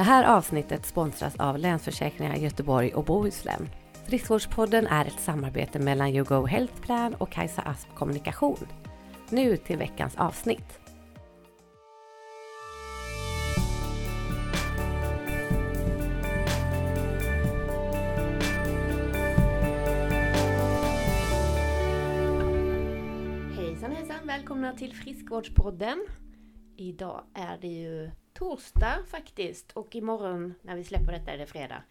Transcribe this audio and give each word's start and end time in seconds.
Det 0.00 0.04
här 0.04 0.36
avsnittet 0.36 0.86
sponsras 0.86 1.36
av 1.36 1.58
Länsförsäkringar 1.58 2.36
Göteborg 2.36 2.94
och 2.94 3.04
Bohuslän. 3.04 3.68
Friskvårdspodden 4.06 4.86
är 4.86 5.04
ett 5.04 5.20
samarbete 5.20 5.78
mellan 5.78 6.08
YouGo 6.08 6.46
Health 6.46 6.80
Plan 6.80 7.14
och 7.14 7.30
Kajsa 7.30 7.62
Asp 7.62 7.88
Kommunikation. 7.94 8.66
Nu 9.30 9.56
till 9.56 9.78
veckans 9.78 10.16
avsnitt. 10.16 10.80
Hejsan 23.56 23.92
hejsan! 23.92 24.26
Välkomna 24.26 24.72
till 24.72 24.94
Friskvårdspodden. 24.94 26.06
Idag 26.76 27.22
är 27.34 27.58
det 27.60 27.68
ju 27.68 28.10
torsdag 28.32 28.98
faktiskt 29.08 29.72
och 29.72 29.96
imorgon 29.96 30.54
när 30.62 30.76
vi 30.76 30.84
släpper 30.84 31.12
detta 31.12 31.32
är 31.32 31.38
det 31.38 31.46
fredag. 31.46 31.82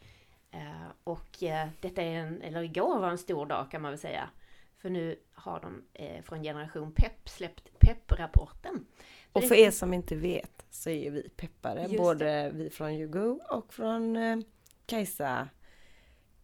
Eh, 0.52 0.88
och 1.04 1.44
eh, 1.44 1.68
detta 1.82 2.02
är 2.02 2.16
en, 2.16 2.42
eller 2.42 2.62
igår 2.62 3.00
var 3.00 3.10
en 3.10 3.18
stor 3.18 3.46
dag 3.46 3.72
kan 3.72 3.82
man 3.82 3.92
väl 3.92 4.00
säga. 4.00 4.30
För 4.78 4.90
nu 4.90 5.20
har 5.34 5.60
de 5.60 5.84
eh, 5.94 6.24
från 6.24 6.44
Generation 6.44 6.92
Pepp 6.92 7.30
släppt 7.30 7.80
Pepp-rapporten. 7.80 8.86
Och 9.32 9.44
för 9.44 9.56
er 9.56 9.72
som 9.72 9.94
inte 9.94 10.16
vet 10.16 10.66
så 10.70 10.90
är 10.90 11.12
vi 11.12 11.30
peppare, 11.30 11.82
Just 11.82 11.98
både 11.98 12.52
vi 12.54 12.70
från 12.70 12.92
YouGo 12.92 13.40
och 13.50 13.74
från 13.74 14.18
Kajsa. 14.86 15.50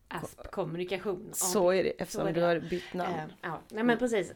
Asp 0.08 0.52
kommunikation. 0.52 1.30
Så 1.34 1.70
är 1.70 1.84
det 1.84 1.90
eftersom 1.90 2.28
är 2.28 2.34
du 2.34 2.40
det. 2.40 2.46
har 2.48 2.60
bytt 2.60 2.94
namn. 2.94 3.34
Ja, 3.42 3.62
nej 3.70 3.84
men 3.84 3.98
precis. 3.98 4.34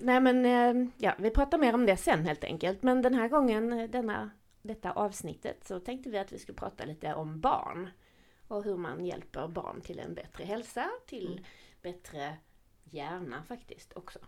Nej 0.00 0.20
men 0.20 0.92
ja, 0.98 1.14
vi 1.18 1.30
pratar 1.30 1.58
mer 1.58 1.74
om 1.74 1.86
det 1.86 1.96
sen 1.96 2.26
helt 2.26 2.44
enkelt. 2.44 2.82
Men 2.82 3.02
den 3.02 3.14
här 3.14 3.28
gången, 3.28 3.90
denna, 3.90 4.30
detta 4.62 4.92
avsnittet, 4.92 5.64
så 5.64 5.80
tänkte 5.80 6.10
vi 6.10 6.18
att 6.18 6.32
vi 6.32 6.38
skulle 6.38 6.58
prata 6.58 6.84
lite 6.84 7.14
om 7.14 7.40
barn. 7.40 7.90
Och 8.48 8.64
hur 8.64 8.76
man 8.76 9.06
hjälper 9.06 9.48
barn 9.48 9.80
till 9.80 9.98
en 9.98 10.14
bättre 10.14 10.44
hälsa, 10.44 10.90
till 11.06 11.26
Mm. 11.32 11.44
bättre 11.82 12.36
hjärna 12.84 13.42
faktiskt 13.42 13.92
också. 13.96 14.18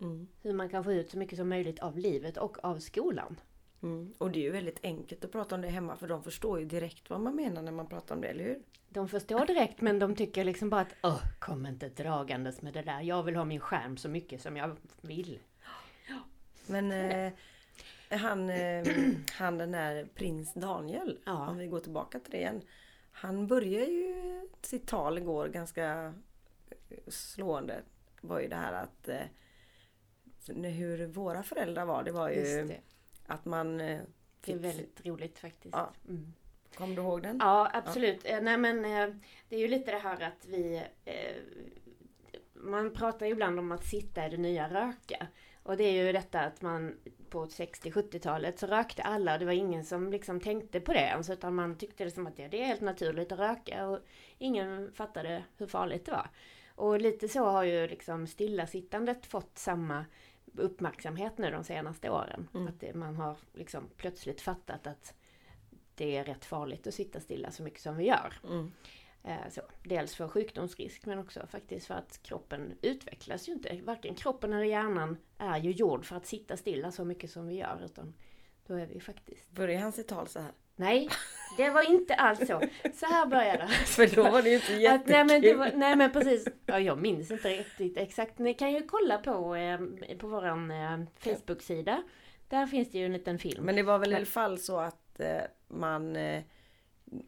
Mm. 0.00 0.28
Hur 0.42 0.52
man 0.52 0.68
kan 0.68 0.84
få 0.84 0.92
ut 0.92 1.10
så 1.10 1.18
mycket 1.18 1.38
som 1.38 1.48
möjligt 1.48 1.78
av 1.78 1.98
livet 1.98 2.36
och 2.36 2.64
av 2.64 2.78
skolan. 2.78 3.40
Mm. 3.82 4.14
Och 4.18 4.30
det 4.30 4.38
är 4.38 4.42
ju 4.42 4.50
väldigt 4.50 4.80
enkelt 4.84 5.24
att 5.24 5.32
prata 5.32 5.54
om 5.54 5.60
det 5.60 5.68
hemma 5.68 5.96
för 5.96 6.08
de 6.08 6.22
förstår 6.22 6.60
ju 6.60 6.66
direkt 6.66 7.10
vad 7.10 7.20
man 7.20 7.36
menar 7.36 7.62
när 7.62 7.72
man 7.72 7.86
pratar 7.86 8.14
om 8.14 8.20
det, 8.20 8.28
eller 8.28 8.44
hur? 8.44 8.62
De 8.88 9.08
förstår 9.08 9.46
direkt 9.46 9.80
men 9.80 9.98
de 9.98 10.14
tycker 10.16 10.44
liksom 10.44 10.70
bara 10.70 10.80
att 10.80 10.94
Åh, 11.02 11.22
kom 11.38 11.66
inte 11.66 11.88
dragandes 11.88 12.62
med 12.62 12.72
det 12.72 12.82
där. 12.82 13.00
Jag 13.00 13.22
vill 13.22 13.36
ha 13.36 13.44
min 13.44 13.60
skärm 13.60 13.96
så 13.96 14.08
mycket 14.08 14.42
som 14.42 14.56
jag 14.56 14.76
vill. 15.00 15.38
Men 16.66 16.92
eh, 16.92 17.32
han, 18.18 18.50
eh, 18.50 18.86
han 19.32 19.58
den 19.58 19.72
där 19.72 20.08
prins 20.14 20.54
Daniel, 20.54 21.18
Ja. 21.24 21.48
om 21.48 21.58
vi 21.58 21.66
går 21.66 21.80
tillbaka 21.80 22.20
till 22.20 22.30
det 22.30 22.36
igen. 22.38 22.62
Han 23.12 23.46
börjar 23.46 23.86
ju 23.86 24.14
sitt 24.62 24.86
tal 24.86 25.18
igår 25.18 25.48
ganska 25.48 26.14
slående. 27.08 27.82
var 28.20 28.40
ju 28.40 28.48
det 28.48 28.56
här 28.56 28.72
att 28.72 29.08
eh, 29.08 29.22
hur 30.70 31.06
våra 31.06 31.42
föräldrar 31.42 31.84
var. 31.84 32.02
Det 32.02 32.12
var 32.12 32.30
ju 32.30 32.64
det. 32.66 32.80
att 33.26 33.44
man 33.44 33.80
eh, 33.80 34.00
Det 34.40 34.52
är 34.52 34.56
fick, 34.56 34.64
väldigt 34.64 35.06
roligt 35.06 35.38
faktiskt. 35.38 35.74
Ja. 35.76 35.92
Mm. 36.08 36.32
Kommer 36.74 36.96
du 36.96 37.02
ihåg 37.02 37.22
den? 37.22 37.36
Ja, 37.40 37.70
absolut. 37.72 38.20
Eh, 38.24 38.40
Nej 38.42 38.56
men 38.58 38.84
eh, 38.84 39.14
det 39.48 39.56
är 39.56 39.60
ju 39.60 39.68
lite 39.68 39.90
det 39.90 39.98
här 39.98 40.20
att 40.22 40.46
vi... 40.46 40.82
eh, 41.04 41.14
Man 42.54 42.92
pratar 42.94 43.26
ju 43.26 43.32
ibland 43.32 43.58
om 43.58 43.72
att 43.72 43.84
sitta 43.84 44.22
är 44.22 44.30
det 44.30 44.36
nya 44.36 44.68
röka. 44.68 45.26
Och 45.62 45.76
det 45.76 45.84
är 45.84 46.04
ju 46.06 46.12
detta 46.12 46.40
att 46.40 46.62
man 46.62 46.96
på 47.30 47.46
60-70-talet 47.46 48.58
så 48.58 48.66
rökte 48.66 49.02
alla 49.02 49.32
och 49.32 49.38
det 49.38 49.44
var 49.44 49.52
ingen 49.52 49.84
som 49.84 50.10
liksom 50.10 50.40
tänkte 50.40 50.80
på 50.80 50.92
det 50.92 51.00
ens 51.00 51.30
utan 51.30 51.54
man 51.54 51.78
tyckte 51.78 52.04
det 52.04 52.10
som 52.10 52.26
att 52.26 52.38
ja, 52.38 52.48
det 52.48 52.62
är 52.62 52.66
helt 52.66 52.80
naturligt 52.80 53.32
att 53.32 53.38
röka 53.38 53.86
och 53.88 53.98
ingen 54.38 54.92
fattade 54.92 55.44
hur 55.56 55.66
farligt 55.66 56.04
det 56.06 56.12
var. 56.12 56.30
Och 56.74 57.00
lite 57.00 57.28
så 57.28 57.44
har 57.44 57.64
ju 57.64 57.86
liksom 57.88 58.26
stillasittandet 58.26 59.26
fått 59.26 59.58
samma 59.58 60.04
uppmärksamhet 60.56 61.38
nu 61.38 61.50
de 61.50 61.64
senaste 61.64 62.10
åren. 62.10 62.48
Mm. 62.54 62.68
Att 62.68 62.80
det, 62.80 62.94
man 62.94 63.16
har 63.16 63.36
liksom 63.52 63.88
plötsligt 63.96 64.40
fattat 64.40 64.86
att 64.86 65.14
det 66.00 66.16
är 66.16 66.24
rätt 66.24 66.44
farligt 66.44 66.86
att 66.86 66.94
sitta 66.94 67.20
stilla 67.20 67.50
så 67.50 67.62
mycket 67.62 67.80
som 67.80 67.96
vi 67.96 68.04
gör. 68.04 68.34
Mm. 68.44 68.72
Eh, 69.24 69.50
Så, 69.50 69.60
dels 69.82 70.14
för 70.14 70.28
sjukdomsrisk 70.28 71.06
men 71.06 71.18
också 71.18 71.46
faktiskt 71.46 71.86
för 71.86 71.94
att 71.94 72.20
kroppen 72.22 72.72
utvecklas 72.82 73.48
ju 73.48 73.52
inte. 73.52 73.80
Varken 73.84 74.14
kroppen 74.14 74.52
eller 74.52 74.64
hjärnan 74.64 75.16
är 75.38 75.58
ju 75.58 75.70
gjord 75.70 76.04
för 76.04 76.16
att 76.16 76.26
sitta 76.26 76.56
stilla 76.56 76.90
så 76.90 77.04
mycket 77.04 77.30
som 77.30 77.46
vi 77.46 77.54
gör. 77.54 77.82
Utan 77.84 78.14
då 78.66 78.74
är 78.74 78.86
vi 78.86 79.00
faktiskt... 79.00 79.50
Börjar 79.50 79.80
han 79.80 79.92
sitt 79.92 80.08
tal 80.08 80.26
så 80.28 80.40
här? 80.40 80.52
Nej, 80.76 81.08
det 81.56 81.70
var 81.70 81.90
inte 81.90 82.14
alls 82.14 82.38
så. 82.38 82.60
Så 82.94 83.06
här 83.06 83.26
började 83.26 83.58
det. 83.58 83.68
För 83.86 84.16
då 84.16 84.22
var 84.30 84.42
det 84.42 84.48
ju 84.48 84.54
inte 84.54 84.72
Att, 84.74 84.80
jättekul. 84.80 85.12
nej, 85.12 85.24
men 85.24 85.40
det 85.42 85.54
var, 85.54 85.72
nej 85.74 85.96
men 85.96 86.12
precis. 86.12 86.48
Ja, 86.66 86.78
jag 86.80 86.98
minns 86.98 87.30
inte 87.30 87.48
riktigt 87.48 87.96
exakt. 87.96 88.38
Ni 88.38 88.54
kan 88.54 88.72
ju 88.72 88.82
kolla 88.86 89.18
på, 89.18 89.54
eh, 89.54 89.78
på 90.18 90.26
våran 90.26 90.70
eh, 90.70 90.98
Facebook-sida. 91.18 92.02
Där 92.48 92.66
finns 92.66 92.90
det 92.90 92.98
ju 92.98 93.06
en 93.06 93.12
liten 93.12 93.38
film. 93.38 93.64
Men 93.64 93.76
det 93.76 93.82
var 93.82 93.98
väl 93.98 94.12
i 94.12 94.16
alla 94.16 94.26
fall 94.26 94.58
så 94.58 94.78
att 94.78 95.20
eh, 95.20 95.40
man 95.70 96.16
eh, 96.16 96.42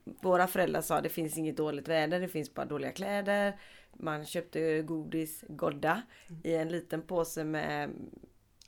Våra 0.04 0.46
föräldrar 0.46 0.80
sa 0.80 1.00
det 1.00 1.08
finns 1.08 1.38
inget 1.38 1.56
dåligt 1.56 1.88
väder, 1.88 2.20
det 2.20 2.28
finns 2.28 2.54
bara 2.54 2.66
dåliga 2.66 2.92
kläder. 2.92 3.60
Man 3.92 4.24
köpte 4.26 4.82
godis, 4.82 5.44
Godda, 5.48 6.02
i 6.44 6.54
en 6.54 6.68
liten 6.68 7.02
påse 7.02 7.44
med 7.44 7.90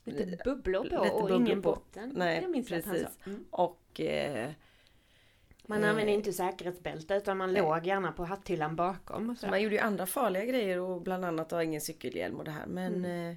Lite 0.03 0.41
bubblor 0.45 0.79
på 0.79 0.83
lite 0.83 0.97
och 0.97 1.21
bubblor 1.21 1.41
ingen 1.41 1.61
på. 1.61 1.69
botten. 1.71 2.11
Nej, 2.15 2.63
precis. 2.67 3.07
Mm. 3.25 3.45
och 3.49 4.01
eh, 4.01 4.51
Man 5.65 5.83
Eh. 5.83 5.89
använde 5.89 6.11
inte 6.11 6.33
säkerhetsbälte 6.33 7.13
utan 7.15 7.37
man 7.37 7.53
Nej. 7.53 7.61
låg 7.61 7.85
gärna 7.85 8.11
på 8.11 8.23
hatthyllan 8.25 8.75
bakom. 8.75 9.35
Så. 9.35 9.47
man 9.47 9.61
gjorde 9.61 9.75
ju 9.75 9.81
andra 9.81 10.05
farliga 10.05 10.45
grejer 10.45 10.79
och 10.79 11.01
bland 11.01 11.25
annat 11.25 11.51
ha 11.51 11.63
ingen 11.63 11.81
cykelhjälm 11.81 12.35
och 12.35 12.43
det 12.45 12.51
här. 12.51 12.65
Men 12.67 12.95
Mm. 12.95 13.29
eh, 13.31 13.35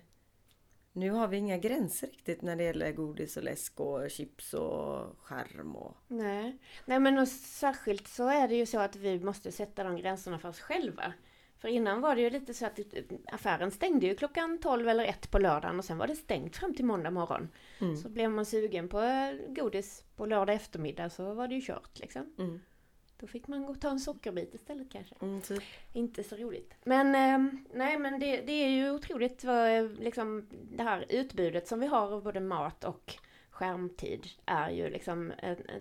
nu 0.93 1.11
har 1.11 1.29
vi 1.29 1.37
inga 1.37 1.59
gränser 1.59 2.07
riktigt 2.07 2.43
när 2.43 2.57
det 2.57 2.65
gäller 2.65 2.93
godis 2.93 3.37
och 3.37 3.43
läsk 3.43 3.81
och 3.81 4.11
chips 4.11 4.55
och 4.55 5.19
skärm 5.23 5.77
och 5.77 5.97
Nej. 6.09 6.59
Nej 6.85 7.01
men 7.01 7.19
och 7.19 7.29
särskilt 7.29 8.09
så 8.09 8.29
är 8.29 8.49
det 8.49 8.55
ju 8.55 8.67
så 8.67 8.79
att 8.79 8.97
vi 8.97 9.21
måste 9.21 9.53
sätta 9.53 9.85
de 9.85 9.97
gränserna 9.97 10.39
för 10.39 10.49
oss 10.49 10.61
själva. 10.61 11.13
För 11.59 11.69
innan 11.69 12.01
var 12.01 12.15
det 12.15 12.21
ju 12.21 12.31
lite 12.31 12.55
så 12.55 12.67
att 12.67 12.79
affären 13.33 13.71
stängde 13.71 14.07
ju 14.07 14.15
klockan 14.15 14.59
12 14.59 14.89
eller 14.89 15.05
1 15.05 15.31
på 15.31 15.39
lördagen 15.39 15.79
och 15.79 15.85
sen 15.85 15.99
var 15.99 16.07
det 16.07 16.17
stängt 16.17 16.57
fram 16.57 16.75
till 16.75 16.85
måndag 16.85 17.11
morgon. 17.11 17.49
Mm. 17.81 17.97
Så 17.97 18.09
blev 18.09 18.31
man 18.31 18.47
sugen 18.47 18.89
på 18.89 19.01
eh, 19.01 19.35
godis 19.49 20.05
på 20.17 20.27
lördag 20.27 20.55
eftermiddag 20.55 21.11
så 21.11 21.35
var 21.35 21.49
det 21.49 21.55
ju 21.55 21.61
kört 21.61 21.99
liksom. 21.99 22.35
Mm. 22.39 22.61
Då 23.21 23.27
fick 23.27 23.49
man 23.49 23.65
gå 23.65 23.73
och 23.73 23.81
ta 23.81 23.91
en 23.91 24.01
sockerbit 24.01 24.55
istället 24.55 24.93
kanske. 24.93 25.15
Mm, 25.21 25.41
typ. 25.41 25.63
Inte 25.93 26.25
så 26.25 26.37
roligt. 26.37 26.75
Men 26.85 27.15
eh, 27.15 27.53
nej 27.75 27.99
men 27.99 28.21
det, 28.21 28.41
det 28.41 28.53
är 28.53 28.69
ju 28.69 28.91
otroligt 28.91 29.45
vad 29.45 29.77
eh, 29.77 29.91
liksom 29.91 30.47
det 30.51 30.83
här 30.83 31.05
utbudet 31.09 31.69
som 31.69 31.81
vi 31.81 31.87
har 31.87 32.13
av 32.13 32.23
både 32.23 32.41
mat 32.41 32.85
och 32.85 33.15
skärmtid 33.51 34.27
är 34.47 34.71
ju 34.71 34.91
liksom 34.91 35.33
en, 35.39 35.57
en 35.69 35.81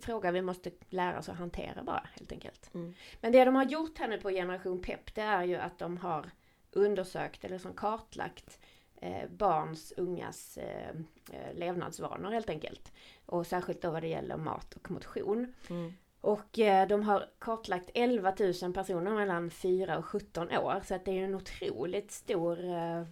fråga 0.00 0.30
vi 0.30 0.42
måste 0.42 0.70
lära 0.88 1.18
oss 1.18 1.28
att 1.28 1.36
hantera 1.36 1.82
bara 1.82 2.08
helt 2.14 2.32
enkelt. 2.32 2.74
Mm. 2.74 2.94
Men 3.20 3.32
det 3.32 3.44
de 3.44 3.54
har 3.54 3.64
gjort 3.64 3.98
här 3.98 4.08
nu 4.08 4.20
på 4.20 4.30
Generation 4.30 4.82
Pep 4.82 5.14
det 5.14 5.20
är 5.20 5.44
ju 5.44 5.56
att 5.56 5.78
de 5.78 5.96
har 5.96 6.30
undersökt 6.70 7.44
eller 7.44 7.58
som 7.58 7.74
kartlagt 7.74 8.60
eh, 9.00 9.28
barns, 9.30 9.92
ungas 9.96 10.58
eh, 10.58 10.90
eh, 11.32 11.54
levnadsvanor 11.54 12.30
helt 12.30 12.50
enkelt. 12.50 12.92
Och 13.26 13.46
särskilt 13.46 13.82
då 13.82 13.90
vad 13.90 14.02
det 14.02 14.08
gäller 14.08 14.36
mat 14.36 14.74
och 14.74 14.90
motion. 14.90 15.54
Mm. 15.70 15.92
Och 16.26 16.58
eh, 16.58 16.88
de 16.88 17.02
har 17.02 17.28
kartlagt 17.38 17.90
11 17.94 18.34
000 18.62 18.72
personer 18.72 19.14
mellan 19.14 19.50
4 19.50 19.98
och 19.98 20.04
17 20.04 20.50
år. 20.50 20.80
Så 20.84 20.94
att 20.94 21.04
det 21.04 21.18
är 21.18 21.24
en 21.24 21.34
otroligt 21.34 22.10
stor 22.10 22.64
eh, 22.64 23.02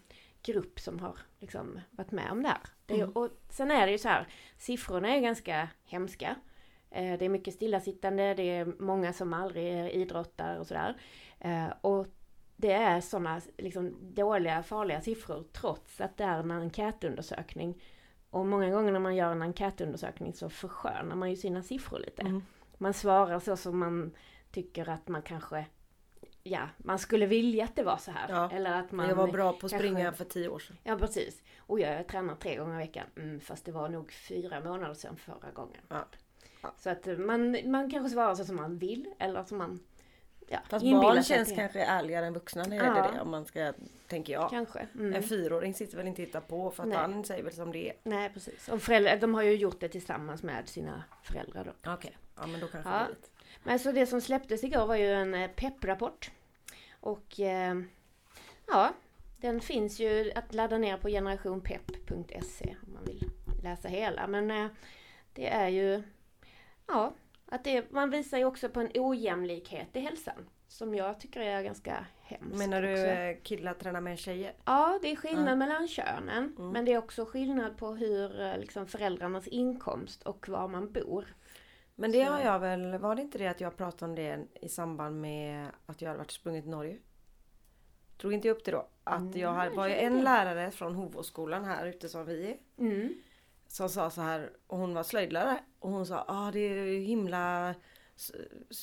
grupp 0.42 0.80
som 0.80 0.98
har 0.98 1.18
liksom 1.38 1.80
varit 1.90 2.10
med 2.10 2.30
om 2.30 2.42
det 2.42 2.48
här. 2.48 2.60
Det 2.86 2.94
är, 2.94 2.98
Mm. 2.98 3.10
Och 3.10 3.28
sen 3.50 3.70
är 3.70 3.86
det 3.86 3.92
ju 3.92 3.98
så 3.98 4.08
här, 4.08 4.26
siffrorna 4.58 5.08
är 5.08 5.20
ganska 5.20 5.68
hemska. 5.84 6.36
Eh, 6.90 7.18
det 7.18 7.24
är 7.24 7.28
mycket 7.28 7.54
stillasittande, 7.54 8.34
det 8.34 8.42
är 8.42 8.72
många 8.78 9.12
som 9.12 9.32
aldrig 9.32 9.90
idrottar 9.90 10.56
och 10.56 10.66
sådär. 10.66 10.96
Och 11.80 12.06
det 12.56 12.72
är 12.72 13.00
sådana 13.00 13.40
liksom, 13.58 13.96
dåliga, 14.14 14.62
farliga 14.62 15.00
siffror 15.00 15.44
trots 15.52 16.00
att 16.00 16.16
det 16.16 16.24
är 16.24 16.38
en 16.38 16.50
enkätundersökning. 16.50 17.82
Och 18.30 18.46
många 18.46 18.70
gånger 18.70 18.92
när 18.92 19.00
man 19.00 19.16
gör 19.16 19.32
en 19.32 19.42
enkätundersökning 19.42 20.32
så 20.32 20.48
förskönar 20.48 21.16
man 21.16 21.30
ju 21.30 21.36
sina 21.36 21.62
siffror 21.62 21.98
lite. 21.98 22.22
Mm. 22.22 22.42
Man 22.84 22.94
svarar 22.94 23.38
så 23.38 23.56
som 23.56 23.78
man 23.78 24.16
tycker 24.50 24.88
att 24.88 25.08
man 25.08 25.22
kanske, 25.22 25.66
ja, 26.42 26.68
man 26.76 26.98
skulle 26.98 27.26
vilja 27.26 27.64
att 27.64 27.76
det 27.76 27.82
var 27.82 27.96
så 27.96 28.10
här. 28.10 28.28
Ja. 28.28 28.50
Eller 28.52 28.80
att 28.80 28.92
man... 28.92 29.08
jag 29.08 29.16
var 29.16 29.28
bra 29.28 29.52
på 29.52 29.54
att 29.54 29.60
kanske- 29.60 29.78
springa 29.78 30.12
för 30.12 30.24
tio 30.24 30.48
år 30.48 30.58
sedan. 30.58 30.76
Ja 30.84 30.96
precis. 30.96 31.42
Och 31.58 31.80
jag 31.80 32.08
tränar 32.08 32.34
tre 32.34 32.56
gånger 32.56 32.74
i 32.74 32.78
veckan. 32.78 33.06
Mm, 33.16 33.40
fast 33.40 33.64
det 33.64 33.72
var 33.72 33.88
nog 33.88 34.12
fyra 34.12 34.60
månader 34.60 34.94
sedan 34.94 35.16
förra 35.16 35.50
gången. 35.54 35.80
Ja. 35.88 36.04
Ja. 36.62 36.74
Så 36.78 36.90
att 36.90 37.06
man, 37.18 37.70
man 37.70 37.90
kanske 37.90 38.10
svarar 38.10 38.34
så 38.34 38.44
som 38.44 38.56
man 38.56 38.78
vill 38.78 39.14
eller 39.18 39.44
som 39.44 39.58
man 39.58 39.80
ja, 40.48 40.58
Fast 40.68 40.84
barn 40.84 41.22
känns 41.22 41.48
det 41.48 41.54
kanske 41.54 41.80
ärligare 41.80 42.26
än 42.26 42.34
vuxna 42.34 42.62
när 42.62 42.70
det 42.70 42.76
gäller 42.76 43.12
det. 43.12 43.20
Om 43.20 43.30
man 43.30 43.44
ska, 43.44 43.72
tänker 44.08 44.32
jag. 44.32 44.50
Kanske. 44.50 44.86
Mm. 44.94 45.14
En 45.14 45.22
fyraåring 45.22 45.74
sitter 45.74 45.96
väl 45.96 46.06
inte 46.06 46.22
och 46.22 46.26
hittar 46.28 46.40
på 46.40 46.70
för 46.70 46.82
att 46.82 46.88
Nej. 46.88 46.98
han 46.98 47.24
säger 47.24 47.44
väl 47.44 47.52
som 47.52 47.72
det 47.72 47.88
är. 47.88 47.96
Nej 48.02 48.30
precis. 48.34 48.68
Och 48.68 48.82
föräldrar, 48.82 49.16
de 49.16 49.34
har 49.34 49.42
ju 49.42 49.56
gjort 49.56 49.80
det 49.80 49.88
tillsammans 49.88 50.42
med 50.42 50.68
sina 50.68 51.04
föräldrar 51.22 51.64
då. 51.64 51.92
Okej. 51.92 52.16
Ja 52.36 52.46
men 52.46 52.60
då 52.60 52.66
kanske 52.66 52.90
Ja. 52.90 52.98
det. 53.20 53.28
Men 53.64 53.78
så 53.78 53.92
det 53.92 54.06
som 54.06 54.20
släpptes 54.20 54.64
igår 54.64 54.86
var 54.86 54.96
ju 54.96 55.12
en 55.12 55.34
eh, 55.34 55.50
pepprapport. 55.50 56.30
Och 57.00 57.40
eh, 57.40 57.74
ja, 58.66 58.92
den 59.40 59.60
finns 59.60 60.00
ju 60.00 60.32
att 60.34 60.54
ladda 60.54 60.78
ner 60.78 60.96
på 60.96 61.08
generationpepp.se 61.08 62.76
om 62.86 62.92
man 62.94 63.04
vill 63.04 63.30
läsa 63.62 63.88
hela. 63.88 64.26
Men 64.26 64.50
eh, 64.50 64.66
det 65.32 65.48
är 65.48 65.68
ju, 65.68 66.02
ja, 66.86 67.12
att 67.46 67.64
det, 67.64 67.90
man 67.92 68.10
visar 68.10 68.38
ju 68.38 68.44
också 68.44 68.68
på 68.68 68.80
en 68.80 68.90
ojämlikhet 68.94 69.88
i 69.96 70.00
hälsan. 70.00 70.48
Som 70.68 70.94
jag 70.94 71.20
tycker 71.20 71.40
är 71.40 71.62
ganska 71.62 72.06
hemskt. 72.22 72.58
Menar 72.58 72.82
du 72.82 72.92
också. 72.92 73.04
eh, 73.06 73.36
killar 73.42 73.74
tränar 73.74 74.00
med 74.00 74.18
tjejer? 74.18 74.52
Ja, 74.64 74.98
det 75.02 75.10
är 75.12 75.16
skillnad 75.16 75.48
Ja. 75.52 75.56
mellan 75.56 75.88
könen. 75.88 76.54
Mm. 76.58 76.70
Men 76.70 76.84
det 76.84 76.92
är 76.92 76.98
också 76.98 77.24
skillnad 77.24 77.76
på 77.76 77.94
hur 77.94 78.40
eh, 78.40 78.58
liksom, 78.58 78.86
föräldrarnas 78.86 79.48
inkomst 79.48 80.22
och 80.22 80.48
var 80.48 80.68
man 80.68 80.92
bor. 80.92 81.34
Men 81.94 82.12
det 82.12 82.26
Så- 82.26 82.32
har 82.32 82.40
jag 82.40 82.58
väl, 82.58 82.98
var 82.98 83.14
det 83.14 83.22
inte 83.22 83.38
det 83.38 83.46
att 83.46 83.60
jag 83.60 83.76
pratade 83.76 84.10
om 84.10 84.14
det 84.14 84.46
i 84.60 84.68
samband 84.68 85.20
med 85.20 85.68
att 85.86 86.02
jag 86.02 86.08
hade 86.08 86.18
varit 86.18 86.30
sprungit 86.30 86.64
i 86.66 86.68
Norge? 86.68 86.98
Drog 88.16 88.32
inte 88.32 88.48
jag 88.48 88.56
upp 88.56 88.64
det 88.64 88.70
då? 88.70 88.88
Att 89.04 89.36
jag 89.36 89.52
hade, 89.52 89.76
var 89.76 89.88
ju 89.88 89.94
en 89.94 90.20
lärare 90.20 90.70
från 90.70 90.94
Hovåsskolan 90.94 91.64
här 91.64 91.86
ute 91.86 92.08
som 92.08 92.26
vi 92.26 92.50
är. 92.50 92.56
Mm. 92.78 93.14
Som 93.66 93.88
sa 93.88 94.10
så 94.10 94.20
här, 94.20 94.50
och 94.66 94.78
hon 94.78 94.94
var 94.94 95.02
slöjdlärare. 95.02 95.58
Och 95.78 95.90
hon 95.90 96.06
sa, 96.06 96.24
ah, 96.28 96.50
det 96.50 96.58
är 96.58 96.84
ju 96.84 97.00
himla... 97.00 97.74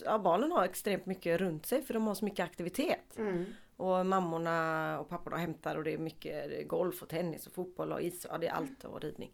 Ja, 0.06 0.19
barnen 0.19 0.52
har 0.52 0.63
extremt 0.63 1.06
mycket 1.06 1.40
runt 1.40 1.66
sig 1.66 1.81
för 1.81 1.94
de 1.94 2.08
har 2.08 2.16
så 2.16 2.25
mycket 2.25 2.44
aktivitet. 2.44 3.18
Mm. 3.18 3.46
Och 3.78 4.06
mammorna 4.06 5.00
och 5.00 5.10
papporna 5.10 5.38
hämtar 5.38 5.75
och 5.75 5.84
det 5.84 5.94
är 5.94 5.98
mycket 5.98 6.68
golf 6.68 7.02
och 7.02 7.10
tennis 7.10 7.48
och 7.48 7.54
fotboll 7.54 7.92
och 7.92 8.02
is. 8.02 8.28
Ja 8.30 8.38
det 8.38 8.48
är 8.48 8.52
allt 8.54 8.84
och 8.84 9.02
ridning. 9.02 9.31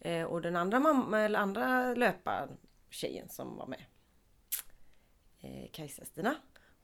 Eh, 0.00 0.24
och 0.24 0.42
den 0.42 0.56
andra, 0.56 0.80
mamma, 0.80 1.20
eller 1.20 1.38
andra 1.38 1.94
löpartjejen 2.96 3.28
som 3.28 3.56
var 3.56 3.66
med. 3.66 3.84
Eh, 5.40 5.70
Kajsa-Stina. 5.72 6.34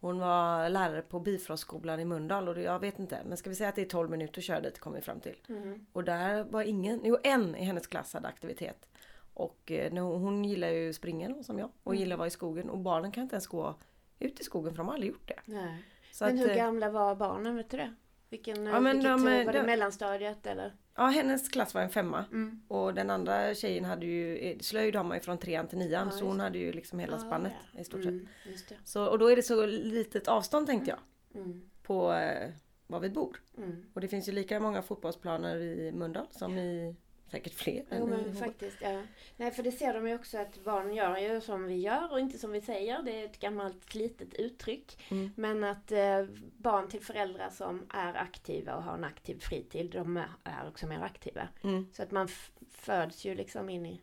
Hon 0.00 0.18
var 0.18 0.68
lärare 0.68 1.02
på 1.02 1.20
Bifrostskolan 1.20 2.00
i 2.00 2.04
Mölndal 2.04 2.48
och 2.48 2.60
jag 2.60 2.78
vet 2.78 2.98
inte. 2.98 3.22
Men 3.26 3.36
ska 3.36 3.50
vi 3.50 3.56
säga 3.56 3.68
att 3.68 3.74
det 3.74 3.82
är 3.82 3.86
12 3.88 4.10
minuter 4.10 4.40
att 4.40 4.44
köra 4.44 4.60
dit 4.60 4.78
kommer 4.78 4.96
vi 4.96 5.02
fram 5.02 5.20
till. 5.20 5.36
Mm. 5.48 5.86
Och 5.92 6.04
där 6.04 6.44
var 6.44 6.62
ingen, 6.62 7.00
jo 7.04 7.18
en 7.22 7.56
i 7.56 7.64
hennes 7.64 7.86
klass 7.86 8.14
hade 8.14 8.28
aktivitet. 8.28 8.88
Och 9.34 9.70
eh, 9.72 9.92
hon, 10.04 10.44
gillar 10.44 10.68
ju 10.68 10.92
springen 10.92 11.44
som 11.44 11.58
jag 11.58 11.70
och 11.82 11.92
Mm. 11.92 12.00
gillar 12.00 12.14
att 12.14 12.18
vara 12.18 12.26
i 12.26 12.30
skogen 12.30 12.70
och 12.70 12.78
barnen 12.78 13.12
kan 13.12 13.22
inte 13.22 13.34
ens 13.34 13.46
gå 13.46 13.74
ut 14.18 14.40
i 14.40 14.44
skogen 14.44 14.72
för 14.72 14.78
de 14.78 14.86
har 14.86 14.94
aldrig 14.94 15.12
gjort 15.12 15.28
det. 15.28 15.40
Nej. 15.44 15.84
Så 16.12 16.24
Men 16.24 16.34
att, 16.34 16.40
hur 16.40 16.50
eh, 16.50 16.56
gamla 16.56 16.90
var 16.90 17.14
barnen, 17.14 17.56
vet 17.56 17.70
du 17.70 17.76
det? 17.76 17.94
Vilken, 18.32 18.66
Ja, 18.66 18.80
men 18.80 18.96
vilket, 18.96 19.10
de, 19.18 19.28
eh, 19.28 19.38
eh, 19.40 19.46
var 19.46 19.52
det 19.52 19.58
de- 19.58 19.66
mellanstadiet 19.66 20.46
eller? 20.46 20.72
Ja, 20.96 21.06
hennes 21.06 21.48
klass 21.48 21.74
var 21.74 21.82
en 21.82 21.90
femma. 21.90 22.24
Mm. 22.32 22.62
Och 22.68 22.94
den 22.94 23.10
andra 23.10 23.54
tjejen 23.54 23.84
hade 23.84 24.06
ju, 24.06 24.36
eh, 24.38 24.58
slöjd 24.58 24.96
har 24.96 25.04
man 25.04 25.16
ju 25.16 25.20
från 25.20 25.38
trean 25.38 25.68
till 25.68 25.78
nian. 25.78 26.08
Ja, 26.12 26.18
så 26.18 26.24
hon 26.24 26.36
det. 26.38 26.42
hade 26.42 26.58
ju 26.58 26.72
liksom 26.72 26.98
hela 26.98 27.16
Ah, 27.16 27.18
spannet 27.18 27.52
ja. 27.74 27.80
i 27.80 27.84
stort 27.84 28.00
sett. 28.02 28.08
Mm, 28.10 28.26
det. 28.68 28.74
Så, 28.84 29.06
och 29.06 29.18
då 29.18 29.26
är 29.30 29.36
det 29.36 29.42
så 29.42 29.66
litet 29.66 30.28
avstånd 30.28 30.66
tänkte 30.66 30.90
jag. 30.90 30.98
Mm. 31.42 31.62
På 31.82 32.12
eh, 32.12 32.50
var 32.86 33.00
vi 33.00 33.10
bor. 33.10 33.36
Mm. 33.58 33.84
Och 33.94 34.00
det 34.00 34.08
finns 34.08 34.28
ju 34.28 34.32
lika 34.32 34.60
många 34.60 34.82
fotbollsplaner 34.82 35.56
i 35.56 35.92
Mölndal 35.92 36.26
som 36.30 36.58
i 36.58 36.96
säkert 37.32 37.54
fler. 37.54 37.84
Jo 37.90 38.06
men 38.06 38.34
faktiskt, 38.34 38.76
ja. 38.80 39.02
Nej 39.36 39.50
för 39.50 39.62
det 39.62 39.72
ser 39.72 39.94
de 39.94 40.08
ju 40.08 40.14
också 40.14 40.38
att 40.38 40.64
barn 40.64 40.94
gör 40.94 41.16
ju 41.18 41.40
som 41.40 41.66
vi 41.66 41.76
gör 41.76 42.12
och 42.12 42.20
inte 42.20 42.38
som 42.38 42.52
vi 42.52 42.60
säger. 42.60 43.02
Det 43.02 43.20
är 43.20 43.24
ett 43.24 43.40
gammalt 43.40 43.84
slitet 43.90 44.34
uttryck. 44.34 45.02
Mm. 45.10 45.30
Men 45.36 45.64
att 45.64 45.92
eh, 45.92 46.24
barn 46.58 46.88
till 46.88 47.00
föräldrar 47.02 47.50
som 47.50 47.86
är 47.94 48.14
aktiva 48.14 48.74
och 48.76 48.82
har 48.82 48.94
en 48.94 49.04
aktiv 49.04 49.38
fritid, 49.40 49.90
de 49.90 50.16
är- 50.16 50.68
också 50.68 50.86
mer 50.86 51.00
aktiva. 51.00 51.48
Mm. 51.62 51.86
Så 51.92 52.02
att 52.02 52.10
man 52.10 52.28
föds 52.70 53.24
ju 53.24 53.34
liksom 53.34 53.68
in 53.70 53.86
i, 53.86 54.00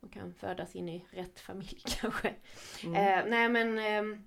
man 0.00 0.10
kan 0.10 0.34
födas 0.34 0.76
in 0.76 0.88
i 0.88 1.04
rätt 1.10 1.40
familj 1.40 1.82
kanske. 2.00 2.34
Mm. 2.84 2.94
Eh, 2.94 3.24
nej 3.30 3.48
men 3.48 3.78
eh, 3.78 4.18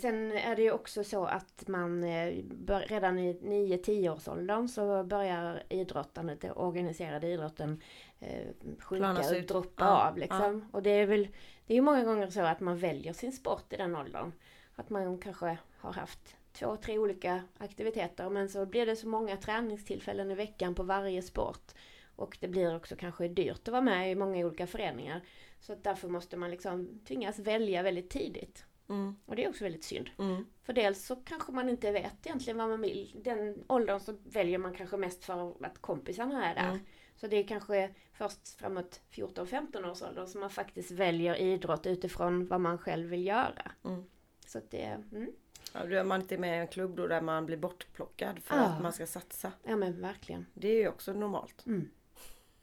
sen 0.00 0.32
är 0.32 0.56
det 0.56 0.62
ju 0.62 0.70
också 0.70 1.04
så 1.04 1.24
att 1.24 1.68
man 1.68 2.04
eh, 2.04 2.42
redan 2.66 3.18
i 3.18 3.32
9-10 3.32 4.08
års 4.08 4.28
åldern 4.28 4.68
så 4.68 5.04
börjar 5.04 5.62
idrottandet, 5.68 6.40
den 6.40 6.52
organiserade 6.52 7.28
idrotten 7.28 7.80
eh, 8.20 8.46
sjunka 8.78 9.10
och 9.10 9.32
ut. 9.32 9.48
droppa 9.48 9.84
Ja, 9.84 10.08
av 10.08 10.18
liksom. 10.18 10.68
Och 10.72 10.82
det 10.82 10.90
är 10.90 11.06
väl, 11.06 11.28
det 11.66 11.72
är 11.72 11.76
ju 11.76 11.82
många 11.82 12.04
gånger 12.04 12.30
så 12.30 12.40
att 12.40 12.60
man 12.60 12.78
väljer 12.78 13.12
sin 13.12 13.32
sport 13.32 13.72
i 13.72 13.76
den 13.76 13.96
åldern. 13.96 14.32
Att 14.74 14.90
man 14.90 15.18
kanske 15.18 15.58
har 15.78 15.92
haft 15.92 16.36
två, 16.52 16.76
tre 16.76 16.98
olika 16.98 17.42
aktiviteter 17.58 18.30
men 18.30 18.48
så 18.48 18.66
blir 18.66 18.86
det 18.86 18.96
så 18.96 19.08
många 19.08 19.36
träningstillfällen 19.36 20.30
i 20.30 20.34
veckan 20.34 20.74
på 20.74 20.82
varje 20.82 21.22
sport. 21.22 21.72
Och 22.16 22.38
det 22.40 22.48
blir 22.48 22.76
också 22.76 22.96
kanske 22.96 23.28
dyrt 23.28 23.68
att 23.68 23.68
vara 23.68 23.82
med 23.82 24.10
i 24.10 24.14
många 24.14 24.46
olika 24.46 24.66
föreningar. 24.66 25.20
Så 25.60 25.74
därför 25.82 26.08
måste 26.08 26.36
man 26.36 26.50
liksom 26.50 27.00
tvingas 27.06 27.38
välja 27.38 27.82
väldigt 27.82 28.10
tidigt. 28.10 28.66
Mm. 28.88 29.16
Och 29.26 29.36
det 29.36 29.44
är 29.44 29.48
också 29.48 29.64
väldigt 29.64 29.84
synd. 29.84 30.10
Mm. 30.18 30.46
För 30.62 30.72
dels 30.72 31.06
så 31.06 31.16
kanske 31.16 31.52
man 31.52 31.68
inte 31.68 31.92
vet 31.92 32.26
egentligen 32.26 32.56
vad 32.58 32.68
man 32.68 32.80
vill. 32.80 33.20
Den 33.24 33.64
åldern 33.68 34.00
så 34.00 34.14
väljer 34.24 34.58
man 34.58 34.74
kanske 34.74 34.96
mest 34.96 35.24
för 35.24 35.64
att 35.66 35.78
kompisarna 35.78 36.46
är 36.50 36.54
där. 36.54 36.68
Mm. 36.70 36.78
Så 37.16 37.26
det 37.26 37.36
är 37.36 37.44
kanske 37.44 37.90
först 38.12 38.48
framåt 38.48 39.00
14-15 39.10 39.90
års 39.90 40.02
ålder 40.02 40.26
som 40.26 40.40
man 40.40 40.50
faktiskt 40.50 40.90
väljer 40.90 41.34
idrott 41.36 41.86
utifrån 41.86 42.46
vad 42.46 42.60
man 42.60 42.78
själv 42.78 43.08
vill 43.08 43.26
göra. 43.26 43.72
Mm. 43.84 44.04
Så 44.46 44.58
att 44.58 44.70
det, 44.70 44.82
mm, 45.12 45.30
Ja, 45.72 45.86
då 45.86 45.96
är 45.96 46.04
man 46.04 46.20
inte 46.20 46.38
med 46.38 46.56
i 46.56 46.60
en 46.60 46.68
klubb 46.68 46.96
då 46.96 47.06
där 47.06 47.20
man 47.20 47.46
blir 47.46 47.56
bortplockad 47.56 48.38
för 48.42 48.56
Ja. 48.56 48.62
att 48.62 48.82
man 48.82 48.92
ska 48.92 49.06
satsa. 49.06 49.52
ja 49.64 49.76
men 49.76 50.00
verkligen. 50.00 50.46
Det 50.54 50.68
är 50.68 50.74
ju 50.80 50.88
också 50.88 51.12
normalt. 51.12 51.64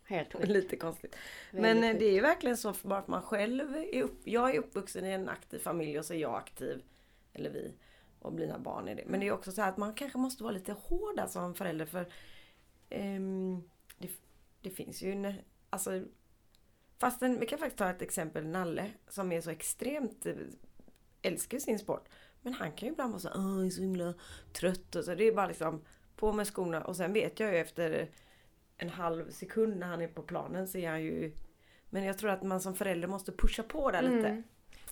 Mm. 0.08 0.18
Helt 0.18 0.34
sjukt. 0.34 0.48
Lite 0.48 0.76
konstigt. 0.76 1.16
Väldigt 1.52 1.62
Men 1.62 1.84
eh, 1.84 1.90
sjukt. 1.90 2.00
det 2.00 2.06
är 2.06 2.14
ju 2.14 2.22
verkligen 2.22 2.58
så 2.58 2.74
för 2.74 2.88
bara 2.88 3.00
att 3.00 3.08
man 3.08 3.22
själv 3.22 3.76
är 3.76 4.04
upp, 4.04 4.22
Jag 4.24 4.56
är 4.56 4.60
uppvuxen 4.60 5.06
i 5.06 5.10
en 5.12 5.30
aktiv 5.30 5.60
familj 5.60 6.00
och 6.00 6.06
så 6.06 6.14
är 6.14 6.18
jag 6.18 6.36
aktiv. 6.36 6.84
Eller 7.34 7.50
vi. 7.50 7.74
Och 8.20 8.34
mina 8.34 8.60
barn 8.60 8.88
är 8.88 8.96
det. 8.96 9.04
Men 9.08 9.20
det 9.20 9.28
är 9.28 9.32
också 9.32 9.52
så 9.52 9.62
här 9.62 9.70
att 9.70 9.78
man 9.78 9.94
kanske 9.94 10.18
måste 10.18 10.44
vara 10.44 10.54
lite 10.54 10.74
hård 10.74 11.16
där 11.16 11.28
som 11.28 11.56
förälder 11.56 11.86
för 11.86 12.06
ehm, 12.90 13.64
det, 13.98 14.10
det 14.62 14.70
finns 14.70 15.02
ju 15.02 15.12
en, 15.12 15.34
alltså 15.70 16.04
Fastän, 16.98 17.40
vi 17.40 17.46
kan 17.46 17.60
faktiskt 17.60 17.78
ta 17.78 17.90
ett 17.90 18.02
exempel, 18.02 18.46
Nalle, 18.46 18.92
som 19.08 19.32
är 19.32 19.42
så 19.42 19.50
extremt, 19.50 20.26
eh, 20.26 20.36
älskar 21.22 21.60
sin 21.60 21.80
sport. 21.80 22.10
Men 22.42 22.54
han 22.54 22.72
kan 22.72 22.88
ju 22.88 22.92
ibland 22.92 23.12
vara 23.12 23.20
så 23.20 23.30
Åh, 23.36 23.58
jag 23.58 23.66
är 23.66 23.70
så 23.70 23.82
himla 23.82 24.14
trött 24.54 24.96
och 24.96 25.06
så. 25.06 25.16
Det 25.16 25.24
är 25.24 25.36
bara 25.36 25.48
liksom 25.48 25.82
på 26.16 26.34
med 26.34 26.48
skorna 26.48 26.84
och 26.84 26.96
sen 26.96 27.14
vet 27.14 27.40
jag 27.40 27.52
ju 27.52 27.58
efter 27.58 28.10
en 28.78 28.90
halv 28.90 29.30
sekund 29.30 29.78
när 29.78 29.88
han 29.88 30.02
är 30.02 30.08
på 30.08 30.22
planen 30.22 30.68
så 30.68 30.78
är 30.78 30.90
han 30.90 31.02
ju 31.04 31.32
Men 31.90 32.04
jag 32.04 32.18
tror 32.18 32.30
att 32.30 32.44
man 32.44 32.62
som 32.62 32.76
förälder 32.76 33.08
måste 33.08 33.32
pusha 33.32 33.64
på 33.64 33.92
där 33.92 34.02
lite. 34.02 34.28
Mm. 34.28 34.44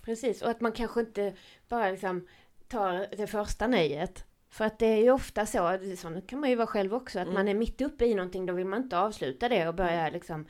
Precis, 0.01 0.41
och 0.41 0.49
att 0.49 0.61
man 0.61 0.71
kanske 0.71 0.99
inte 0.99 1.33
bara 1.69 1.91
liksom 1.91 2.27
tar 2.67 3.07
det 3.17 3.27
första 3.27 3.67
nejet. 3.67 4.25
För 4.49 4.65
att 4.65 4.79
det 4.79 4.85
är 4.85 5.03
ju 5.03 5.11
ofta 5.11 5.45
så, 5.45 5.79
så 5.97 6.21
kan 6.21 6.39
man 6.39 6.49
ju 6.49 6.55
vara 6.55 6.67
själv 6.67 6.93
också, 6.93 7.19
att 7.19 7.25
Mm. 7.25 7.33
man 7.33 7.47
är 7.47 7.53
mitt 7.53 7.81
uppe 7.81 8.05
i 8.05 8.15
någonting, 8.15 8.45
då 8.45 8.53
vill 8.53 8.65
man 8.65 8.83
inte 8.83 8.99
avsluta 8.99 9.49
det 9.49 9.67
och 9.67 9.75
börja 9.75 10.09
liksom 10.09 10.45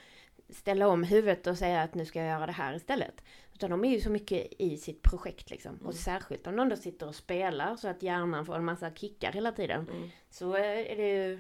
ställa 0.50 0.88
om 0.88 1.04
huvudet 1.04 1.48
och 1.48 1.58
säga 1.58 1.82
att 1.82 1.96
nu 1.96 2.06
ska 2.06 2.20
jag 2.20 2.28
göra 2.28 2.46
det 2.46 2.52
här 2.52 2.76
istället. 2.76 3.24
Utan 3.54 3.70
de 3.70 3.86
är 3.86 3.90
ju 3.90 4.02
så 4.02 4.10
mycket 4.10 4.48
i 4.60 4.78
sitt 4.78 5.02
projekt 5.02 5.50
liksom. 5.50 5.76
Mm. 5.76 5.88
Och 5.88 5.96
särskilt 5.96 6.48
om 6.48 6.56
de 6.56 6.70
då 6.70 6.76
sitter 6.76 7.08
och 7.08 7.16
spelar 7.16 7.76
så 7.76 7.88
att 7.88 8.04
hjärnan 8.04 8.46
får 8.46 8.56
en 8.56 8.66
massa 8.66 8.92
kickar 8.92 9.32
hela 9.32 9.52
tiden. 9.52 9.88
Mm. 9.90 10.10
Så 10.30 10.54
är 10.54 10.96
det 10.96 11.10
ju 11.14 11.40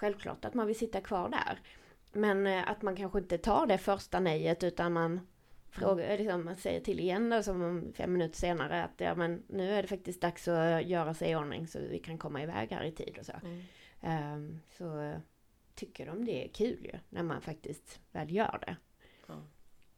självklart 0.00 0.44
att 0.44 0.54
man 0.54 0.66
vill 0.66 0.78
sitta 0.78 1.00
kvar 1.00 1.28
där. 1.28 1.60
Men 2.12 2.46
eh, 2.46 2.70
att 2.70 2.82
man 2.82 2.96
kanske 2.96 3.18
inte 3.18 3.38
tar 3.38 3.66
det 3.66 3.78
första 3.78 4.20
nejet 4.20 4.62
utan 4.62 4.92
man 4.92 5.20
frågar, 5.70 6.18
liksom, 6.18 6.44
man 6.44 6.56
säger 6.56 6.80
till 6.80 7.00
igen 7.00 7.30
då, 7.30 7.42
som 7.42 7.62
om 7.62 7.92
fem 7.92 8.12
minuter 8.12 8.36
senare 8.36 8.84
att 8.84 9.00
ja, 9.00 9.14
men 9.14 9.42
nu 9.48 9.70
är 9.70 9.82
det 9.82 9.88
faktiskt 9.88 10.20
dags 10.20 10.48
att 10.48 10.84
göra 10.84 11.14
sig 11.14 11.30
i 11.30 11.36
ordning 11.36 11.66
så 11.66 11.78
vi 11.78 11.98
kan 11.98 12.18
komma 12.18 12.42
iväg 12.42 12.70
här 12.70 12.84
i 12.84 12.92
tid 12.92 13.16
och 13.18 13.26
så. 13.26 13.32
Mm. 13.32 13.62
Ehm, 14.00 14.60
så 14.78 15.00
eh, 15.00 15.18
tycker 15.74 16.06
de 16.06 16.24
det 16.24 16.44
är 16.44 16.48
kul 16.48 16.84
ju 16.84 16.98
när 17.08 17.22
man 17.22 17.40
faktiskt 17.40 18.00
väl 18.12 18.34
gör 18.34 18.58
det. 18.66 18.76
Ja. 19.26 19.34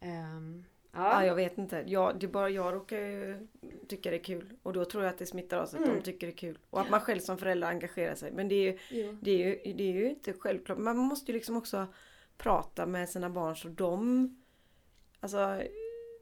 Ehm, 0.00 0.64
Ja, 0.94 1.12
ja. 1.22 1.26
jag 1.26 1.34
vet 1.34 1.58
inte. 1.58 1.84
Jag, 1.86 2.18
det 2.20 2.26
är 2.26 2.30
bara 2.30 2.50
jag 2.50 2.74
råkar 2.74 2.98
ju 2.98 3.46
tycka 3.88 4.10
det 4.10 4.16
är 4.16 4.24
kul. 4.24 4.52
Och 4.62 4.72
då 4.72 4.84
tror 4.84 5.04
jag 5.04 5.10
att 5.12 5.18
det 5.18 5.26
smittar 5.26 5.58
av 5.58 5.66
sig 5.66 5.78
att 5.78 5.84
Mm. 5.86 5.96
de 5.98 6.02
tycker 6.04 6.26
det 6.26 6.32
är 6.32 6.36
kul. 6.36 6.58
Och 6.70 6.80
att 6.80 6.90
man 6.90 7.00
själv 7.00 7.20
som 7.20 7.38
förälder 7.38 7.68
engagerar 7.68 8.14
sig. 8.14 8.32
Men 8.32 8.48
det 8.48 8.54
är 8.54 8.72
ju, 8.72 8.78
Jo. 8.90 9.18
det 9.22 9.30
är 9.30 9.36
ju, 9.66 9.72
det 9.72 9.82
är 9.84 9.92
ju 9.92 10.08
inte 10.10 10.32
självklart. 10.32 10.78
Man 10.78 10.96
måste 10.96 11.32
ju 11.32 11.38
liksom 11.38 11.56
också 11.56 11.86
prata 12.38 12.86
med 12.86 13.08
sina 13.08 13.30
barn 13.30 13.56
så 13.56 13.68
de... 13.68 14.28
Alltså, 15.20 15.62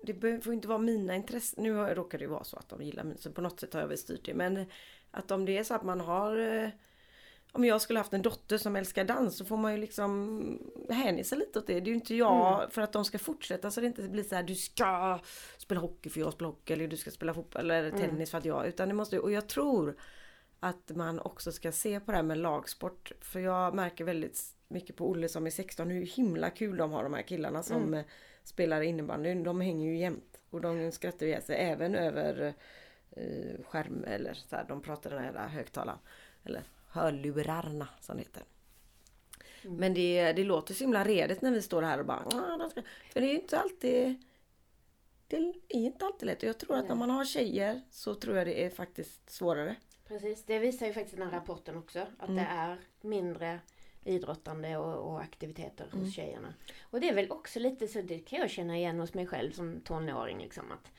det 0.03 0.41
får 0.45 0.53
inte 0.55 0.69
vara 0.69 0.79
mina 0.79 1.15
intressen. 1.17 1.63
Nu 1.65 1.75
råkar 1.75 2.19
det 2.19 2.25
ju 2.25 2.31
vara 2.31 2.45
så 2.45 2.57
att 2.57 2.69
de 2.69 2.83
gillar 2.83 3.05
mig. 3.05 3.19
Så 3.19 3.33
på 3.33 3.41
något 3.41 3.61
sätt 3.61 3.73
har 3.75 3.81
jag 3.81 3.89
väl 3.89 3.99
styrt 3.99 4.25
det. 4.25 4.35
Men 4.35 4.65
att 5.11 5.31
om 5.31 5.45
det 5.45 5.59
är 5.59 5.65
så 5.65 5.75
att 5.75 5.85
man 5.85 6.01
har... 6.01 6.71
Om 7.53 7.65
jag 7.65 7.81
skulle 7.81 7.99
haft 7.99 8.13
en 8.13 8.23
dotter 8.23 8.59
som 8.59 8.77
älskar 8.77 9.05
dans 9.05 9.37
så 9.37 9.45
får 9.45 9.57
man 9.57 9.73
ju 9.73 9.79
liksom 9.79 10.73
hänge 10.89 11.25
sig 11.25 11.39
lite 11.39 11.59
åt 11.59 11.67
det. 11.67 11.81
Det 11.81 11.91
är 11.91 11.93
ju 11.93 11.95
inte 11.95 12.15
jag 12.15 12.73
för 12.73 12.83
att 12.83 12.93
de 12.93 13.05
ska 13.05 13.19
fortsätta 13.19 13.71
så 13.71 13.81
det 13.81 13.87
inte 13.87 14.03
blir 14.03 14.23
så 14.23 14.35
här 14.35 14.43
du 14.43 14.55
ska 14.55 15.19
spela 15.59 15.81
hockey 15.81 16.11
för 16.11 16.21
jag 16.21 16.33
spelar 16.33 16.51
hockey 16.51 16.73
eller 16.73 16.89
du 16.89 16.97
ska 16.97 17.11
spela 17.11 17.35
fotboll 17.35 17.71
eller 17.71 17.91
tennis 17.91 18.31
för 18.31 18.39
att 18.39 18.45
jag. 18.45 18.67
Utan 18.67 18.89
det 18.89 18.95
måste 18.95 19.19
och 19.19 19.33
jag 19.33 19.49
tror 19.49 19.97
att 20.61 20.91
man 20.95 21.21
också 21.21 21.53
ska 21.53 21.73
se 21.73 22.01
på 22.01 22.11
det 22.11 22.17
här 22.17 22.23
med 22.23 22.39
lagsport. 22.39 23.13
För 23.21 23.41
jag 23.41 23.75
märker 23.75 24.05
väldigt 24.05 24.41
mycket 24.69 24.97
på 24.97 25.11
Olle 25.11 25.29
som 25.29 25.47
är 25.47 25.51
16 25.51 25.91
hur 25.91 26.07
himla 26.07 26.51
kul 26.51 26.77
de 26.77 26.93
har 26.93 27.03
de 27.03 27.15
här 27.15 27.23
killarna 27.23 27.63
som 27.63 27.95
eh, 27.95 28.05
spelar 28.45 28.81
innebandy. 28.81 29.35
De 29.35 29.61
hänger 29.61 29.87
ju 29.87 29.99
jämt. 29.99 30.41
Och 30.51 30.61
de 30.61 30.93
skrattar 30.93 31.27
ihjäl 31.27 31.43
sig 31.43 31.57
även 31.57 31.95
över 31.95 32.55
eh, 33.11 33.65
skärm 33.65 34.05
eller 34.05 34.35
så 34.35 34.57
här, 34.57 34.65
de 34.69 34.83
pratar 34.83 35.11
den 35.11 35.21
här 35.21 35.49
högtalaren. 35.49 35.99
Eller 36.45 36.63
hörlurarna 36.91 37.89
som 38.01 38.17
det 38.17 38.23
heter. 38.23 38.43
Mm. 39.65 39.77
Men 39.77 39.95
det, 39.95 40.33
det 40.33 40.45
låter 40.45 40.75
så 40.75 40.85
himla 40.85 41.05
redigt 41.05 41.43
när 41.43 41.51
vi 41.51 41.63
står 41.63 41.83
här 41.83 41.99
och 41.99 42.07
bara... 42.07 42.25
För 43.13 43.21
det 43.21 43.27
är 43.27 43.35
inte 43.35 43.59
alltid... 43.61 44.23
Det 45.29 45.37
är 45.37 45.55
inte 45.69 46.07
alltid 46.07 46.27
lätt. 46.27 46.43
Jag 46.43 46.59
tror 46.59 46.77
att 46.77 46.83
när 46.83 46.89
Nej. 46.89 46.99
man 46.99 47.11
har 47.11 47.25
tjejer 47.25 47.81
så 47.91 48.15
tror 48.15 48.37
jag 48.37 48.47
det 48.47 48.65
är 48.65 48.71
faktiskt 48.71 49.31
svårare. 49.31 49.77
Precis, 50.09 50.45
det 50.45 50.59
visar 50.59 50.87
ju 50.87 50.93
faktiskt 50.93 51.17
den 51.17 51.27
här 51.29 51.35
rapporten 51.41 51.77
också. 51.77 51.99
Att 52.19 52.29
Mm. 52.29 52.37
det 52.37 52.51
är 52.51 52.79
mindre 53.01 53.61
idrottande 54.05 54.77
och, 54.77 55.11
och 55.13 55.21
aktiviteter 55.21 55.87
Mm. 55.93 56.05
hos 56.05 56.15
tjejerna. 56.15 56.55
Och 56.83 57.01
det 57.01 57.09
är 57.09 57.15
väl 57.15 57.31
också 57.31 57.59
lite 57.59 57.89
så, 57.89 58.03
det 58.03 58.19
kan 58.19 58.39
jag 58.39 58.51
känna 58.51 58.77
igen 58.77 59.01
hos 59.01 59.15
mig 59.15 59.27
själv 59.27 59.53
som 59.53 59.81
tonåring 59.81 60.39
liksom. 60.39 60.73
Att 60.73 60.93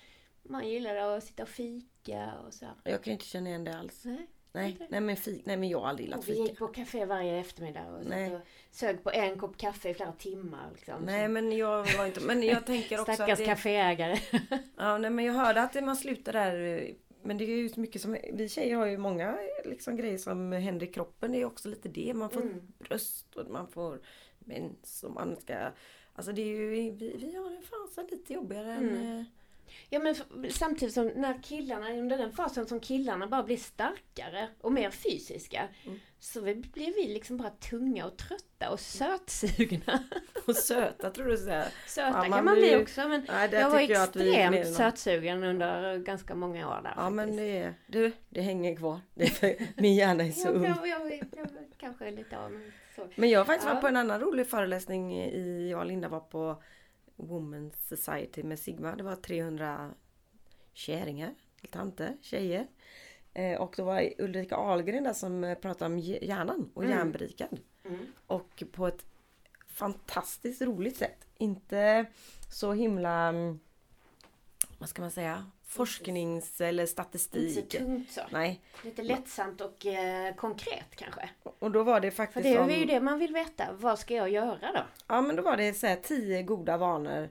man 0.43 0.67
gillar 0.69 0.95
att 0.95 1.23
sitta 1.23 1.43
och 1.43 1.49
fika 1.49 2.33
och 2.47 2.53
så. 2.53 2.65
Jag 2.83 3.03
kan 3.03 3.11
ju 3.11 3.13
inte 3.13 3.25
känna 3.25 3.49
igen 3.49 3.63
det 3.63 3.77
alls. 3.77 4.05
Nej. 4.05 4.27
Nej, 4.53 4.71
Inte? 4.71 4.87
nej, 4.89 5.01
men, 5.01 5.17
fik, 5.17 5.45
nej 5.45 5.57
men 5.57 5.69
jag 5.69 5.79
har 5.79 5.87
aldrig 5.87 6.05
gillat 6.05 6.19
Och 6.19 6.29
vi 6.29 6.33
fika. 6.33 6.43
gick 6.43 6.57
på 6.59 6.67
café 6.67 7.05
varje 7.05 7.39
eftermiddag 7.39 7.85
och, 7.87 8.05
Nej. 8.05 8.35
och 8.35 8.41
sög 8.71 9.03
på 9.03 9.11
en 9.11 9.39
kopp 9.39 9.57
kaffe 9.57 9.89
i 9.89 9.93
flera 9.93 10.11
timmar. 10.11 10.69
Liksom. 10.75 11.03
Nej 11.03 11.27
men 11.27 11.51
jag 11.57 11.97
var 11.97 12.05
inte... 12.05 12.21
Men 12.21 12.43
jag 12.43 12.65
tänker 12.65 12.99
också 13.01 13.13
Stackars 13.13 13.31
att 13.33 13.37
det, 13.37 13.45
kaféägare. 13.45 14.17
ja, 14.77 14.97
nej, 14.97 15.11
men 15.11 15.25
jag 15.25 15.33
hörde 15.33 15.61
att 15.61 15.83
man 15.83 15.95
slutar 15.95 16.33
där 16.33 16.87
Men 17.23 17.37
det 17.37 17.43
är 17.43 17.47
ju 17.57 17.69
så 17.69 17.79
mycket 17.79 18.01
som... 18.01 18.17
Vi 18.33 18.49
tjejer 18.49 18.75
har 18.75 18.85
ju 18.85 18.97
många 18.97 19.37
liksom, 19.65 19.95
grejer 19.95 20.17
som 20.17 20.51
händer 20.51 20.87
i 20.87 20.91
kroppen. 20.91 21.31
Det 21.31 21.41
är 21.41 21.45
också 21.45 21.69
lite 21.69 21.89
det. 21.89 22.13
Man 22.13 22.29
får 22.29 22.41
Mm. 22.41 22.73
bröst 22.79 23.35
och 23.35 23.51
man 23.51 23.67
får 23.67 24.01
mens 24.39 25.03
och 25.03 25.11
man 25.11 25.35
ska... 25.41 25.55
Alltså 26.13 26.31
det 26.31 26.41
är 26.41 26.45
ju... 26.45 26.69
Vi, 26.69 26.89
vi 26.91 27.35
har 27.35 27.49
det 27.49 27.61
fasen 27.61 28.07
lite 28.11 28.33
jobbigare 28.33 28.73
än... 28.73 28.89
Mm. 28.89 29.19
eh, 29.19 29.23
Ja 29.89 29.99
men 29.99 30.15
samtidigt 30.51 30.93
som 30.93 31.07
när 31.07 31.43
killarna, 31.43 31.89
under 31.93 32.17
den 32.17 32.31
fasen 32.31 32.65
som 32.67 32.79
killarna 32.79 33.27
bara 33.27 33.43
blir 33.43 33.57
starkare 33.57 34.47
och 34.61 34.71
mer 34.71 34.89
fysiska. 34.89 35.67
Mm. 35.85 35.99
Så 36.19 36.41
vi, 36.41 36.55
blir 36.55 36.93
vi 36.95 37.13
liksom 37.13 37.37
bara 37.37 37.49
tunga 37.49 38.05
och 38.05 38.17
trötta 38.17 38.69
och 38.69 38.79
sötsugna. 38.79 39.99
Och 40.47 40.55
söta 40.55 41.11
tror 41.11 41.25
du 41.25 41.37
säger. 41.37 41.65
Söta 41.87 42.07
Ja, 42.07 42.13
man 42.13 42.31
kan 42.31 42.45
man 42.45 42.55
bli 42.55 42.75
också 42.75 43.07
men 43.07 43.25
Nej, 43.27 43.49
jag 43.51 43.69
var 43.69 43.79
jag 43.79 44.03
extremt 44.03 44.55
än- 44.55 44.73
sötsugen 44.73 45.43
under 45.43 45.97
ganska 45.97 46.35
många 46.35 46.67
år 46.69 46.81
där 46.83 46.93
Ja 46.95 47.09
men 47.09 47.25
faktiskt. 47.27 47.37
det 47.39 47.57
är... 47.57 47.73
Du, 47.87 48.11
det 48.29 48.41
hänger 48.41 48.75
kvar. 48.75 48.99
Det 49.13 49.59
min 49.77 49.95
hjärna 49.95 50.23
är 50.23 50.31
så 50.31 50.47
jag, 50.47 50.55
ung. 50.55 50.63
jag, 50.63 50.87
jag, 50.87 51.11
jag, 51.11 51.21
jag 51.37 51.47
kanske 51.77 52.11
lite 52.11 52.37
av 52.39 52.51
men 52.51 52.71
så. 52.95 53.07
Men 53.15 53.29
jag 53.29 53.39
har 53.39 53.45
faktiskt 53.45 53.67
Ja. 53.67 53.73
varit 53.73 53.81
på 53.81 53.87
en 53.87 53.97
annan 53.97 54.19
rolig 54.21 54.47
föreläsning 54.47 55.17
i, 55.17 55.69
jag 55.71 55.79
och 55.79 55.85
Linda 55.85 56.07
var 56.07 56.19
på 56.19 56.63
Women's 57.21 57.87
Society 57.95 58.43
med 58.43 58.59
Sigma. 58.59 58.95
Det 58.95 59.03
var 59.03 59.15
300 59.15 59.93
kärringar, 60.73 61.35
tanter, 61.71 62.17
tjejer. 62.21 62.67
Eh, 63.33 63.61
och 63.61 63.73
då 63.77 63.83
var 63.83 64.09
Ulrika 64.17 64.55
Ahlgren 64.55 65.03
där 65.03 65.13
som 65.13 65.43
eh, 65.43 65.57
pratade 65.57 65.93
om 65.93 65.99
hj- 65.99 66.23
hjärnan 66.25 66.71
och 66.73 66.83
Mm. 66.83 66.97
hjärnberikad. 66.97 67.59
Mm. 67.85 68.05
Och 68.27 68.63
på 68.71 68.87
ett 68.87 69.05
fantastiskt 69.67 70.61
roligt 70.61 70.97
sätt. 70.97 71.25
Inte 71.37 72.05
så 72.51 72.73
himla, 72.73 73.27
mm, 73.27 73.59
vad 74.77 74.89
ska 74.89 75.01
man 75.01 75.11
säga, 75.11 75.51
forsknings 75.71 76.61
eller 76.61 76.83
Inte 76.83 76.87
så 76.87 76.91
statistik. 76.93 77.69
tungt 77.69 78.11
så. 78.11 78.21
Nej, 78.31 78.61
Lite 78.83 79.01
lättsamt 79.03 79.61
och 79.61 79.85
eh, 79.85 80.35
konkret 80.35 80.95
kanske. 80.95 81.29
och 81.43 81.71
då 81.71 81.83
var 81.83 81.99
det 81.99 82.11
För 82.11 82.17
faktiskt 82.25 82.43
det 82.43 82.55
är 82.55 82.77
ju 82.79 82.85
det 82.85 82.99
man 83.01 83.19
vill 83.19 83.33
veta. 83.33 83.67
Vad 83.73 83.99
ska 83.99 84.15
jag 84.15 84.29
göra 84.29 84.71
då? 84.73 84.83
Ja 85.07 85.21
men 85.21 85.35
då 85.35 85.41
var 85.43 85.57
det 85.57 85.73
så 85.73 85.87
här 85.87 85.95
tio 85.95 86.43
goda 86.43 86.77
vanor 86.77 87.29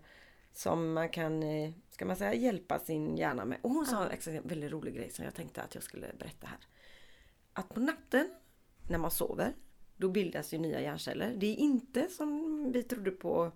som 0.53 0.93
man 0.93 1.09
kan, 1.09 1.43
eh, 1.43 1.71
ska 1.91 2.05
man 2.05 2.17
säga, 2.17 2.35
hjälpa 2.35 2.79
sin 2.79 3.17
hjärna 3.17 3.45
med. 3.45 3.59
Och 3.63 3.71
hon 3.71 3.87
sa 3.87 4.05
Ja. 4.05 4.11
exakt 4.11 4.37
en 4.37 4.49
väldigt 4.49 4.73
rolig 4.73 4.95
grej 4.95 5.11
som 5.11 5.25
jag 5.25 5.35
tänkte 5.35 5.63
att 5.63 5.75
jag 5.75 5.85
skulle 5.85 6.07
berätta 6.19 6.47
här. 6.47 6.59
Att 7.53 7.69
på 7.75 7.81
natten 7.81 8.29
när 8.91 8.99
man 8.99 9.11
sover, 9.11 9.53
då 9.97 10.09
bildas 10.09 10.55
ju 10.55 10.59
nya 10.59 10.81
hjärnceller. 10.81 11.35
Det 11.37 11.47
är 11.47 11.57
inte 11.57 12.09
som 12.09 12.73
vi 12.73 12.83
trodde 12.83 13.11
på 13.11 13.53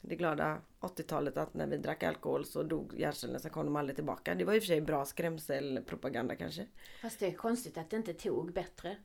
det 0.00 0.16
glada 0.16 0.58
80-talet 0.80 1.36
att 1.36 1.54
när 1.54 1.66
vi 1.66 1.76
drack 1.76 2.02
alkohol 2.02 2.44
så 2.44 2.62
dog 2.62 2.94
hjärncellerna, 3.00 3.38
så 3.38 3.50
kom 3.50 3.64
de 3.66 3.76
aldrig 3.76 3.96
tillbaka. 3.96 4.34
Det 4.34 4.44
var 4.44 4.54
i 4.54 4.58
och 4.58 4.62
för 4.62 4.66
sig 4.66 4.80
bra 4.80 5.04
skrämselpropaganda 5.04 6.36
kanske. 6.36 6.66
Fast 7.02 7.18
det 7.20 7.26
är 7.26 7.32
konstigt 7.32 7.78
att 7.78 7.90
det 7.90 7.96
inte 7.96 8.12
tog 8.14 8.52
bättre. 8.52 8.96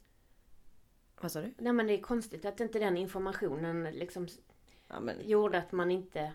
Vad 1.22 1.32
sa 1.32 1.42
du? 1.42 1.54
Nej 1.58 1.74
men 1.74 1.88
det 1.88 1.94
är 1.94 2.02
konstigt 2.02 2.46
att 2.46 2.60
inte 2.60 2.80
den 2.80 2.98
informationen 2.98 3.84
liksom 3.84 4.28
Ja, 4.88 5.00
men, 5.00 5.28
gjorde 5.30 5.58
att 5.58 5.72
man 5.72 5.92
inte 5.92 6.32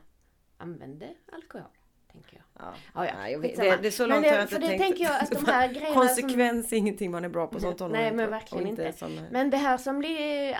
använde 0.56 1.08
alkohol. 1.32 1.66
Tänker 2.12 2.36
jag. 2.36 2.44
ja. 2.66 2.74
Ja, 2.94 3.06
ja, 3.06 3.12
Nej, 3.18 3.32
jag 3.32 3.38
vet, 3.38 3.56
det, 3.56 3.76
det 3.76 3.86
är 3.86 3.90
så 3.90 4.02
Men 4.02 4.10
långt 4.10 4.22
det- 4.22 4.28
har 4.28 4.36
jag 4.36 4.44
inte 4.44 4.54
för 4.54 4.60
det 4.60 4.66
tänkt. 4.68 4.82
tänker 4.82 5.04
jag 5.04 5.22
att 5.22 5.30
de 5.30 5.44
här 5.46 5.68
grejerna 5.74 5.94
Konsekvens 5.94 6.72
är 6.72 6.76
ingenting 6.76 7.10
man 7.10 7.24
är 7.24 7.28
bra 7.28 7.46
på 7.46 7.60
som 7.60 7.92
Nej, 7.92 8.12
men 8.12 8.30
verkligen 8.30 8.66
inte. 8.66 8.92
Som, 8.92 9.20
Men 9.30 9.50
det 9.50 9.56
här 9.56 9.78
som 9.78 10.04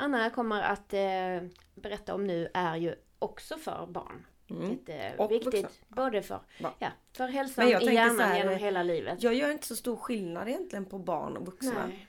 Anna 0.00 0.30
kommer 0.30 0.62
att 0.62 0.92
eh, 0.94 1.48
berätta 1.74 2.14
om 2.14 2.26
nu 2.26 2.48
är 2.54 2.76
ju 2.76 2.94
också 3.20 3.56
för 3.58 3.86
barn. 3.86 4.26
mm. 4.50 4.70
Jätteviktigt. 4.70 5.80
Både 5.88 6.22
för, 6.22 6.40
Ja. 6.58 6.74
ja, 6.78 6.90
för 7.12 7.28
hälsan 7.28 7.68
i 7.68 7.70
hjärnan 7.70 8.20
här, 8.20 8.36
genom 8.38 8.54
hela 8.58 8.82
livet. 8.82 9.22
Jag 9.22 9.34
gör 9.34 9.50
inte 9.50 9.66
så 9.66 9.76
stor 9.76 9.96
skillnad 9.96 10.48
egentligen 10.48 10.84
på 10.84 10.98
barn 10.98 11.36
och 11.36 11.46
vuxna. 11.46 11.86
Nej. 11.86 12.06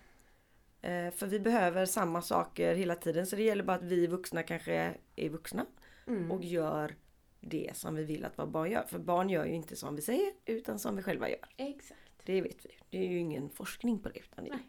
Eh, 1.07 1.11
för 1.13 1.27
vi 1.27 1.39
behöver 1.39 1.85
samma 1.85 2.21
saker 2.21 2.75
hela 2.75 2.95
tiden. 2.95 3.25
Så 3.27 3.35
det 3.35 3.43
gäller 3.43 3.63
bara 3.63 3.77
att 3.77 3.83
vi 3.83 4.07
vuxna 4.07 4.43
kanske 4.43 4.93
är 5.15 5.29
vuxna 5.29 5.65
Mm. 6.07 6.31
och 6.31 6.43
gör 6.43 6.95
det 7.39 7.71
som 7.73 7.95
vi 7.95 8.03
vill 8.03 8.25
att 8.25 8.37
våra 8.39 8.47
barn 8.47 8.71
gör. 8.71 8.83
För 8.83 8.99
barn 8.99 9.29
gör 9.29 9.45
ju 9.45 9.53
inte 9.53 9.75
som 9.75 9.95
vi 9.95 10.01
säger 10.01 10.31
utan 10.45 10.79
som 10.79 10.95
vi 10.95 11.03
själva 11.03 11.29
gör. 11.29 11.45
Exakt. 11.57 11.99
Det 12.25 12.41
vet 12.41 12.65
vi. 12.65 12.69
Det 12.89 12.97
är 12.97 13.09
ju 13.09 13.19
ingen 13.19 13.49
forskning 13.49 13.99
på 13.99 14.09
det 14.09 14.19
utan 14.19 14.43
det 14.45 14.49
är 14.51 14.59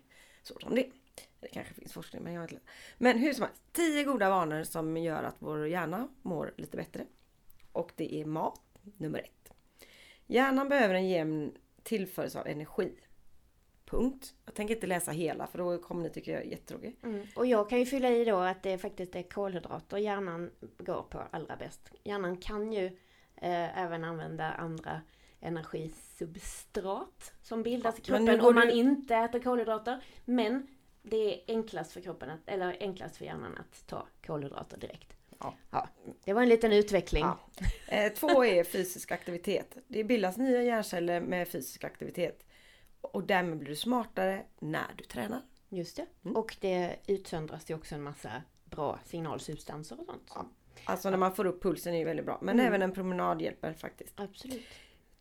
så 0.43 0.55
som 0.61 0.75
det 0.75 0.87
är. 0.87 0.93
Det 1.41 1.49
kanske 1.49 1.75
finns 1.75 1.93
forskning 1.93 2.23
men 2.23 2.33
jag 2.33 2.43
vet 2.43 2.53
inte. 2.53 2.65
Men 2.99 3.19
hur 3.19 3.33
som 3.33 3.45
helst. 3.45 3.63
10 3.73 4.05
goda 4.05 4.31
vanor 4.31 4.65
som 4.65 4.97
gör 4.97 5.23
att 5.23 5.37
vår 5.39 5.67
hjärna 5.69 6.09
mår 6.23 6.55
lite 6.57 6.77
bättre. 6.77 7.07
Och 7.73 7.93
det 7.97 8.15
är 8.21 8.25
mat 8.25 8.61
nummer 8.97 9.19
ett. 9.19 9.53
Hjärnan 10.27 10.69
behöver 10.69 10.95
en 10.95 11.09
jämn 11.09 11.53
tillförsel 11.83 12.41
av 12.41 12.47
energi. 12.47 12.93
Punkt. 13.85 14.35
Jag 14.45 14.55
tänker 14.55 14.75
inte 14.75 14.87
läsa 14.87 15.11
hela 15.11 15.47
för 15.47 15.59
då 15.59 15.79
kommer 15.79 16.03
ni 16.03 16.11
tycka 16.11 16.31
jag 16.33 16.41
är 16.41 16.45
jättetråkig. 16.47 16.97
Mm. 17.03 17.27
Och 17.37 17.47
jag 17.47 17.69
kan 17.71 17.79
ju 17.79 17.87
fylla 17.87 18.11
i 18.11 18.25
då 18.25 18.37
att 18.37 18.63
det 18.63 18.79
faktiskt 18.79 19.17
är 19.17 19.23
kolhydrater 19.23 19.97
hjärnan 19.97 20.51
går 20.79 21.03
på 21.03 21.23
allra 21.31 21.57
bäst. 21.57 21.91
Hjärnan 22.05 22.37
kan 22.37 22.73
ju 22.73 22.87
eh, 23.37 23.79
även 23.79 24.05
använda 24.05 24.53
andra 24.53 25.01
energisubstrat 25.41 27.33
som 27.43 27.63
bildas 27.63 27.99
i 27.99 28.03
Ja, 28.05 28.19
nu 28.19 28.27
kroppen 28.27 28.47
om 28.47 28.55
man 28.55 28.67
du- 28.67 28.73
inte 28.73 29.17
äter 29.17 29.39
kolhydrater. 29.41 30.05
Men 30.25 30.67
det 31.03 31.35
är 31.35 31.41
enklast 31.55 31.93
för 31.93 32.01
kroppen, 32.01 32.31
att, 32.31 32.41
eller 32.47 32.77
enklast 32.81 33.17
för 33.17 33.25
hjärnan 33.25 33.59
att 33.59 33.87
ta 33.87 34.07
kolhydrater 34.27 34.77
direkt. 34.77 35.13
Ja. 35.71 35.89
Det 36.25 36.33
var 36.33 36.43
en 36.43 36.49
liten 36.49 36.73
utveckling. 36.73 37.25
Ja. 37.25 37.39
Eh, 37.89 38.13
två 38.13 38.45
är 38.45 38.65
fysisk 38.65 39.13
aktivitet. 39.13 39.77
Det 39.89 40.05
bildas 40.05 40.37
nya 40.37 40.63
hjärnceller 40.63 41.21
med 41.21 41.49
fysisk 41.49 41.85
aktivitet. 41.85 42.45
Och 43.01 43.25
därmed 43.25 43.59
blir 43.59 43.69
du 43.69 43.77
smartare 43.77 44.43
när 44.59 44.95
du 44.97 45.05
tränar. 45.05 45.41
Just 45.69 45.97
det. 45.97 46.07
Mm. 46.25 46.37
Och 46.37 46.57
det 46.61 46.97
utsöndras 47.07 47.71
ju 47.71 47.75
också 47.75 47.95
en 47.95 48.03
massa 48.03 48.43
bra 48.65 48.99
signalsubstanser 49.05 50.01
och 50.01 50.07
sånt. 50.07 50.33
Ja. 50.35 50.47
Alltså 50.85 51.11
när 51.11 51.19
man 51.19 51.35
får 51.35 51.45
upp 51.47 51.63
pulsen 51.63 51.95
är 51.95 51.99
ju 51.99 52.05
väldigt 52.05 52.27
bra. 52.27 52.39
Men 52.43 52.55
Mm. 52.55 52.67
även 52.67 52.83
en 52.83 52.93
promenad 52.93 53.43
hjälper 53.43 53.73
faktiskt. 53.73 54.21
Absolut. 54.21 54.67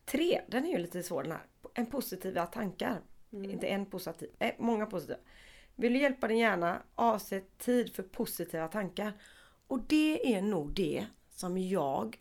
Tre, 0.04 0.40
den 0.48 0.64
är 0.64 0.70
ju 0.70 0.78
lite 0.78 1.02
svår 1.02 1.22
den 1.22 1.32
här. 1.32 1.42
En 1.74 1.86
positiva 1.86 2.46
tankar. 2.46 3.00
Mm. 3.32 3.50
Inte 3.50 3.66
en 3.66 3.86
positiv, 3.86 4.30
eh, 4.38 4.52
många 4.58 4.86
positiva. 4.86 5.18
Vill 5.76 5.92
du 5.92 5.98
hjälpa 5.98 6.28
din 6.28 6.38
hjärna, 6.38 6.82
avsätt 6.94 7.58
tid 7.58 7.94
för 7.94 8.02
positiva 8.02 8.68
tankar. 8.68 9.12
Och 9.66 9.80
det 9.80 10.34
är 10.34 10.42
nog 10.42 10.74
det 10.74 11.06
som 11.30 11.58
jag 11.58 12.20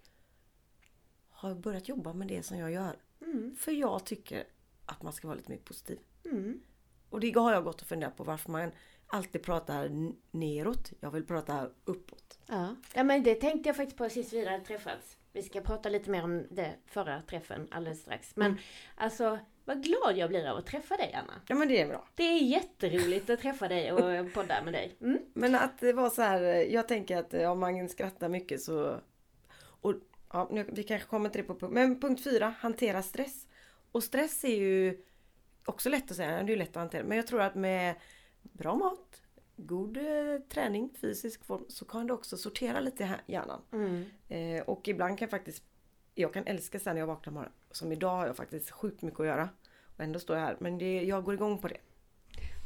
har 1.29 1.55
börjat 1.55 1.87
jobba 1.87 2.13
med 2.13 2.27
det 2.27 2.43
som 2.43 2.57
jag 2.57 2.71
gör. 2.71 2.95
Mm. 3.21 3.55
För 3.55 3.71
jag 3.71 4.05
tycker 4.05 4.43
att 4.85 5.01
man 5.01 5.13
ska 5.13 5.27
vara 5.27 5.37
lite 5.37 5.51
mer 5.51 5.57
positiv. 5.57 5.99
Mm. 6.25 6.61
Och 7.09 7.19
det 7.19 7.31
har 7.31 7.53
jag 7.53 7.63
gått 7.63 7.81
och 7.81 7.87
funderat 7.87 8.17
på 8.17 8.23
varför 8.23 8.51
man 8.51 8.71
alltid 9.07 9.43
pratar 9.43 9.89
neråt. 10.31 10.91
Jag 10.99 11.11
vill 11.11 11.25
prata 11.25 11.69
uppåt. 11.85 12.39
Ja. 12.47 12.75
ja, 12.93 13.03
men 13.03 13.23
det 13.23 13.35
tänkte 13.35 13.69
jag 13.69 13.75
faktiskt 13.75 13.97
på 13.97 14.09
sist 14.09 14.33
vi 14.33 14.45
hade 14.45 14.65
träffats. 14.65 15.17
Vi 15.33 15.41
ska 15.43 15.61
prata 15.61 15.89
lite 15.89 16.09
mer 16.09 16.23
om 16.23 16.47
det 16.49 16.75
förra 16.85 17.21
träffen 17.21 17.67
alldeles 17.71 18.01
strax. 18.01 18.35
Men 18.35 18.51
Mm. 18.51 18.61
alltså, 18.95 19.39
vad 19.65 19.83
glad 19.83 20.17
jag 20.17 20.29
blir 20.29 20.49
av 20.49 20.57
att 20.57 20.65
träffa 20.65 20.97
dig 20.97 21.13
Anna. 21.13 21.41
Ja 21.47 21.55
men 21.55 21.67
det 21.67 21.81
är 21.81 21.87
bra. 21.87 22.07
Det 22.15 22.23
är 22.23 22.37
jätteroligt 22.37 23.29
att 23.29 23.41
träffa 23.41 23.67
dig 23.67 23.91
och 23.91 24.33
podda 24.33 24.63
med 24.63 24.73
dig. 24.73 24.97
Mm. 25.01 25.19
Men 25.33 25.55
att 25.55 25.79
det 25.79 25.93
var 25.93 26.09
så 26.09 26.21
här, 26.21 26.41
jag 26.73 26.87
tänker 26.87 27.17
att 27.17 27.33
eh, 27.33 27.51
om 27.51 27.59
man 27.59 27.89
skrattar 27.89 28.29
mycket 28.29 28.61
så... 28.61 28.99
Och, 29.81 29.93
ja, 30.33 30.47
nu, 30.51 30.65
vi 30.73 30.83
kanske 30.83 31.07
kommer 31.07 31.29
till 31.29 31.41
det 31.41 31.47
på 31.47 31.55
punkt. 31.55 31.73
Men 31.73 31.99
punkt 31.99 32.23
fyra, 32.23 32.53
hantera 32.59 33.01
stress. 33.03 33.47
Och 33.91 34.03
stress 34.03 34.43
är 34.43 34.55
ju 34.55 35.03
också 35.65 35.89
lätt 35.89 36.11
att 36.11 36.17
säga, 36.17 36.29
det 36.31 36.35
är 36.37 36.47
ju 36.47 36.55
lätt 36.55 36.69
att 36.69 36.75
hantera. 36.75 37.03
Men 37.03 37.17
jag 37.17 37.27
tror 37.27 37.41
att 37.41 37.55
med 37.55 37.95
bra 38.41 38.75
mat, 38.75 39.21
god 39.67 39.97
eh, 39.97 40.03
träning, 40.49 40.89
fysisk 41.01 41.45
form, 41.45 41.65
så 41.67 41.85
kan 41.85 42.07
det 42.07 42.13
också 42.13 42.37
sortera 42.37 42.79
lite 42.79 43.03
i 43.03 43.31
hjärnan. 43.31 43.61
Mm. 43.71 44.05
Eh, 44.27 44.63
och 44.63 44.87
ibland 44.87 45.19
kan 45.19 45.27
faktiskt, 45.27 45.63
jag 46.15 46.33
kan 46.33 46.47
älska 46.47 46.79
sen 46.79 46.95
när 46.95 47.01
jag 47.01 47.07
vaknar 47.07 47.33
morgonen. 47.33 47.53
som 47.71 47.91
idag 47.91 48.15
har 48.15 48.27
jag 48.27 48.35
faktiskt 48.35 48.71
sjukt 48.71 49.01
mycket 49.01 49.19
att 49.19 49.25
göra. 49.25 49.49
Och 49.95 49.99
ändå 49.99 50.19
står 50.19 50.37
jag 50.37 50.43
här. 50.43 50.57
Men 50.59 50.77
det, 50.77 51.03
jag 51.03 51.23
går 51.23 51.33
igång 51.33 51.57
på 51.57 51.67
det. 51.67 51.77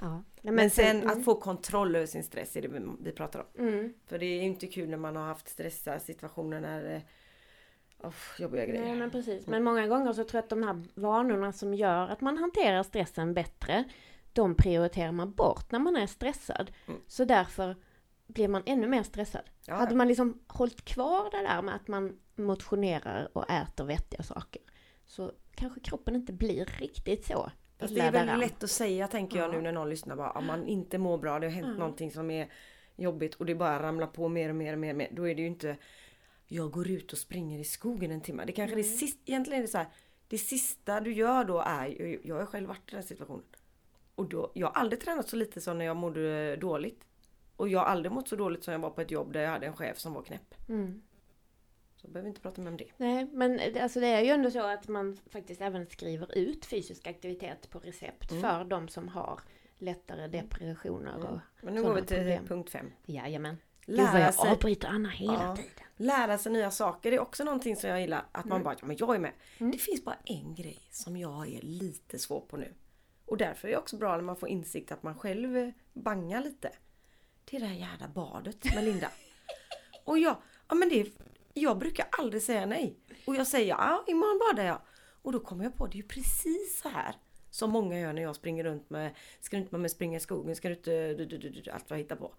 Ja. 0.01 0.23
Men, 0.41 0.69
sen 0.69 1.09
att 1.09 1.25
få 1.25 1.35
kontroll 1.35 1.95
över 1.95 2.05
sin 2.05 2.23
stress 2.23 2.55
är 2.55 2.61
det 2.61 2.67
vi, 2.99 3.11
pratar 3.11 3.39
om. 3.39 3.67
Mm. 3.67 3.93
För 4.05 4.19
det 4.19 4.25
är 4.25 4.35
ju 4.35 4.41
inte 4.41 4.67
kul 4.67 4.89
när 4.89 4.97
man 4.97 5.15
har 5.15 5.23
haft 5.23 5.47
stressiga 5.47 5.99
situationer 5.99 6.59
när 6.59 7.01
oh, 7.99 8.13
jobbiga 8.39 8.65
grejer. 8.65 8.85
Nej 8.85 8.95
men 8.95 9.11
precis. 9.11 9.47
Men 9.47 9.63
många 9.63 9.87
gånger 9.87 10.13
så 10.13 10.23
tror 10.23 10.37
jag 10.37 10.43
att 10.43 10.49
de 10.49 10.63
här 10.63 10.83
vanorna 10.93 11.51
som 11.51 11.73
gör 11.73 12.07
att 12.07 12.21
man 12.21 12.37
hanterar 12.37 12.83
stressen 12.83 13.33
bättre, 13.33 13.83
de 14.35 14.55
prioriterar 14.55 15.11
man 15.11 15.33
bort 15.33 15.71
när 15.71 15.79
man 15.79 15.95
är 15.95 16.07
stressad. 16.07 16.71
Mm. 16.87 17.01
Så 17.07 17.25
därför 17.25 17.75
blir 18.27 18.47
man 18.47 18.63
ännu 18.65 18.87
mer 18.87 19.03
stressad. 19.03 19.41
Ja, 19.67 19.75
Hade 19.75 19.95
man 19.95 20.07
liksom 20.07 20.39
hållit 20.47 20.85
kvar 20.85 21.29
det 21.31 21.37
där 21.47 21.61
med 21.61 21.75
att 21.75 21.87
man 21.87 22.19
motionerar 22.35 23.29
och 23.33 23.49
äter 23.51 23.85
vettiga 23.85 24.23
saker 24.23 24.61
så 25.05 25.31
kanske 25.55 25.79
kroppen 25.79 26.15
inte 26.15 26.33
blir 26.33 26.65
riktigt 26.65 27.25
så 27.25 27.51
Fast 27.79 27.95
det 27.95 28.01
är 28.01 28.11
väldigt 28.11 28.39
lätt 28.39 28.63
att 28.63 28.69
säga 28.71 29.07
tänker 29.07 29.37
jag 29.37 29.47
Ja. 29.47 29.51
nu 29.51 29.61
när 29.61 29.71
någon 29.71 29.89
lyssnar 29.89 30.15
bara 30.15 30.31
om 30.31 30.45
man 30.45 30.67
inte 30.67 30.97
mår 30.97 31.17
bra, 31.17 31.39
det 31.39 31.47
har 31.47 31.51
hänt 31.53 31.65
Mm. 31.65 31.77
någonting 31.79 32.11
som 32.11 32.31
är 32.31 32.51
jobbigt 32.95 33.35
och 33.35 33.45
det 33.45 33.55
bara 33.55 33.81
ramlar 33.83 34.07
på 34.07 34.29
mer 34.29 34.49
och 34.49 34.55
mer 34.55 34.73
och 34.73 34.79
mer, 34.79 34.89
och 34.91 34.97
mer. 34.97 35.09
Då 35.11 35.27
är 35.29 35.35
det 35.35 35.41
ju 35.41 35.47
inte 35.47 35.77
jag 36.47 36.71
går 36.71 36.89
ut 36.89 37.11
och 37.11 37.17
springer 37.17 37.59
i 37.59 37.63
skogen 37.63 38.11
en 38.11 38.21
timme. 38.21 38.43
Det 38.45 38.51
kanske 38.51 38.73
Mm. 38.73 38.83
det 38.83 38.97
sista, 38.97 39.21
egentligen 39.25 39.59
är 39.59 39.61
det 39.65 39.71
så 39.71 39.77
här, 39.77 39.87
det 40.27 40.37
sista 40.37 40.99
du 41.01 41.13
gör 41.13 41.43
då 41.45 41.59
är, 41.59 42.19
jag 42.27 42.35
har 42.35 42.45
själv 42.45 42.67
varit 42.67 42.91
i 42.91 42.95
den 42.95 43.03
situationen. 43.03 43.43
Och 44.15 44.29
då, 44.29 44.51
jag 44.55 44.67
har 44.67 44.73
aldrig 44.81 44.99
tränat 45.01 45.29
så 45.29 45.35
lite 45.35 45.61
som 45.61 45.77
när 45.77 45.85
jag 45.85 45.95
mådde 45.95 46.55
dåligt. 46.55 47.03
Och 47.55 47.69
jag 47.69 47.79
har 47.79 47.85
aldrig 47.85 48.11
mått 48.11 48.27
så 48.27 48.35
dåligt 48.35 48.63
som 48.63 48.71
jag 48.71 48.79
var 48.79 48.89
på 48.89 49.01
ett 49.01 49.11
jobb 49.11 49.33
där 49.33 49.41
jag 49.41 49.49
hade 49.51 49.65
en 49.65 49.75
chef 49.75 49.97
som 49.99 50.13
var 50.13 50.21
knäpp. 50.23 50.55
Mm. 50.69 51.01
Så 51.95 52.07
behöver 52.07 52.21
vi 52.25 52.29
inte 52.29 52.41
prata 52.41 52.61
mer 52.61 52.69
om 52.71 52.77
det. 52.77 52.87
Nej, 52.97 53.25
men 53.31 53.59
alltså 53.81 53.99
det 53.99 54.07
är 54.07 54.21
ju 54.21 54.29
ändå 54.29 54.51
så 54.51 54.59
att 54.65 54.87
man 54.87 55.17
faktiskt 55.29 55.61
även 55.61 55.87
skriver 55.89 56.37
ut 56.37 56.65
fysisk 56.65 57.07
aktivitet 57.07 57.69
på 57.69 57.79
recept 57.79 58.31
Mm. 58.31 58.41
för 58.43 58.63
de 58.63 58.87
som 58.87 59.07
har 59.07 59.39
lättare 59.77 60.27
depressioner 60.27 61.17
och 61.31 61.39
Men 61.61 61.75
nu 61.75 61.83
går 61.83 61.93
vi 61.93 62.01
till 62.01 62.17
problem. 62.17 62.45
punkt 62.47 62.69
fem. 62.69 62.91
Jajamän. 63.05 63.57
Gud 63.85 63.97
vad 63.97 64.05
Lära 64.13 64.19
jag 64.19 64.33
sig, 64.33 64.51
avbryter 64.51 64.87
Anna 64.87 65.09
hela 65.09 65.33
Ja. 65.33 65.55
tiden. 65.55 65.71
lära 65.97 66.37
sig 66.37 66.51
nya 66.51 66.71
saker. 66.71 67.11
Det 67.11 67.17
är 67.17 67.21
också 67.21 67.43
någonting 67.43 67.75
som 67.75 67.89
jag 67.89 68.01
gillar. 68.01 68.25
Att 68.31 68.45
man 68.45 68.63
bara, 68.63 68.75
ja 68.79 68.85
men 68.87 68.97
jag 68.99 69.15
är 69.15 69.19
med. 69.19 69.31
Mm. 69.57 69.71
Det 69.71 69.77
finns 69.77 70.03
bara 70.05 70.17
en 70.25 70.55
grej 70.55 70.79
som 70.91 71.17
jag 71.17 71.47
är 71.53 71.61
lite 71.61 72.19
svår 72.19 72.39
på 72.41 72.57
nu. 72.57 72.73
Och 73.25 73.37
därför 73.37 73.67
är 73.67 73.71
det 73.71 73.77
också 73.77 73.97
bra 73.97 74.15
när 74.15 74.23
man 74.23 74.35
får 74.35 74.49
insikt 74.49 74.91
att 74.91 75.03
man 75.03 75.15
själv 75.15 75.71
bangar 75.93 76.41
lite. 76.41 76.71
Det 77.45 77.57
är 77.57 77.61
det 77.61 77.67
här 77.67 77.75
jävla 77.75 78.07
badet 78.07 78.75
med 78.75 78.83
Linda. 78.83 79.11
Och 80.03 80.19
jag, 80.19 80.37
ja 80.67 80.75
men 80.75 80.89
det, 80.89 81.11
jag 81.53 81.77
brukar 81.77 82.07
aldrig 82.11 82.43
säga 82.43 82.65
nej. 82.65 82.99
Och 83.27 83.35
jag 83.35 83.47
säger 83.47 83.67
ja, 83.67 84.03
imorgon 84.07 84.39
badar 84.39 84.67
jag. 84.67 84.81
Och 85.21 85.31
då 85.31 85.39
kommer 85.39 85.63
jag 85.63 85.75
på, 85.75 85.87
det 85.87 85.93
är 85.93 86.01
ju 86.01 86.07
precis 86.07 86.81
så 86.81 86.89
här 86.89 87.15
som 87.49 87.71
många 87.71 87.99
gör 87.99 88.13
när 88.13 88.21
jag 88.21 88.35
springer 88.35 88.63
runt 88.63 88.89
med, 88.89 89.15
ska 89.41 89.57
du 89.57 89.63
inte 89.63 89.77
med 89.77 89.91
springa 89.91 90.17
i 90.17 90.19
skogen, 90.19 90.55
ska 90.55 90.69
du 90.69 90.75
inte, 90.75 91.13
du, 91.13 91.25
du, 91.25 91.37
du, 91.37 91.71
allt 91.71 91.89
vad 91.89 91.99
jag 91.99 92.03
hittar 92.03 92.15
på. 92.15 92.33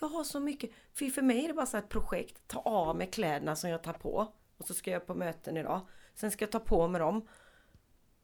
Jag 0.00 0.08
har 0.08 0.24
så 0.24 0.40
mycket, 0.40 0.70
för 0.92 1.06
för 1.06 1.22
mig 1.22 1.44
är 1.44 1.48
det 1.48 1.54
bara 1.54 1.66
så 1.66 1.76
ett 1.76 1.88
projekt, 1.88 2.48
ta 2.48 2.58
av 2.58 2.96
mig 2.96 3.06
kläderna 3.06 3.56
som 3.56 3.70
jag 3.70 3.82
tar 3.82 3.92
på. 3.92 4.32
Och 4.56 4.66
så 4.66 4.74
ska 4.74 4.90
jag 4.90 5.06
på 5.06 5.14
möten 5.14 5.56
idag. 5.56 5.80
Sen 6.14 6.30
ska 6.30 6.42
jag 6.42 6.52
ta 6.52 6.58
på 6.58 6.88
mig 6.88 6.98
dem. 6.98 7.28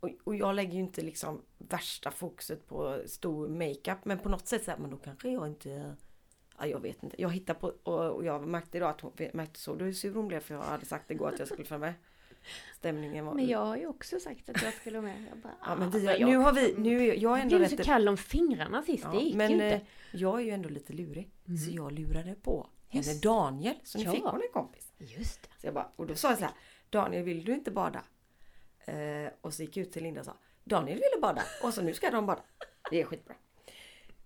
Och, 0.01 0.11
och 0.25 0.37
jag 0.37 0.55
lägger 0.55 0.73
ju 0.73 0.79
inte 0.81 1.03
liksom 1.03 1.43
värsta 1.59 2.11
fokuset 2.11 2.67
på 2.69 3.03
stor 3.07 3.49
makeup. 3.49 4.05
Men 4.05 4.19
på 4.19 4.29
något 4.29 4.47
sätt 4.49 4.65
så 4.65 4.71
här, 4.71 4.79
men 4.79 4.91
då 4.91 4.97
kanske 4.97 5.31
jag 5.31 5.47
inte... 5.47 5.97
Ja, 6.59 6.67
jag 6.67 6.81
vet 6.81 7.03
inte. 7.03 7.23
Jag 7.23 7.31
hittar 7.31 7.55
på, 7.55 7.73
och, 7.83 8.11
och 8.11 8.25
jag 8.25 8.47
märkte 8.49 8.77
idag 8.77 8.91
att 8.91 9.01
hon 9.01 9.13
märkte 9.33 9.61
så, 9.61 9.75
hur 9.75 9.93
sur 9.93 10.15
hon 10.15 10.29
blev 10.29 10.41
för 10.41 10.55
jag 10.55 10.63
hade 10.63 10.87
sagt 10.87 11.11
igår 11.11 11.29
att 11.29 11.39
jag 11.39 11.49
skulle 11.49 11.65
följa 11.65 11.79
med. 11.79 11.95
Stämningen 12.77 13.27
var... 13.27 13.35
Men 13.35 13.47
jag 13.47 13.65
har 13.67 13.77
ju 13.77 13.87
också 13.87 14.21
sagt 14.21 14.49
att 14.49 14.63
jag 14.63 14.73
skulle 14.75 15.01
med. 15.01 15.25
Jag 15.31 15.39
bara, 15.39 15.53
Ja, 15.65 15.75
men 15.77 15.89
ah, 15.89 15.91
vad 15.91 16.03
jag- 16.03 16.21
nu 16.31 16.37
har 16.37 16.53
vi, 16.53 16.75
nu 16.79 17.09
är 17.09 17.15
jag 17.15 17.39
är 17.39 17.43
ändå 17.43 17.59
blev 17.59 17.69
så 17.69 17.77
kall 17.77 18.09
om 18.09 18.17
fingrarna 18.17 18.83
sist, 18.83 19.03
det 19.11 19.17
Ja, 19.17 19.21
gick 19.23 19.35
men 19.35 19.49
ju 19.49 19.55
inte. 19.55 19.67
eh, 19.67 19.81
jag 20.13 20.41
är 20.41 20.45
ju 20.45 20.51
ändå 20.51 20.69
lite 20.69 20.93
lurig. 20.93 21.31
Så 21.65 21.71
jag 21.71 21.93
lurade 21.93 22.35
på 22.35 22.67
henne. 22.89 23.15
Daniel. 23.23 23.75
Så 23.85 23.99
nu 23.99 24.05
Ja. 24.05 24.13
fick 24.13 24.23
hon 24.25 24.43
en 24.43 24.53
kompis. 24.53 24.93
Just 24.99 25.43
det. 25.43 25.49
Så 25.61 25.67
jag 25.67 25.75
bara, 25.75 25.93
och 25.97 26.07
då 26.07 26.15
sa 26.15 26.29
jag 26.29 26.39
så 26.39 26.45
här, 26.45 26.55
Daniel 26.91 27.23
vill 27.25 27.45
du 27.45 27.55
inte 27.55 27.71
bada? 27.71 28.03
Eh, 28.89 29.33
och 29.41 29.55
så 29.55 29.63
gick 29.63 29.77
jag 29.77 29.87
ut 29.87 29.93
till 29.93 30.03
Linda 30.03 30.21
och 30.21 30.27
sa, 30.27 30.37
Daniel 30.65 30.99
ville 30.99 31.21
bada 31.23 31.43
och 31.63 31.75
så 31.75 31.83
nu 31.83 31.95
ska 31.95 32.11
de 32.11 32.27
bada. 32.27 32.43
Det 32.91 33.01
är 33.01 33.05
skitbra. 33.05 33.35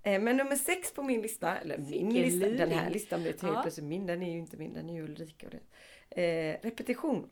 Eh, 0.03 0.21
men 0.21 0.37
nummer 0.37 0.57
sex 0.57 0.93
på 0.95 1.03
min 1.03 1.23
lista, 1.23 1.59
eller 1.59 1.79
min 1.79 2.13
lista, 2.13 2.47
den 2.47 2.71
här 2.71 2.91
listan 2.91 3.23
blev 3.23 3.33
helt 3.43 3.55
Ja. 3.57 3.63
plötsligt 3.63 3.87
min, 3.87 4.07
den 4.07 4.23
är 4.23 4.33
ju 4.33 4.39
inte 4.39 4.57
min, 4.57 4.75
den 4.75 4.91
är 4.91 4.95
ju 4.95 5.03
Ulrika 5.05 5.47
och 5.47 5.53
det. 5.53 6.23
Eh, 6.23 6.59
repetition. 6.63 7.31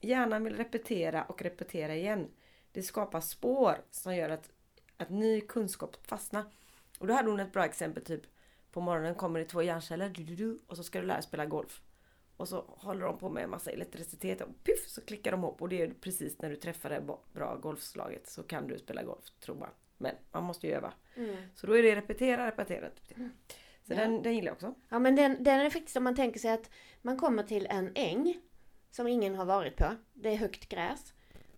Hjärnan 0.00 0.44
vill 0.44 0.56
repetera 0.56 1.24
och 1.24 1.42
repetera 1.42 1.94
igen. 1.94 2.30
Det 2.72 2.82
skapar 2.82 3.20
spår 3.20 3.76
som 3.90 4.16
gör 4.16 4.30
att, 4.30 4.50
att 4.96 5.10
ny 5.10 5.40
kunskap 5.40 6.06
fastnar. 6.06 6.44
Och 6.98 7.06
då 7.06 7.14
hade 7.14 7.30
hon 7.30 7.40
ett 7.40 7.52
bra 7.52 7.64
exempel 7.64 8.04
typ 8.04 8.22
på 8.72 8.80
morgonen 8.80 9.14
kommer 9.14 9.38
det 9.38 9.44
två 9.46 9.62
hjärnceller 9.62 10.08
du, 10.08 10.24
du, 10.24 10.34
du, 10.34 10.58
och 10.66 10.76
så 10.76 10.82
ska 10.82 11.00
du 11.00 11.06
lära 11.06 11.16
dig 11.16 11.26
spela 11.26 11.46
golf. 11.46 11.82
Och 12.36 12.48
så 12.48 12.64
håller 12.68 13.06
de 13.06 13.18
på 13.18 13.28
med 13.28 13.44
en 13.44 13.50
massa 13.50 13.70
elektricitet 13.70 14.40
och 14.40 14.48
puff 14.64 14.88
så 14.88 15.00
klickar 15.00 15.30
de 15.30 15.40
ihop 15.40 15.62
och 15.62 15.68
det 15.68 15.82
är 15.82 15.90
precis 16.00 16.38
när 16.42 16.50
du 16.50 16.56
träffar 16.56 16.90
det 16.90 17.02
bra 17.32 17.56
golfslaget 17.56 18.28
så 18.28 18.42
kan 18.42 18.66
du 18.68 18.78
spela 18.78 19.02
golf 19.02 19.24
tror 19.40 19.56
man. 19.56 19.70
Men 19.98 20.14
man 20.32 20.44
måste 20.44 20.66
ju 20.66 20.72
öva. 20.72 20.92
Mm. 21.16 21.36
Så 21.54 21.66
då 21.66 21.78
är 21.78 21.82
det 21.82 21.96
repetera, 21.96 22.46
repetera, 22.46 22.86
repetera. 22.86 23.30
Så 23.86 23.92
Ja. 23.92 23.96
den, 23.96 24.22
den 24.22 24.34
gillar 24.34 24.46
jag 24.48 24.54
också. 24.54 24.74
Ja 24.88 24.98
men 24.98 25.16
den, 25.16 25.44
den 25.44 25.60
är 25.60 25.70
faktiskt 25.70 25.96
om 25.96 26.04
man 26.04 26.16
tänker 26.16 26.40
sig 26.40 26.50
att 26.50 26.70
man 27.02 27.16
kommer 27.18 27.42
till 27.42 27.66
en 27.70 27.92
äng 27.94 28.40
som 28.90 29.08
ingen 29.08 29.34
har 29.34 29.44
varit 29.44 29.76
på. 29.76 29.96
Det 30.12 30.28
är 30.28 30.36
högt 30.36 30.68
gräs. 30.68 31.12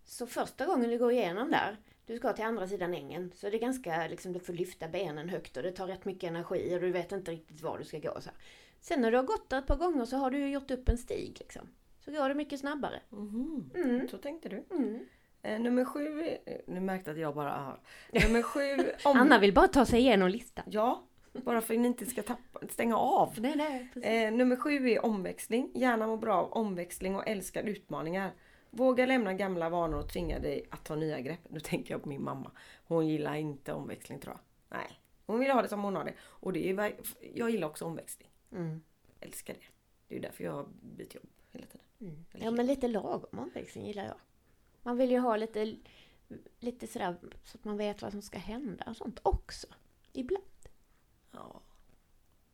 Så 0.05 0.27
första 0.27 0.67
gången 0.67 0.91
du 0.91 0.99
går 0.99 1.13
igenom 1.13 1.51
där, 1.51 1.77
du 2.09 2.17
ska 2.17 2.33
till 2.33 2.45
andra 2.45 2.69
sidan 2.69 2.95
ängen, 2.95 3.33
så 3.35 3.51
det 3.51 3.57
är 3.57 3.61
ganska 3.61 4.07
liksom, 4.09 4.33
du 4.33 4.41
får 4.41 4.53
lyfta 4.53 4.89
benen 4.89 5.29
högt 5.29 5.57
och 5.57 5.63
det 5.63 5.73
tar 5.73 5.87
rätt 5.87 6.05
mycket 6.05 6.31
energi 6.31 6.77
och 6.77 6.81
du 6.81 6.91
vet 6.91 7.13
inte 7.13 7.31
riktigt 7.31 7.61
var 7.61 7.79
du 7.79 7.85
ska 7.85 7.99
gå. 7.99 8.21
Så 8.21 8.29
här. 8.29 8.39
Sen 8.81 9.01
när 9.01 9.11
du 9.11 9.17
har 9.17 9.25
gått 9.25 9.51
där 9.51 9.59
ett 9.59 9.67
par 9.67 9.77
gånger 9.77 10.05
så 10.05 10.17
har 10.17 10.31
du 10.31 10.49
gjort 10.49 10.71
upp 10.71 10.89
en 10.89 10.99
stig 10.99 11.37
liksom. 11.39 11.69
Så 12.05 12.11
går 12.11 12.29
det 12.29 12.35
mycket 12.35 12.61
snabbare. 12.61 13.01
Mhm. 13.09 13.71
Mm. 13.75 14.09
Så 14.09 14.19
tänkte 14.19 14.49
du. 14.49 14.65
Mm. 14.71 15.07
Eh, 15.43 15.61
nummer 15.61 15.85
sju, 15.85 16.23
eh, 16.23 16.57
nu 16.67 16.81
märkte 16.81 17.11
att 17.11 17.19
jag 17.19 17.35
bara 17.35 17.51
har. 17.51 17.81
Nummer 18.13 18.43
sju, 18.43 18.93
om... 19.05 19.17
Anna 19.17 19.39
vill 19.39 19.55
bara 19.55 19.69
ta 19.69 19.87
sig 19.87 20.01
igenom 20.01 20.29
listan. 20.29 20.65
Ja, 20.69 21.05
bara 21.33 21.61
för 21.61 21.75
att 21.75 21.81
ni 21.81 21.89
inte 21.89 22.07
ska 22.07 22.23
tappa, 22.23 22.61
stänga 22.69 22.97
av. 22.97 23.35
Nej, 23.37 23.89
nej. 23.95 24.27
Eh, 24.27 24.33
nummer 24.33 24.57
sju 24.57 24.91
är 24.91 25.05
omväxling. 25.05 25.71
Gärna 25.75 26.07
mår 26.07 26.17
bra 26.17 26.35
av 26.35 26.53
omväxling 26.53 27.17
och 27.17 27.29
älskar 27.29 27.63
utmaningar. 27.63 28.31
Våga 28.71 29.07
lämna 29.07 29.35
gamla 29.35 29.69
vanor 29.69 29.99
och 29.99 30.09
tvinga 30.09 30.39
dig 30.39 30.67
att 30.71 30.85
ta 30.85 30.97
nya 30.97 31.21
grepp. 31.21 31.41
Nu 31.49 31.61
tänker 31.61 31.95
jag 31.95 32.03
på 32.03 32.09
min 32.09 32.23
mamma. 32.23 32.51
Hon 32.85 33.09
gillar 33.09 33.35
inte 33.35 33.73
omväxling 33.73 34.21
tror 34.21 34.35
jag. 34.35 34.79
Nej, 34.79 35.01
hon 35.27 35.39
vill 35.39 35.51
ha 35.51 35.63
det 35.63 35.69
som 35.69 35.83
hon 35.83 35.97
har 35.97 36.05
det. 36.05 36.15
Och 36.21 36.53
det 36.53 36.71
är, 36.71 36.97
jag 37.35 37.51
gillar 37.51 37.69
också 37.69 37.85
omväxling. 37.85 38.31
Mm. 38.53 38.81
Älskar 39.21 39.55
det. 39.55 39.61
Det 40.09 40.17
är 40.17 40.21
därför 40.21 40.45
jag 40.45 40.69
byter 40.69 41.15
jobb 41.17 41.29
hela 41.53 41.67
tiden. 41.67 41.87
Mm. 42.01 42.25
Ja 42.33 42.51
men 42.51 42.67
lite 42.67 42.89
lagom 42.89 43.39
omväxling 43.39 43.87
gillar 43.87 44.05
jag. 44.05 44.17
Man 44.83 44.97
vill 44.97 45.11
ju 45.11 45.19
ha 45.19 45.37
lite, 45.37 45.77
lite 46.59 46.87
sådär 46.87 47.17
så 47.45 47.59
att 47.59 47.65
man 47.65 47.77
vet 47.77 48.03
vad 48.03 48.13
som 48.13 48.23
ska 48.23 48.39
hända 48.39 48.85
och 48.89 48.97
sånt 48.97 49.21
också. 49.23 49.67
Ibland. 50.13 50.45
Ja. 51.31 51.61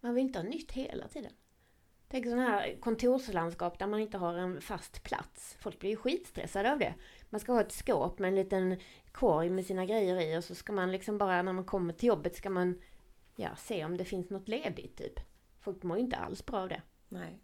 Man 0.00 0.14
vill 0.14 0.24
inte 0.24 0.38
ha 0.38 0.44
nytt 0.48 0.72
hela 0.72 1.08
tiden. 1.08 1.32
Tänk 2.08 2.24
sådana 2.24 2.42
här 2.42 2.76
kontorslandskap 2.80 3.78
där 3.78 3.86
man 3.86 4.00
inte 4.00 4.18
har 4.18 4.34
en 4.34 4.60
fast 4.60 5.02
plats. 5.02 5.56
Folk 5.60 5.78
blir 5.78 5.90
ju 5.90 5.96
skitstressade 5.96 6.72
av 6.72 6.78
det. 6.78 6.94
Man 7.30 7.40
ska 7.40 7.52
ha 7.52 7.60
ett 7.60 7.72
skåp 7.72 8.18
med 8.18 8.28
en 8.28 8.34
liten 8.34 8.76
korg 9.12 9.50
med 9.50 9.66
sina 9.66 9.86
grejer 9.86 10.20
i 10.20 10.38
och 10.38 10.44
så 10.44 10.54
ska 10.54 10.72
man 10.72 10.92
liksom 10.92 11.18
bara 11.18 11.42
när 11.42 11.52
man 11.52 11.64
kommer 11.64 11.92
till 11.92 12.08
jobbet 12.08 12.36
ska 12.36 12.50
man 12.50 12.80
ja, 13.36 13.56
se 13.56 13.84
om 13.84 13.96
det 13.96 14.04
finns 14.04 14.30
något 14.30 14.48
ledigt 14.48 14.96
typ. 14.96 15.20
Folk 15.60 15.82
mår 15.82 15.96
ju 15.96 16.02
inte 16.02 16.16
alls 16.16 16.46
bra 16.46 16.58
av 16.58 16.68
det. 16.68 16.82
Nej. 17.08 17.40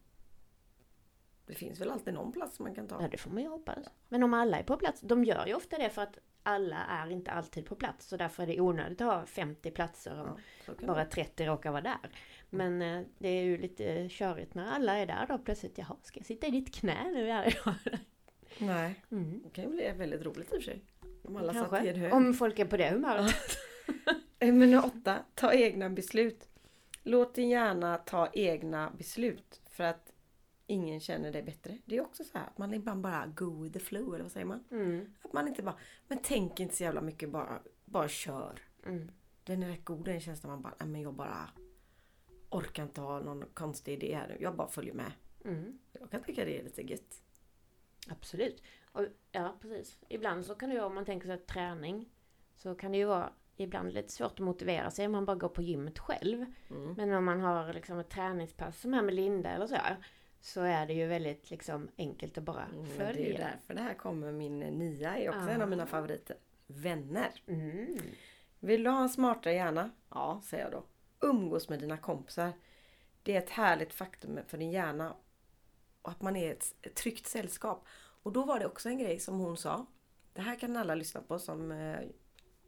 Det 1.47 1.55
finns 1.55 1.81
väl 1.81 1.91
alltid 1.91 2.15
någon 2.15 2.33
plats 2.33 2.61
man 2.61 2.75
kan 2.75 2.89
ta. 2.89 3.03
Ja, 3.03 3.09
det 3.09 3.17
får 3.17 3.31
man 3.31 3.43
ju 3.43 3.49
hoppas. 3.49 3.79
Men 4.09 4.23
om 4.23 4.35
alla 4.35 4.59
är 4.59 4.63
på 4.63 4.77
plats, 4.77 5.01
de 5.01 5.25
gör 5.25 5.47
ju 5.47 5.55
ofta 5.55 5.79
det 5.79 5.91
för 5.91 6.03
att 6.03 6.19
alla 6.43 6.77
är 6.77 7.11
inte 7.11 7.31
alltid 7.31 7.67
på 7.67 7.75
plats. 7.75 8.07
Så 8.07 8.17
därför 8.17 8.43
är 8.43 8.47
det 8.47 8.61
onödigt 8.61 9.01
att 9.01 9.07
ha 9.07 9.27
50 9.27 9.71
platser 9.71 10.21
om 10.21 10.39
Ja, 10.67 10.87
bara 10.87 11.05
30 11.05 11.47
råkar 11.47 11.71
vara 11.71 11.83
där. 11.83 11.99
Men 12.51 12.83
eh, 12.83 13.03
det 13.19 13.29
är 13.29 13.43
ju 13.43 13.59
lite 13.59 14.09
körigt 14.09 14.55
när 14.55 14.67
alla 14.73 14.99
är 14.99 15.07
där 15.07 15.27
då 15.29 15.39
plötsligt. 15.39 15.79
Jaha, 15.79 15.97
ska 16.03 16.19
jag 16.21 16.27
sitta 16.27 16.47
i 16.47 16.51
ditt 16.51 16.75
knä 16.75 17.11
nu 17.11 17.31
här 17.31 17.47
idag? 17.49 17.75
Nej, 18.59 18.95
Mm. 19.11 19.41
det 19.45 19.51
kan 19.51 19.65
ju 19.65 19.71
bli 19.71 19.93
väldigt 19.97 20.23
roligt 20.23 20.53
i 20.53 20.57
och 20.57 20.63
för 20.63 20.71
sig. 20.71 20.85
Om 21.25 21.37
alla 21.37 21.53
satt 21.55 21.67
i 21.67 21.71
Kanske. 21.71 21.89
en 21.91 21.97
hög. 22.01 22.13
Om 22.13 22.35
folk 22.35 22.59
är 22.59 22.65
på 22.65 22.77
det 22.77 22.91
humöret. 22.91 23.35
Eh, 24.43 24.53
Men 24.55 24.75
åtta, 24.79 25.19
ta 25.35 25.53
egna 25.55 25.91
beslut. 25.91 26.49
Låt 27.03 27.35
din 27.35 27.49
hjärna 27.49 27.97
ta 27.97 28.29
egna 28.33 28.91
beslut 28.99 29.61
för 29.71 29.85
att 29.85 30.10
ingen 30.71 31.01
känner 31.01 31.33
dig 31.33 31.43
bättre. 31.43 31.79
Det 31.85 31.97
är 31.97 32.01
också 32.01 32.25
så 32.25 32.39
här 32.39 32.47
att 32.47 32.59
man 32.59 32.75
ibland 32.75 33.01
bara 33.01 33.27
go 33.27 33.63
with 33.63 33.73
the 33.73 33.85
flow, 33.85 34.15
eller 34.15 34.23
vad 34.23 34.33
säger 34.33 34.47
man? 34.47 34.65
Mm. 34.71 35.15
Att 35.23 35.33
man 35.33 35.49
inte 35.49 35.63
bara, 35.63 35.77
men 36.09 36.19
tänk 36.23 36.61
inte 36.61 36.77
så 36.77 36.83
jävla 36.83 37.01
mycket, 37.01 37.31
bara, 37.31 37.63
bara 37.85 38.09
kör. 38.09 38.61
Mm. 38.87 39.11
Den 39.45 39.63
är 39.63 39.69
rätt 39.69 39.85
god 39.85 40.05
den 40.05 40.21
känslan 40.21 40.53
man 40.53 40.63
bara, 40.63 40.75
nej 40.79 40.89
men 40.89 41.01
jag 41.01 41.15
bara 41.15 41.51
orkar 42.51 42.83
inte 42.83 43.01
ha 43.01 43.21
någon 43.21 43.45
konstig 43.55 43.93
idé 43.93 44.15
här 44.15 44.29
nu. 44.29 44.37
Jag 44.41 44.57
bara 44.57 44.69
följer 44.69 44.95
med. 44.95 45.13
Mm. 45.45 45.79
Jag 45.93 46.11
kan 46.11 46.23
tycka 46.23 46.45
det 46.45 46.59
är 46.59 46.65
lite 46.65 46.83
gött. 46.83 47.23
Absolut. 48.09 48.63
Och, 48.93 49.07
ja, 49.33 49.57
precis. 49.61 49.99
Ibland 50.09 50.47
så 50.47 50.55
kan 50.55 50.69
det 50.69 50.75
ju, 50.75 50.83
om 50.83 50.95
man 50.95 51.05
tänker 51.05 51.27
sig 51.27 51.39
träning, 51.39 52.09
så 52.57 52.75
kan 52.75 52.93
det 52.93 52.99
ju 52.99 53.05
vara 53.05 53.33
ibland 53.57 53.93
lite 53.93 54.13
svårt 54.13 54.33
att 54.33 54.39
motivera 54.39 54.91
sig 54.91 55.07
om 55.07 55.13
man 55.13 55.25
bara 55.25 55.37
går 55.37 55.49
på 55.49 55.63
gymmet 55.63 55.99
själv. 55.99 56.47
Mm. 56.71 56.95
Men 56.97 57.13
om 57.13 57.25
man 57.25 57.41
har 57.41 57.73
liksom 57.73 57.99
ett 57.99 58.11
träningspass 58.11 58.81
som 58.81 58.93
här 58.93 59.03
med 59.03 59.15
Linda 59.15 59.51
eller 59.51 59.67
så 59.67 59.75
här, 59.75 59.97
så 60.41 60.61
är 60.61 60.87
det 60.87 60.93
ju 60.95 61.07
väldigt 61.07 61.51
liksom 61.51 61.89
enkelt 61.99 62.39
att 62.39 62.45
bara 62.45 62.65
Mm, 62.65 62.87
följa. 62.87 63.13
det 63.13 63.27
är 63.27 63.31
ju 63.33 63.37
därför 63.37 63.75
det 63.75 63.81
här 63.81 63.95
kommer 63.95 64.33
min 64.33 64.59
nia, 64.59 65.19
är 65.19 65.29
också 65.29 65.41
en 65.51 65.63
av 65.63 65.67
Ah. 65.69 65.71
mina 65.71 65.87
favoriter. 65.87 66.37
Vänner. 66.67 67.31
Mm. 67.47 67.99
Vill 68.61 68.83
du 68.83 68.91
ha 68.91 69.03
en 69.03 69.09
smartare 69.09 69.55
hjärna? 69.55 69.91
Ja, 70.11 70.41
säger 70.45 70.65
jag 70.65 70.73
då. 70.73 70.85
Umgås 71.29 71.69
med 71.69 71.81
dina 71.81 71.97
kompisar. 71.97 72.53
Det 73.23 73.35
är 73.35 73.39
ett 73.39 73.51
härligt 73.51 73.93
faktum 73.95 74.39
för 74.47 74.59
din 74.59 74.71
hjärna. 74.71 75.17
Och 76.03 76.11
att 76.11 76.23
man 76.23 76.37
är 76.37 76.53
ett, 76.53 76.75
ett 76.83 76.95
tryggt 76.95 77.27
sällskap. 77.27 77.85
Och 78.23 78.33
då 78.33 78.45
var 78.45 78.59
det 78.59 78.67
också 78.67 78.89
en 78.89 78.99
grej 78.99 79.19
som 79.19 79.39
hon 79.39 79.57
sa. 79.57 79.87
Det 80.33 80.41
här 80.41 80.57
kan 80.57 80.77
alla 80.77 80.95
lyssna 80.95 81.21
på 81.23 81.39
som 81.39 81.73
eh, 81.73 81.99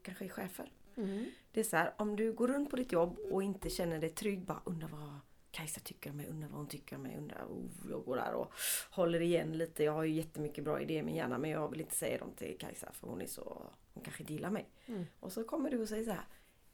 kanske 0.03 0.25
är 0.25 0.29
chefer. 0.29 0.73
Mm. 0.97 1.25
Det 1.53 1.61
är 1.61 1.65
så 1.65 1.77
här, 1.77 1.95
om 1.99 2.17
du 2.17 2.33
går 2.33 2.49
runt 2.49 2.71
på 2.71 2.77
ditt 2.77 2.93
jobb 2.93 3.19
och 3.31 3.43
inte 3.43 3.71
känner 3.71 3.99
dig 3.99 4.11
trygg, 4.11 4.41
bara 4.45 4.63
undrar 4.65 4.89
vad 4.89 5.19
Kajsa 5.53 5.81
tycker 5.81 6.11
om 6.11 6.17
mig, 6.17 6.27
undrar 6.27 6.49
vad 6.49 6.59
hon 6.59 6.69
tycker 6.69 6.97
om 6.97 7.03
mig, 7.03 7.17
undrar, 7.19 7.45
oh, 7.45 7.71
jag 7.91 8.05
går 8.05 8.17
där 8.17 8.35
och 8.35 8.53
håller 8.91 9.21
igen 9.21 9.53
lite. 9.59 9.85
Jag 9.85 9.93
har 9.93 10.05
ju 10.05 10.13
jättemycket 10.15 10.65
bra 10.65 10.81
idéer 10.81 10.99
i 10.99 11.03
min 11.03 11.15
hjärna 11.15 11.39
men 11.39 11.51
jag 11.51 11.69
vill 11.69 11.81
inte 11.81 11.95
säga 11.95 12.19
dem 12.19 12.33
till 12.37 12.57
Kajsa 12.59 12.93
för 12.93 13.07
hon 13.09 13.21
är 13.23 13.27
så, 13.27 13.63
hon 13.95 14.03
kanske 14.05 14.23
gillar 14.25 14.51
mig. 14.51 14.69
Mm. 14.87 15.05
Och 15.21 15.33
så 15.33 15.45
kommer 15.45 15.71
du 15.71 15.79
och 15.83 15.89
säger 15.89 16.05
så 16.05 16.11
här, 16.11 16.25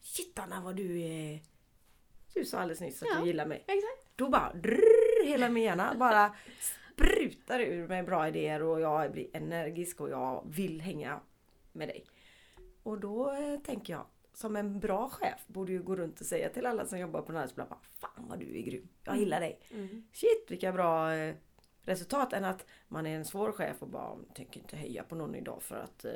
shit 0.01 0.39
Anna 0.39 0.61
vad 0.61 0.77
du 0.77 1.01
är, 1.01 1.41
du 2.35 2.45
sa 2.45 2.59
alldeles 2.59 2.81
nyss 2.81 3.03
att 3.03 3.09
Ja. 3.15 3.21
du 3.21 3.27
gillar 3.27 3.47
mig. 3.47 3.59
Exakt. 3.67 4.17
Då 4.17 4.29
bara 4.29 4.53
drrrr, 4.55 5.25
hela 5.27 5.49
min 5.49 5.63
hjärna 5.65 5.95
bara 5.99 6.35
sprutar 6.95 7.61
ur 7.61 7.89
med 7.89 8.05
bra 8.05 8.29
idéer 8.29 8.63
och 8.63 8.81
jag 8.81 9.13
blir 9.13 9.27
energisk 9.33 10.01
och 10.01 10.11
jag 10.11 10.45
vill 10.51 10.81
hänga 10.81 11.21
med 11.73 11.89
dig. 11.89 12.05
Och 12.83 13.01
då 13.01 13.31
eh, 13.33 13.61
tänker 13.61 13.93
jag, 13.93 14.07
som 14.39 14.57
en 14.57 14.81
bra 14.81 15.09
chef 15.09 15.47
borde 15.47 15.73
ju 15.73 15.83
gå 15.83 15.97
runt 15.97 16.21
och 16.21 16.27
säga 16.27 16.49
till 16.49 16.67
alla 16.67 16.87
som 16.87 16.99
jobbar 16.99 17.21
på 17.21 17.27
den 17.27 17.37
här 17.37 17.43
arbetsplatsen, 17.43 17.79
Fan 17.99 18.29
vad 18.29 18.39
du 18.39 18.59
är 18.59 18.63
grym, 18.63 18.89
jag 19.05 19.17
gillar 19.19 19.41
dig. 19.41 19.61
Mm. 19.71 20.03
Shit 20.13 20.45
vilka 20.49 20.73
bra 20.73 21.15
eh, 21.15 21.35
resultat 21.83 22.33
än 22.33 22.45
att 22.45 22.67
man 22.89 23.07
är 23.07 23.17
en 23.17 23.25
svår 23.25 23.53
chef 23.53 23.83
och 23.83 23.89
bara 23.89 24.19
tänker 24.35 24.61
inte 24.61 24.77
heja 24.77 25.03
på 25.03 25.15
någon 25.15 25.35
idag 25.35 25.63
för 25.63 25.77
att 25.77 26.05
eh, 26.05 26.13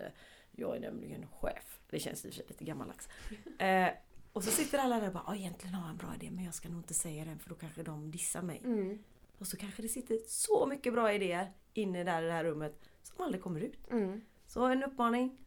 jag 0.50 0.76
är 0.76 0.80
nämligen 0.80 1.26
chef. 1.26 1.80
Det 1.90 1.98
känns 1.98 2.24
i 2.24 2.28
och 2.28 2.32
för 2.32 2.36
sig 2.36 2.46
lite 2.48 2.64
gammaldags. 2.64 3.08
Eh, 3.58 3.88
och 4.32 4.44
så 4.44 4.50
sitter 4.50 4.78
alla 4.78 5.00
där 5.00 5.06
och 5.06 5.12
bara, 5.12 5.24
"Ja, 5.26 5.36
egentligen 5.36 5.74
har 5.74 5.82
jag 5.82 5.90
en 5.90 5.96
bra 5.96 6.14
idé 6.14 6.30
men 6.30 6.44
jag 6.44 6.54
ska 6.54 6.68
nog 6.68 6.78
inte 6.78 6.94
säga 6.94 7.24
den 7.24 7.38
för 7.38 7.48
då 7.50 7.54
kanske 7.54 7.82
de 7.82 8.10
dissar 8.10 8.42
mig. 8.42 8.60
Mm. 8.64 8.98
Och 9.38 9.46
så 9.46 9.56
kanske 9.56 9.82
det 9.82 9.88
sitter 9.88 10.18
så 10.26 10.66
mycket 10.66 10.92
bra 10.92 11.12
idéer 11.12 11.52
inne 11.74 12.04
där 12.04 12.22
i 12.22 12.26
det 12.26 12.32
här 12.32 12.44
rummet 12.44 12.80
som 13.02 13.24
aldrig 13.24 13.42
kommer 13.42 13.60
ut. 13.60 13.90
Mm. 13.90 14.20
Så 14.46 14.64
en 14.64 14.82
uppmaning, 14.82 15.38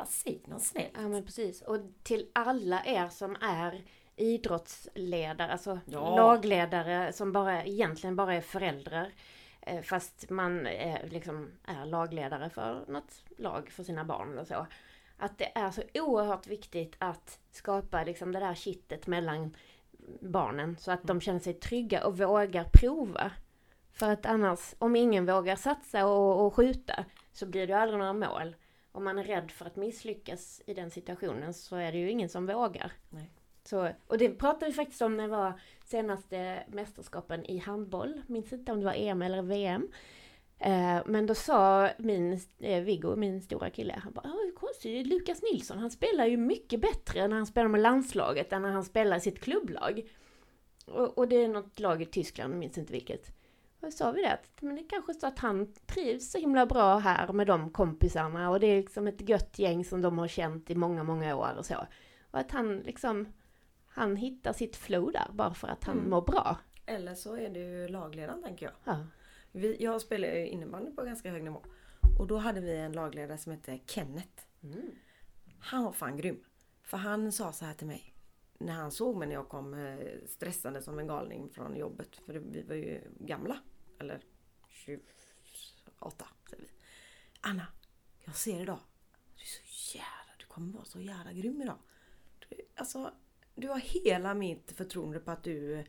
bara 0.00 0.06
säg 0.06 0.42
något 0.46 0.62
snällt. 0.62 0.90
Ja 0.94 1.08
men 1.08 1.24
precis. 1.24 1.62
Och 1.62 1.76
till 2.02 2.26
alla 2.32 2.84
er 2.84 3.08
som 3.08 3.36
är 3.40 3.82
idrottsledare, 4.16 5.52
alltså 5.52 5.78
Ja. 5.86 6.16
lagledare 6.16 7.12
som 7.12 7.32
bara 7.32 7.64
egentligen 7.64 8.16
bara 8.16 8.34
är 8.34 8.40
föräldrar. 8.40 9.12
eh, 9.60 9.82
Fast 9.82 10.30
man 10.30 10.66
är, 10.66 11.08
liksom 11.08 11.50
är 11.64 11.86
lagledare 11.86 12.50
för 12.50 12.84
något 12.88 13.24
lag 13.38 13.70
för 13.70 13.82
sina 13.82 14.04
barn 14.04 14.32
eller 14.32 14.44
så. 14.44 14.66
Att 15.16 15.38
det 15.38 15.58
är 15.58 15.70
så 15.70 15.82
oerhört 15.94 16.46
viktigt 16.46 16.96
att 16.98 17.38
skapa 17.50 18.04
liksom 18.04 18.32
det 18.32 18.40
där 18.40 18.54
kittet 18.54 19.06
mellan 19.06 19.56
barnen 20.20 20.76
så 20.78 20.92
att 20.92 21.02
de 21.02 21.20
känner 21.20 21.40
sig 21.40 21.54
trygga 21.54 22.06
och 22.06 22.18
vågar 22.18 22.64
prova. 22.72 23.30
För 23.92 24.10
att 24.10 24.26
annars, 24.26 24.74
om 24.78 24.96
ingen 24.96 25.26
vågar 25.26 25.56
satsa 25.56 26.06
och, 26.06 26.46
och 26.46 26.54
skjuta 26.54 27.04
så 27.32 27.46
blir 27.46 27.66
det 27.66 27.74
aldrig 27.78 27.98
några 27.98 28.12
mål. 28.12 28.56
Om 29.00 29.04
man 29.04 29.18
är 29.18 29.24
rädd 29.24 29.50
för 29.50 29.64
att 29.66 29.76
misslyckas 29.76 30.62
i 30.66 30.74
den 30.74 30.90
situationen 30.90 31.54
så 31.54 31.76
är 31.76 31.92
det 31.92 31.98
ju 31.98 32.10
ingen 32.10 32.28
som 32.28 32.46
vågar. 32.46 32.92
Nej. 33.08 33.30
Så, 33.64 33.88
och 34.06 34.18
det 34.18 34.28
pratade 34.28 34.66
vi 34.66 34.72
faktiskt 34.72 35.02
om 35.02 35.16
när 35.16 35.22
det 35.24 35.30
var 35.36 35.60
senaste 35.84 36.64
mästerskapen 36.68 37.44
i 37.44 37.58
handboll. 37.58 38.22
Minns 38.26 38.52
inte 38.52 38.72
om 38.72 38.80
det 38.80 38.86
var 38.86 38.94
EM 38.94 39.22
eller 39.22 39.42
VM. 39.42 39.88
Eh, 40.58 41.02
men 41.06 41.26
då 41.26 41.34
sa 41.34 41.88
min, 41.98 42.40
eh, 42.58 42.82
Viggo, 42.82 43.16
min 43.16 43.42
stora 43.42 43.70
kille, 43.70 44.00
han 44.02 44.12
bara 44.12 44.22
"Ja, 44.24 44.36
konstigt, 44.60 45.06
Lukas 45.06 45.42
Nilsson 45.42 45.78
han 45.78 45.90
spelar 45.90 46.26
ju 46.26 46.36
mycket 46.36 46.80
bättre 46.80 47.28
när 47.28 47.36
han 47.36 47.46
spelar 47.46 47.68
med 47.68 47.80
landslaget 47.80 48.52
än 48.52 48.62
när 48.62 48.70
han 48.70 48.84
spelar 48.84 49.16
i 49.16 49.20
sitt 49.20 49.40
klubblag. 49.40 50.08
Och, 50.86 51.18
och 51.18 51.28
det 51.28 51.36
är 51.36 51.48
något 51.48 51.80
lag 51.80 52.02
i 52.02 52.06
Tyskland, 52.06 52.54
minns 52.54 52.78
inte 52.78 52.92
vilket. 52.92 53.39
Och 53.80 53.92
sa 53.92 54.10
vi 54.12 54.22
det, 54.22 54.32
att 54.32 54.62
men 54.62 54.74
det 54.74 54.80
är 54.82 54.88
kanske 54.88 55.14
så 55.14 55.26
att 55.26 55.38
han 55.38 55.72
trivs 55.86 56.30
så 56.30 56.38
himla 56.38 56.66
bra 56.66 56.98
här 56.98 57.32
med 57.32 57.46
de 57.46 57.70
kompisarna 57.70 58.50
och 58.50 58.60
det 58.60 58.66
är 58.66 58.76
liksom 58.76 59.06
ett 59.06 59.28
gött 59.28 59.58
gäng 59.58 59.84
som 59.84 60.00
de 60.02 60.18
har 60.18 60.28
känt 60.28 60.70
i 60.70 60.74
många, 60.74 61.02
många 61.02 61.36
år 61.36 61.54
och 61.58 61.66
så. 61.66 61.86
Och 62.30 62.38
att 62.38 62.50
han 62.50 62.78
liksom, 62.78 63.28
han 63.88 64.16
hittar 64.16 64.52
sitt 64.52 64.76
flow 64.76 65.12
där 65.12 65.26
bara 65.32 65.54
för 65.54 65.68
att 65.68 65.84
han 65.84 65.98
Mm. 65.98 66.10
mår 66.10 66.22
bra. 66.22 66.56
Eller 66.86 67.14
så 67.14 67.36
är 67.36 67.50
det 67.50 67.58
ju 67.60 67.88
lagledaren 67.88 68.42
tänker 68.42 68.66
jag. 68.66 68.74
Ja. 68.84 69.06
Vi, 69.52 69.76
jag 69.82 70.00
spelar 70.00 70.28
ju 70.28 70.46
innebandy 70.46 70.90
på 70.90 71.02
ganska 71.02 71.30
hög 71.30 71.42
nivå. 71.44 71.62
Och 72.18 72.26
då 72.26 72.36
hade 72.36 72.60
vi 72.60 72.76
en 72.76 72.92
lagledare 72.92 73.38
som 73.38 73.52
hette 73.52 73.78
Kenneth. 73.86 74.42
Mm. 74.62 74.90
Han 75.60 75.84
var 75.84 75.92
fan 75.92 76.16
grym. 76.16 76.44
För 76.82 76.96
han 76.96 77.32
sa 77.32 77.52
så 77.52 77.64
här 77.64 77.74
till 77.74 77.86
mig. 77.86 78.14
När 78.58 78.72
han 78.72 78.90
såg 78.90 79.16
mig 79.16 79.28
när 79.28 79.34
jag 79.34 79.48
kom 79.48 79.74
eh, 79.74 79.98
stressande 80.26 80.82
som 80.82 80.98
en 80.98 81.06
galning 81.06 81.50
från 81.50 81.76
jobbet. 81.76 82.16
För 82.26 82.32
vi 82.32 82.62
var 82.62 82.74
ju 82.74 83.00
gamla. 83.20 83.58
Eller 84.00 84.20
28 84.68 86.28
säger 86.50 86.62
vi. 86.62 86.68
Anna, 87.40 87.66
jag 88.24 88.36
ser 88.36 88.60
idag. 88.60 88.78
Du 89.36 89.42
är 89.42 89.46
så 89.46 89.96
jävla, 89.98 90.32
du 90.38 90.46
kommer 90.46 90.72
vara 90.72 90.84
så 90.84 91.00
jävla 91.00 91.32
grym 91.32 91.62
idag. 91.62 91.78
Du, 92.38 92.56
alltså, 92.74 93.14
du 93.54 93.68
har 93.68 93.78
hela 93.78 94.34
mitt 94.34 94.72
förtroende 94.72 95.20
på 95.20 95.30
att 95.30 95.44
du 95.44 95.84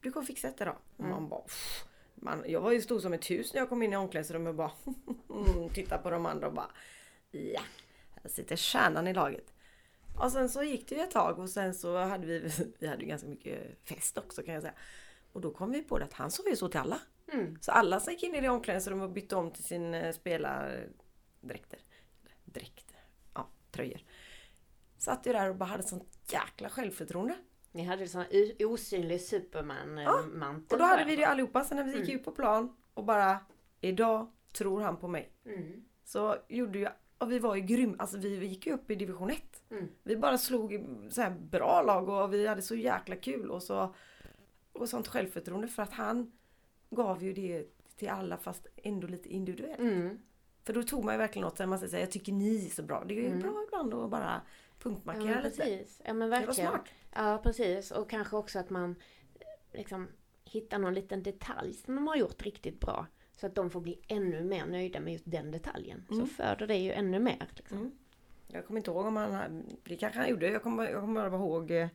du 0.00 0.12
kommer 0.12 0.26
fixa 0.26 0.48
det 0.48 0.64
idag. 0.64 0.78
Mm. 0.98 1.10
man 1.10 1.28
bara, 1.28 1.40
"Pff." 1.40 1.84
man, 2.14 2.44
jag 2.46 2.60
var 2.60 2.72
ju 2.72 2.82
stor 2.82 3.00
som 3.00 3.12
ett 3.12 3.30
hus 3.30 3.54
när 3.54 3.60
jag 3.60 3.68
kom 3.68 3.82
in 3.82 3.92
i 3.92 3.96
omklädningsrummet 3.96 4.50
och 4.50 4.54
bara 4.54 4.72
tittade 5.74 6.02
på 6.02 6.10
de 6.10 6.26
andra 6.26 6.46
och 6.46 6.54
bara 6.54 6.70
ja, 7.30 7.60
här 8.22 8.30
sitter 8.30 8.56
kärnan 8.56 9.06
i 9.08 9.14
laget. 9.14 9.54
Och 10.16 10.32
sen 10.32 10.48
så 10.48 10.62
gick 10.62 10.88
det 10.88 10.94
ju 10.94 11.00
ett 11.00 11.10
tag 11.10 11.38
och 11.38 11.50
sen 11.50 11.74
så 11.74 11.98
hade 11.98 12.26
vi, 12.26 12.50
vi 12.78 12.86
hade 12.86 13.02
ju 13.02 13.08
ganska 13.08 13.28
mycket 13.28 13.88
fest 13.88 14.18
också 14.18 14.42
kan 14.42 14.54
jag 14.54 14.62
säga. 14.62 14.74
Och 15.32 15.40
då 15.40 15.50
kom 15.50 15.70
vi 15.70 15.82
på 15.82 15.98
det 15.98 16.04
att 16.04 16.12
han 16.12 16.30
sa 16.30 16.42
ju 16.48 16.56
så 16.56 16.68
till 16.68 16.80
alla. 16.80 17.00
Mm. 17.32 17.56
Så 17.60 17.72
alla 17.72 18.00
gick 18.08 18.22
in 18.22 18.34
i 18.34 18.40
det 18.40 18.48
omklädningsrummet 18.48 19.04
och 19.04 19.12
bytte 19.12 19.36
om 19.36 19.50
till 19.50 19.64
sin 19.64 19.94
eh, 19.94 20.12
spelardräkter. 20.12 21.78
Dräkter. 22.44 22.96
Ja, 23.34 23.48
tröjor. 23.70 24.00
Satt 24.98 25.26
ju 25.26 25.32
där 25.32 25.48
och 25.50 25.56
bara 25.56 25.64
hade 25.64 25.82
sånt 25.82 26.18
jäkla 26.32 26.68
självförtroende. 26.68 27.34
Ni 27.72 27.84
hade 27.84 28.08
sån 28.08 28.24
u- 28.30 28.64
osynlig 28.64 29.20
superman-mantel. 29.20 30.74
Och 30.74 30.78
då 30.78 30.84
hade 30.84 31.04
vi 31.04 31.16
det 31.16 31.24
allihopa. 31.24 31.64
Sen 31.64 31.76
när 31.76 31.84
vi 31.84 31.90
gick 31.90 32.08
Mm. 32.08 32.16
ut 32.18 32.24
på 32.24 32.32
plan 32.32 32.76
och 32.94 33.04
bara 33.04 33.38
Idag 33.80 34.32
tror 34.52 34.80
han 34.80 34.96
på 34.96 35.08
mig. 35.08 35.32
Mm. 35.46 35.84
Så 36.04 36.36
gjorde 36.48 36.78
ju 36.78 36.88
och 37.18 37.32
vi 37.32 37.38
var 37.38 37.54
ju 37.54 37.60
grym. 37.62 37.96
Alltså 37.98 38.18
vi, 38.18 38.36
vi 38.36 38.46
gick 38.46 38.66
ju 38.66 38.72
upp 38.72 38.90
i 38.90 38.94
division 38.94 39.30
1. 39.30 39.42
Mm. 39.70 39.88
Vi 40.02 40.16
bara 40.16 40.38
slog 40.38 40.86
så 41.10 41.20
här 41.22 41.30
bra 41.30 41.82
lag 41.82 42.08
och 42.08 42.32
vi 42.34 42.46
hade 42.46 42.62
så 42.62 42.74
jäkla 42.74 43.16
kul 43.16 43.50
och 43.50 43.62
så 43.62 43.94
och 44.80 44.88
sånt 44.88 45.08
självförtroende 45.08 45.68
för 45.68 45.82
att 45.82 45.92
han 45.92 46.32
gav 46.90 47.22
ju 47.22 47.32
det 47.32 47.66
till 47.96 48.08
alla 48.08 48.36
fast 48.36 48.66
ändå 48.76 49.06
lite 49.06 49.28
individuellt. 49.28 49.78
Mm. 49.78 50.18
För 50.64 50.72
då 50.72 50.82
tog 50.82 51.04
man 51.04 51.14
ju 51.14 51.18
verkligen 51.18 51.44
något 51.44 51.56
så 51.56 51.62
här, 51.62 51.68
man 51.68 51.78
säger 51.78 51.98
jag 51.98 52.10
tycker 52.10 52.32
ni 52.32 52.66
är 52.66 52.70
så 52.70 52.82
bra. 52.82 53.04
Det 53.04 53.14
är 53.14 53.22
ju 53.22 53.26
Mm. 53.26 53.38
bra 53.40 53.64
ibland 53.66 53.94
att 53.94 54.10
bara 54.10 54.42
Ja 54.44 54.50
punktmarkera 54.82 55.24
men 55.24 55.42
lite. 55.42 55.56
precis. 55.56 56.00
Ja 56.04 56.14
men 56.14 56.30
Det 56.30 56.36
var 56.36 56.46
verkligen. 56.46 56.70
smart. 56.70 56.88
Ja 57.14 57.40
precis. 57.42 57.90
Och 57.90 58.10
kanske 58.10 58.36
också 58.36 58.58
att 58.58 58.70
man 58.70 58.90
eh, 59.40 59.78
liksom 59.78 60.08
hittar 60.44 60.78
någon 60.78 60.94
liten 60.94 61.22
detalj 61.22 61.74
som 61.74 61.94
de 61.94 62.06
har 62.06 62.16
gjort 62.16 62.42
riktigt 62.42 62.80
bra. 62.80 63.06
Så 63.36 63.46
att 63.46 63.54
de 63.54 63.70
får 63.70 63.80
bli 63.80 64.00
ännu 64.08 64.44
mer 64.44 64.66
nöjda 64.66 65.00
med 65.00 65.12
just 65.12 65.24
den 65.30 65.50
detaljen. 65.50 66.06
Mm. 66.10 66.20
Så 66.20 66.26
föder 66.34 66.66
det 66.66 66.76
ju 66.76 66.92
ännu 66.92 67.18
mer. 67.18 67.48
Liksom. 67.56 67.78
Mm. 67.78 67.90
Jag 68.48 68.66
kommer 68.66 68.80
inte 68.80 68.90
ihåg 68.90 69.06
om 69.06 69.16
han, 69.16 69.64
det 69.84 69.96
kanske 69.96 70.18
han 70.20 70.28
gjorde. 70.30 70.50
Jag 70.50 70.62
kommer, 70.62 70.84
jag 70.90 71.00
kommer 71.00 71.30
bara 71.30 71.36
ihåg 71.40 71.70
eh, 71.70 71.88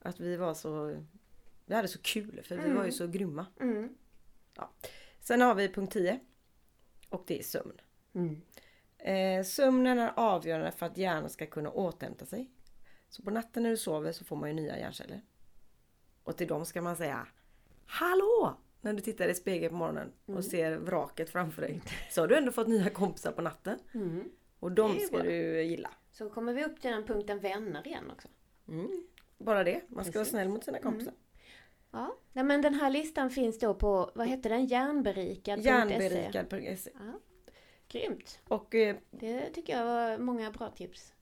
att 0.00 0.20
vi 0.20 0.36
var 0.36 0.54
så, 0.54 1.02
vi 1.66 1.74
hade 1.74 1.88
så 1.88 1.98
kul 2.02 2.40
för 2.44 2.56
vi 2.56 2.62
Mm. 2.64 2.76
var 2.76 2.84
ju 2.84 2.92
så 2.92 3.06
grymma. 3.06 3.46
Mm. 3.60 3.94
Sen 5.20 5.40
har 5.40 5.54
vi 5.54 5.68
punkt 5.68 5.92
10. 5.92 6.20
Och 7.10 7.24
det 7.26 7.38
är 7.38 7.42
sömn. 7.42 7.80
Mm. 8.14 8.40
Eh, 8.98 9.44
sömnen 9.44 9.98
är 9.98 10.12
avgörande 10.16 10.72
för 10.72 10.86
att 10.86 10.96
hjärnan 10.98 11.30
ska 11.30 11.46
kunna 11.46 11.70
återhämta 11.70 12.26
sig. 12.26 12.50
Så 13.08 13.22
på 13.22 13.30
natten 13.30 13.62
när 13.62 13.70
du 13.70 13.76
sover 13.76 14.12
så 14.12 14.24
får 14.24 14.36
man 14.36 14.48
ju 14.48 14.54
nya 14.54 14.78
hjärnceller. 14.78 15.20
Och 16.24 16.36
till 16.36 16.46
dem 16.48 16.64
ska 16.64 16.82
man 16.82 16.96
säga 16.96 17.26
Hallå! 17.86 18.56
När 18.80 18.92
du 18.92 19.00
tittar 19.00 19.28
i 19.28 19.34
spegeln 19.34 19.70
på 19.70 19.76
morgonen 19.76 20.12
Mm. 20.26 20.38
och 20.38 20.44
ser 20.44 20.76
vraket 20.76 21.30
framför 21.30 21.62
dig. 21.62 21.82
Så 22.10 22.20
har 22.20 22.28
du 22.28 22.36
ändå 22.36 22.52
fått 22.52 22.68
nya 22.68 22.90
kompisar 22.90 23.32
på 23.32 23.42
natten. 23.42 23.78
Mm. 23.94 24.30
Och 24.60 24.72
de 24.72 24.98
ska 24.98 25.16
bra. 25.16 25.22
du 25.26 25.62
gilla. 25.62 25.90
Så 26.10 26.30
kommer 26.30 26.52
vi 26.52 26.64
upp 26.64 26.80
till 26.80 26.90
den 26.90 27.04
punkten 27.04 27.38
vänner 27.40 27.86
igen 27.86 28.10
också. 28.10 28.28
Mm. 28.68 29.06
Bara 29.38 29.64
det. 29.64 29.82
Man 29.88 30.04
ska 30.04 30.12
vara 30.12 30.20
Precis. 30.24 30.30
snäll 30.30 30.48
mot 30.48 30.64
sina 30.64 30.78
kompisar. 30.78 31.14
Ja, 31.96 32.16
Nej, 32.32 32.44
men 32.44 32.62
den 32.62 32.74
här 32.74 32.90
listan 32.90 33.30
finns 33.30 33.58
då 33.58 33.74
på, 33.74 34.10
vad 34.14 34.28
heter 34.28 34.50
den? 34.50 34.66
Järnberikad.se. 34.66 35.68
Järnberikad.se. 35.68 36.90
Ja. 36.94 37.20
Grymt. 37.88 38.40
Och 38.48 38.74
eh, 38.74 38.96
Det 39.10 39.50
tycker 39.50 39.76
jag 39.78 39.84
var 39.84 40.18
många 40.18 40.50
bra 40.50 40.70
tips. 40.70 41.14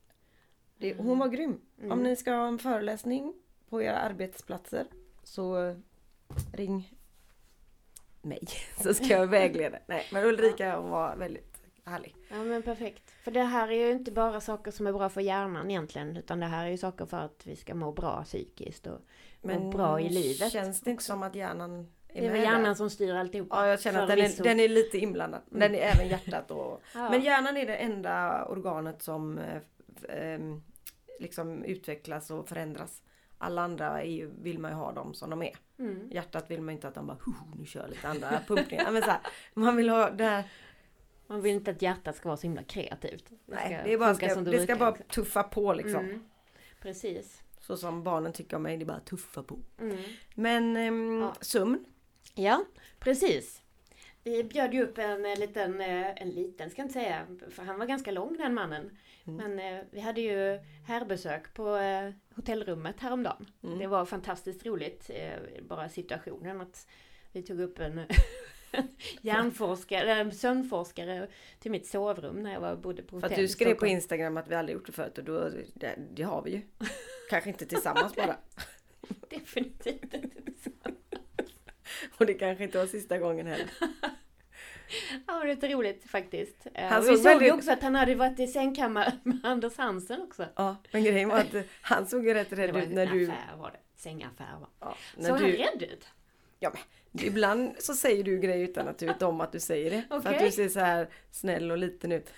det, 0.78 0.94
hon 0.94 1.18
var 1.18 1.28
grym. 1.28 1.60
Mm. 1.78 1.92
Om 1.92 2.02
ni 2.02 2.16
ska 2.16 2.32
ha 2.32 2.46
en 2.48 2.58
föreläsning 2.58 3.34
på 3.68 3.82
era 3.82 3.98
arbetsplatser 3.98 4.86
så 5.22 5.64
eh, 5.68 5.76
ring 6.52 6.94
mig 8.22 8.42
så 8.82 8.94
ska 8.94 9.06
jag 9.06 9.26
vägleda. 9.26 9.78
Nej 9.86 10.04
men 10.12 10.24
Ulrika 10.24 10.76
hon 10.76 10.90
var 10.90 11.16
väldigt 11.16 11.53
härlig. 11.84 12.16
Ja 12.30 12.44
men 12.44 12.62
perfekt. 12.62 13.10
För 13.10 13.30
det 13.30 13.42
här 13.42 13.68
är 13.68 13.86
ju 13.86 13.90
inte 13.92 14.10
bara 14.12 14.40
saker 14.40 14.70
som 14.70 14.86
är 14.86 14.92
bra 14.92 15.08
för 15.08 15.20
hjärnan 15.20 15.70
egentligen. 15.70 16.16
Utan 16.16 16.40
det 16.40 16.46
här 16.46 16.66
är 16.66 16.70
ju 16.70 16.76
saker 16.78 17.06
för 17.06 17.16
att 17.16 17.42
vi 17.46 17.56
ska 17.56 17.74
må 17.74 17.92
bra 17.92 18.24
psykiskt 18.24 18.86
och 18.86 19.00
må 19.42 19.70
bra 19.70 20.00
i 20.00 20.08
livet. 20.08 20.52
känns 20.52 20.80
det 20.80 20.90
inte 20.90 21.04
som 21.04 21.22
att 21.22 21.34
hjärnan 21.34 21.90
är 22.08 22.20
Det 22.20 22.26
är 22.26 22.32
väl 22.32 22.40
hjärnan 22.42 22.62
där? 22.64 22.74
som 22.74 22.90
styr 22.90 23.14
alltihopa. 23.14 23.56
Ja 23.56 23.66
jag 23.66 23.80
känner 23.80 24.02
att 24.02 24.08
den 24.08 24.18
är, 24.18 24.42
den 24.42 24.60
är 24.60 24.68
lite 24.68 24.98
inblandad. 24.98 25.40
Men 25.46 25.60
Den 25.60 25.74
är 25.74 25.78
även 25.94 26.08
hjärtat 26.08 26.50
och 26.50 26.82
Ja. 26.94 27.10
Men 27.10 27.22
hjärnan 27.22 27.56
är 27.56 27.66
det 27.66 27.76
enda 27.76 28.44
organet 28.44 29.02
som 29.02 29.38
eh, 29.38 29.60
ehm, 30.08 30.62
liksom 31.20 31.64
utvecklas 31.64 32.30
och 32.30 32.48
förändras. 32.48 33.02
Alla 33.38 33.62
andra 33.62 34.02
är 34.02 34.10
ju, 34.10 34.30
vill 34.42 34.58
man 34.58 34.70
ju 34.70 34.76
ha 34.76 34.92
dem 34.92 35.14
som 35.14 35.30
de 35.30 35.42
är. 35.42 35.56
Mm. 35.78 36.08
Hjärtat 36.10 36.50
vill 36.50 36.60
man 36.62 36.74
inte 36.74 36.88
att 36.88 36.94
de 36.94 37.06
bara 37.06 37.18
"Huh, 37.26 37.34
nu 37.58 37.66
kör 37.66 37.88
lite 37.88 38.08
andra 38.08 38.40
pumpningar. 38.46 38.90
Men 38.92 39.02
så 39.02 39.10
här, 39.10 39.20
man 39.54 39.76
vill 39.76 39.88
ha 39.88 40.10
det 40.10 40.24
här, 40.24 40.44
Man 41.34 41.42
vill 41.42 41.54
inte 41.54 41.70
att 41.70 41.82
hjärtat 41.82 42.16
ska 42.16 42.28
vara 42.28 42.36
så 42.36 42.42
himla 42.42 42.62
kreativt. 42.62 43.24
Det 43.28 43.36
nej, 43.46 43.66
ska 43.66 43.84
det, 43.84 43.92
är 43.92 43.98
bara, 43.98 44.14
ska, 44.14 44.34
det 44.40 44.62
ska 44.62 44.76
bara 44.76 44.90
också. 44.90 45.02
tuffa 45.08 45.42
på 45.42 45.72
liksom. 45.74 46.04
Mm. 46.04 46.24
Precis. 46.80 47.42
Så 47.60 47.76
som 47.76 48.02
barnen 48.02 48.32
tycker 48.32 48.56
om 48.56 48.62
mig, 48.62 48.76
det 48.76 48.82
är 48.82 48.86
bara 48.86 49.00
tuffa 49.00 49.42
på. 49.42 49.58
Mm. 49.80 49.96
Men 50.34 50.76
ehm, 50.76 51.20
Ja. 51.20 51.34
sömn, 51.40 51.84
Ja, 52.34 52.64
precis. 52.98 53.62
Vi 54.24 54.44
bjöd 54.44 54.74
ju 54.74 54.82
upp 54.82 54.98
en 54.98 55.26
eh, 55.26 55.38
liten, 55.38 55.80
eh, 55.80 56.22
en 56.22 56.30
liten 56.30 56.70
ska 56.70 56.80
jag 56.82 56.86
inte 56.86 57.00
säga, 57.00 57.26
för 57.50 57.62
han 57.62 57.78
var 57.78 57.86
ganska 57.86 58.10
lång 58.10 58.36
den 58.36 58.54
mannen. 58.54 58.96
Mm. 59.26 59.36
Men 59.36 59.78
eh, 59.78 59.84
vi 59.90 60.00
hade 60.00 60.20
ju 60.20 60.58
härbesök 60.86 61.54
på 61.54 61.78
hotellrummet 62.34 63.00
häromdagen. 63.00 63.46
Mm. 63.62 63.78
Det 63.78 63.86
var 63.86 64.04
fantastiskt 64.04 64.66
roligt, 64.66 65.10
bara 65.62 65.88
situationen 65.88 66.60
att 66.60 66.86
vi 67.32 67.42
tog 67.42 67.60
upp 67.60 67.78
en 67.78 68.00
hjärnforskare, 69.20 70.12
en 70.14 70.32
sömnforskare 70.32 71.28
till 71.60 71.70
mitt 71.70 71.86
sovrum 71.86 72.42
när 72.42 72.52
jag 72.52 72.60
var, 72.60 72.76
bodde 72.76 73.02
på 73.02 73.08
för 73.08 73.16
hotell 73.16 73.32
att 73.32 73.36
du 73.36 73.48
skrev 73.48 73.74
på. 73.74 73.86
Instagram 73.86 74.36
att 74.36 74.48
vi 74.48 74.54
aldrig 74.54 74.74
gjort 74.76 74.86
det 74.86 74.92
förut 74.92 75.18
och 75.18 75.24
då, 75.24 75.50
det, 75.74 75.98
det 76.14 76.22
har 76.22 76.42
vi 76.42 76.50
ju. 76.50 76.62
Kanske 77.30 77.50
inte 77.50 77.66
tillsammans 77.66 78.14
bara. 78.16 78.36
Definitivt 79.30 80.14
inte. 80.14 80.28
Och 82.18 82.26
det 82.26 82.34
kanske 82.34 82.64
inte 82.64 82.78
var 82.78 82.86
sista 82.86 83.18
gången 83.18 83.46
heller. 83.46 83.70
Ja, 85.26 85.34
det 85.38 85.50
är 85.50 85.54
lite 85.54 85.68
roligt 85.68 86.10
faktiskt. 86.10 86.66
Eh, 86.74 86.86
Han 86.88 86.98
och 86.98 87.04
vi 87.04 87.08
såg 87.08 87.16
såg 87.18 87.32
ju 87.32 87.38
väldigt- 87.38 87.52
också 87.54 87.72
att 87.72 87.82
han 87.82 87.94
hade 87.94 88.14
varit 88.14 88.40
i 88.40 88.46
sängkammaren 88.46 89.12
med 89.22 89.38
Anders 89.44 89.76
Hansen 89.76 90.22
också. 90.22 90.46
Ja, 90.56 90.76
men 90.92 91.04
grejen 91.04 91.28
var 91.28 91.38
att 91.38 91.54
han 91.80 92.06
såg 92.06 92.26
ju 92.26 92.34
rätt 92.34 92.50
Det 92.50 92.56
rädd 92.56 92.72
var 92.72 92.80
ut 92.80 92.88
en 92.88 92.94
när 92.94 93.06
du... 93.06 93.24
affär 93.30 93.56
var 93.56 93.70
det. 93.70 93.78
Sängaffär 93.96 94.58
va? 94.60 94.68
Ja, 94.80 94.96
Såg 95.14 95.22
när 95.22 95.30
han 95.30 95.40
du 95.40 95.56
rädd 95.56 95.82
ut? 95.82 96.06
Ja, 96.60 96.72
men, 96.72 97.24
ibland 97.26 97.74
så 97.78 97.94
säger 97.94 98.24
du 98.24 98.38
grejer 98.38 98.64
utan 98.68 98.88
att 98.88 98.98
du 98.98 99.06
vet 99.06 99.22
om 99.22 99.40
att 99.40 99.52
du 99.52 99.60
säger 99.60 99.90
det. 99.90 100.04
För 100.22 100.30
att 100.34 100.38
du 100.38 100.50
ser 100.50 100.68
så 100.68 100.80
här 100.80 101.08
snäll 101.30 101.70
och 101.70 101.78
liten 101.78 102.12
ut. 102.12 102.30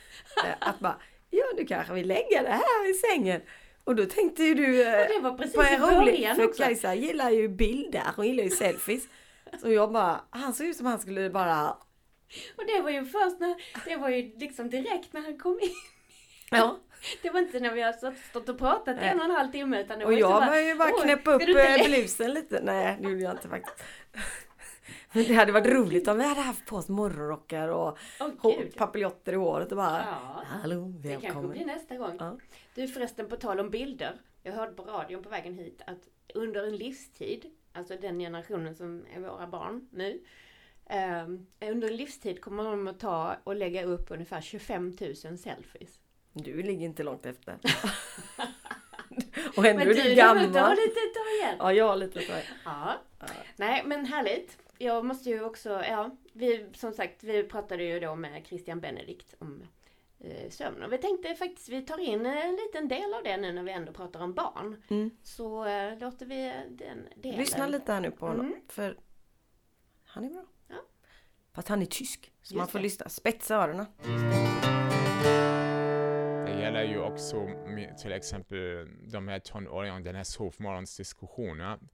Eh, 0.44 0.50
Att 0.68 0.78
bara, 0.80 0.96
ja 1.30 1.44
du 1.56 1.66
kanske 1.66 1.92
vill 1.94 2.08
lägga 2.08 2.42
det 2.42 2.48
här 2.50 2.90
i 2.90 2.94
sängen. 2.94 3.40
Och 3.84 3.96
då 3.96 4.04
tänkte 4.06 4.42
ju 4.44 4.54
du 4.54 4.82
eh, 4.82 4.88
Ja, 4.88 5.08
det 5.08 5.20
var 5.20 5.38
precis 5.38 5.54
på 5.54 5.62
en 5.62 5.80
rolig, 5.80 6.32
för 6.36 6.44
också. 6.44 6.62
Kajsa 6.62 6.94
gillar 6.94 7.30
ju 7.30 7.48
bilder, 7.48 8.02
hon 8.16 8.26
gillar 8.26 8.44
ju 8.44 8.50
selfies. 8.50 9.04
Så 9.60 9.72
jag 9.72 9.92
bara, 9.92 10.20
han 10.30 10.54
såg 10.54 10.66
ut 10.66 10.76
som 10.76 10.86
han 10.86 10.98
skulle 10.98 11.30
bara, 11.30 11.70
Och 12.56 12.66
det 12.66 12.80
var 12.82 12.90
ju 12.90 13.04
först 13.04 13.40
när, 13.40 13.54
det 13.84 13.96
var 13.96 14.08
ju 14.08 14.38
liksom 14.38 14.70
direkt 14.70 15.12
när 15.12 15.20
han 15.20 15.38
kom 15.38 15.58
in. 15.62 15.68
ja. 16.50 16.78
Det 17.22 17.30
var 17.30 17.40
inte 17.40 17.60
när 17.60 17.72
vi 17.72 17.82
har 17.82 17.92
stått, 17.92 18.48
och 18.48 18.58
pratat 18.58 18.96
i 19.02 19.04
en 19.04 19.18
och 19.18 19.24
en 19.24 19.30
halv 19.30 19.52
timme 19.52 19.80
utan 19.80 19.98
det 19.98 20.04
var 20.04 20.12
Och 20.12 20.18
jag 20.18 20.46
började 20.46 20.68
ju 20.68 20.74
bara 20.74 20.90
"Åh, 20.94 21.02
knäppa 21.02 21.32
upp 21.32 21.42
eh, 21.42 21.46
le?" 21.48 21.84
blusen 21.84 22.34
lite. 22.34 22.60
Nej, 22.62 22.98
det 23.00 23.08
gjorde 23.08 23.22
jag 23.22 23.32
inte 23.32 23.48
faktiskt. 23.48 23.84
Men 25.12 25.24
det 25.24 25.34
hade 25.34 25.52
varit 25.52 25.66
roligt 25.72 26.08
om 26.08 26.18
vi 26.18 26.24
hade 26.24 26.40
haft 26.40 26.66
på 26.66 26.76
oss 26.76 26.88
morgonrockar 26.88 27.68
och 27.68 27.98
gud. 28.42 28.74
papiljotter 28.76 29.32
i 29.32 29.36
håret 29.36 29.70
och 29.70 29.76
bara 29.76 30.04
Ja, 30.06 30.42
Hallå, 30.46 30.92
det 30.98 31.08
kanske 31.08 31.26
välkommen. 31.26 31.50
blir 31.50 31.66
nästa 31.66 31.96
gång. 31.96 32.16
Ja. 32.18 32.38
Du 32.74 32.88
förresten, 32.88 33.28
på 33.28 33.36
tal 33.36 33.60
om 33.60 33.70
bilder. 33.70 34.20
Jag 34.42 34.52
hörde 34.52 34.72
på 34.72 34.82
radion 34.82 35.22
på 35.22 35.28
vägen 35.28 35.54
hit 35.54 35.82
att 35.86 36.08
under 36.34 36.64
en 36.66 36.76
livstid, 36.76 37.50
alltså 37.72 37.96
den 37.96 38.18
generationen 38.18 38.74
som 38.74 39.04
är 39.14 39.20
våra 39.20 39.46
barn 39.46 39.88
nu. 39.92 40.20
ehm, 40.86 41.46
under 41.60 41.88
en 41.90 41.96
livstid 41.96 42.40
kommer 42.40 42.64
de 42.64 42.88
att 42.88 43.00
ta 43.00 43.36
och 43.44 43.56
lägga 43.56 43.84
upp 43.84 44.10
ungefär 44.10 44.40
25 44.40 44.96
000 45.00 45.14
selfies. 45.38 46.00
Du 46.32 46.62
ligger 46.62 46.86
inte 46.86 47.02
långt 47.02 47.26
efter. 47.26 47.58
och 49.56 49.66
ändå 49.66 49.78
Men 49.78 49.80
är 49.80 49.94
du, 49.94 50.02
du 50.02 50.02
du 50.14 50.22
har 50.22 50.34
gammal. 50.34 50.70
lite 50.70 51.00
igen. 51.40 51.56
Ja, 51.58 51.72
jag 51.72 51.88
har 51.88 51.96
lite 51.96 52.20
så. 52.20 52.32
Ja. 52.64 52.94
Ja. 53.20 53.26
Nej, 53.56 53.82
men 53.86 54.06
härligt. 54.06 54.58
Jag 54.78 55.04
måste 55.04 55.30
ju 55.30 55.44
också, 55.44 55.70
ja, 55.70 56.10
vi, 56.32 56.66
som 56.74 56.92
sagt, 56.92 57.24
vi 57.24 57.42
pratade 57.42 57.84
ju 57.84 58.00
då 58.00 58.14
med 58.14 58.46
Christian 58.46 58.80
Benedikt 58.80 59.34
om 59.38 59.62
eh, 60.20 60.50
sömn. 60.50 60.82
Och 60.82 60.92
vi 60.92 60.98
tänkte 60.98 61.34
faktiskt, 61.34 61.68
vi 61.68 61.82
tar 61.82 61.98
in 61.98 62.26
en 62.26 62.56
liten 62.56 62.88
del 62.88 63.14
av 63.14 63.22
det 63.22 63.36
nu 63.36 63.52
när 63.52 63.62
vi 63.62 63.72
ändå 63.72 63.92
pratar 63.92 64.20
om 64.20 64.34
barn. 64.34 64.82
Mm. 64.88 65.10
Så 65.22 65.64
eh, 65.64 65.98
låter 65.98 66.26
vi 66.26 66.52
den 66.68 67.08
delen. 67.16 67.38
Lyssna 67.38 67.66
lite 67.66 67.92
här 67.92 68.00
nu 68.00 68.10
på 68.10 68.26
honom. 68.26 68.46
Mm. 68.46 68.60
För 68.68 68.98
han 70.04 70.24
är 70.24 70.28
bra. 70.30 70.44
Ja. 70.68 70.76
Fast 71.54 71.68
han 71.68 71.82
är 71.82 71.86
tysk. 71.86 72.32
Så 72.42 72.54
Just 72.54 72.58
man 72.58 72.68
får 72.68 72.78
det. 72.78 72.82
lyssna. 72.82 73.08
Spetsa 73.08 73.54
öronen. 73.56 73.86
Det 74.02 74.55
gäller 76.66 76.84
ju 76.84 76.98
också 76.98 77.48
till 77.98 78.12
exempel 78.12 78.88
de 79.12 79.28
här 79.28 79.38
tonåringarna, 79.38 80.00
den 80.00 80.14
här 80.14 80.24
sovmorgonsdiskussionen. 80.24 81.88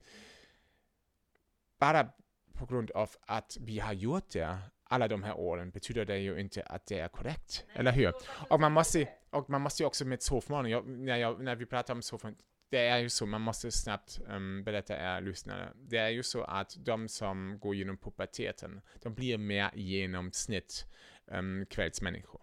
Bara 1.79 2.09
på 2.53 2.65
grund 2.65 2.91
av 2.91 3.09
att 3.21 3.57
vi 3.61 3.79
har 3.79 3.93
gjort 3.93 4.29
det 4.29 4.57
alla 4.83 5.07
de 5.07 5.23
här 5.23 5.37
åren 5.37 5.69
betyder 5.71 6.05
det 6.05 6.17
ju 6.17 6.39
inte 6.39 6.63
att 6.63 6.85
det 6.85 6.99
är 6.99 7.07
korrekt, 7.07 7.65
eller 7.73 7.91
hur? 7.91 8.13
Och 8.49 8.59
man 8.59 8.71
måste, 8.71 9.07
och 9.29 9.49
man 9.49 9.61
måste 9.61 9.83
ju 9.83 9.87
också 9.87 10.05
med 10.05 10.21
sovmorgon, 10.21 11.05
när, 11.05 11.17
jag, 11.17 11.43
när 11.43 11.55
vi 11.55 11.65
pratar 11.65 11.93
om 11.93 12.01
sovmorgon, 12.01 12.37
det 12.69 12.87
är 12.87 12.97
ju 12.97 13.09
så, 13.09 13.25
man 13.25 13.41
måste 13.41 13.71
snabbt 13.71 14.19
um, 14.27 14.63
berätta 14.63 14.97
er 14.97 15.21
lyssnare. 15.21 15.69
Det 15.75 15.97
är 15.97 16.09
ju 16.09 16.23
så 16.23 16.43
att 16.43 16.75
de 16.85 17.07
som 17.07 17.59
går 17.59 17.75
genom 17.75 17.97
puberteten, 17.97 18.81
de 19.01 19.13
blir 19.13 19.37
mer 19.37 19.71
genomsnitt 19.73 20.85
um, 21.25 21.65
kvällsmänniskor. 21.65 22.41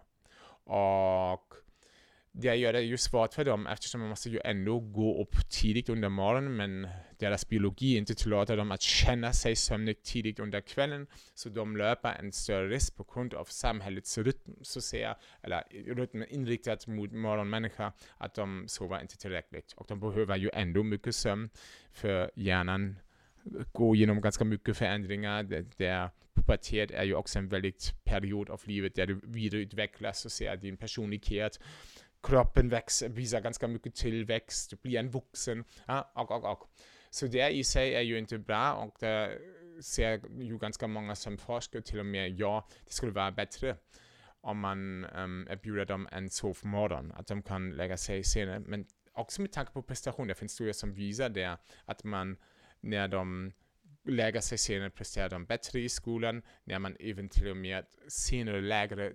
Och 0.63 1.53
det 2.33 2.55
gör 2.55 2.73
det 2.73 2.81
ju 2.81 2.97
svårt 2.97 3.33
för 3.33 3.45
dem 3.45 3.67
eftersom 3.67 4.01
man 4.01 4.09
måste 4.09 4.29
ju 4.29 4.39
ändå 4.43 4.79
gå 4.79 5.21
upp 5.21 5.49
tidigt 5.49 5.89
under 5.89 6.09
morgonen 6.09 6.55
men 6.55 6.87
deras 7.19 7.49
biologi 7.49 7.97
inte 7.97 8.15
tillåter 8.15 8.57
dem 8.57 8.71
att 8.71 8.81
känna 8.81 9.33
sig 9.33 9.55
sömnig 9.55 10.03
tidigt 10.03 10.39
under 10.39 10.61
kvällen 10.61 11.07
så 11.33 11.49
de 11.49 11.77
löper 11.77 12.15
en 12.19 12.31
större 12.31 12.69
risk 12.69 12.95
på 12.95 13.03
grund 13.13 13.33
av 13.33 13.45
samhällets 13.45 14.17
rytm, 14.17 14.55
så 14.61 14.79
att 14.79 14.83
säga, 14.83 15.17
eller 15.41 15.63
rytmen 15.95 16.27
inriktat 16.29 16.87
mot 16.87 17.11
morgonmänniska 17.11 17.93
att 18.17 18.33
de 18.33 18.63
sover 18.67 19.01
inte 19.01 19.17
tillräckligt 19.17 19.73
och 19.73 19.85
de 19.87 19.99
behöver 19.99 20.37
ju 20.37 20.49
ändå 20.53 20.83
mycket 20.83 21.15
sömn 21.15 21.49
för 21.91 22.31
hjärnan 22.35 22.95
går 23.71 23.95
igenom 23.95 24.21
ganska 24.21 24.45
mycket 24.45 24.77
förändringar. 24.77 25.43
Det, 25.43 25.77
det, 25.77 26.09
pubertet 26.33 26.91
är 26.91 27.03
ju 27.03 27.15
också 27.15 27.39
en 27.39 27.49
väldigt 27.49 27.93
period 28.03 28.49
av 28.49 28.61
livet 28.65 28.95
där 28.95 29.07
du 29.07 29.21
vidareutvecklas, 29.23 30.19
så 30.19 30.27
att 30.27 30.31
säga, 30.31 30.55
din 30.55 30.77
personlighet 30.77 31.59
kroppen 32.23 32.69
växer, 32.69 33.09
visar 33.09 33.41
ganska 33.41 33.67
mycket 33.67 33.95
tillväxt, 33.95 34.69
du 34.69 34.75
blir 34.75 34.99
en 34.99 35.09
vuxen, 35.09 35.63
ja, 35.85 36.11
och, 36.15 36.31
och, 36.31 36.51
och. 36.51 36.69
Så 37.09 37.27
det 37.27 37.49
i 37.49 37.63
sig 37.63 37.95
är 37.95 38.01
ju 38.01 38.17
inte 38.17 38.37
bra 38.37 38.73
och 38.73 38.95
det 38.99 39.39
ser 39.81 40.21
ju 40.39 40.57
ganska 40.57 40.87
många 40.87 41.15
som 41.15 41.37
forskar 41.37 41.81
till 41.81 41.99
och 41.99 42.05
med, 42.05 42.39
ja, 42.39 42.67
det 42.85 42.93
skulle 42.93 43.11
vara 43.11 43.31
bättre 43.31 43.77
om 44.41 44.59
man 44.59 45.05
um, 45.05 45.47
erbjuder 45.49 45.85
dem 45.85 46.07
en 46.11 46.29
sovmorgon, 46.29 47.11
att 47.11 47.27
de 47.27 47.41
kan 47.41 47.71
lägga 47.71 47.97
sig 47.97 48.23
senare, 48.23 48.59
men 48.59 48.85
också 49.13 49.41
med 49.41 49.51
tanke 49.51 49.71
på 49.71 49.81
prestation, 49.81 50.27
det 50.27 50.35
finns 50.35 50.51
studier 50.51 50.73
som 50.73 50.93
visar 50.93 51.29
det, 51.29 51.57
att 51.85 52.03
man 52.03 52.37
när 52.79 53.07
de 53.07 53.51
lägger 54.03 54.41
sig 54.41 54.57
senare 54.57 54.89
presterar 54.89 55.29
de 55.29 55.45
bättre 55.45 55.79
i 55.79 55.89
skolan, 55.89 56.41
när 56.63 56.79
man 56.79 56.97
även 56.99 57.29
till 57.29 57.49
och 57.49 57.57
med 57.57 57.85
senare 58.07 58.61
lägre 58.61 59.13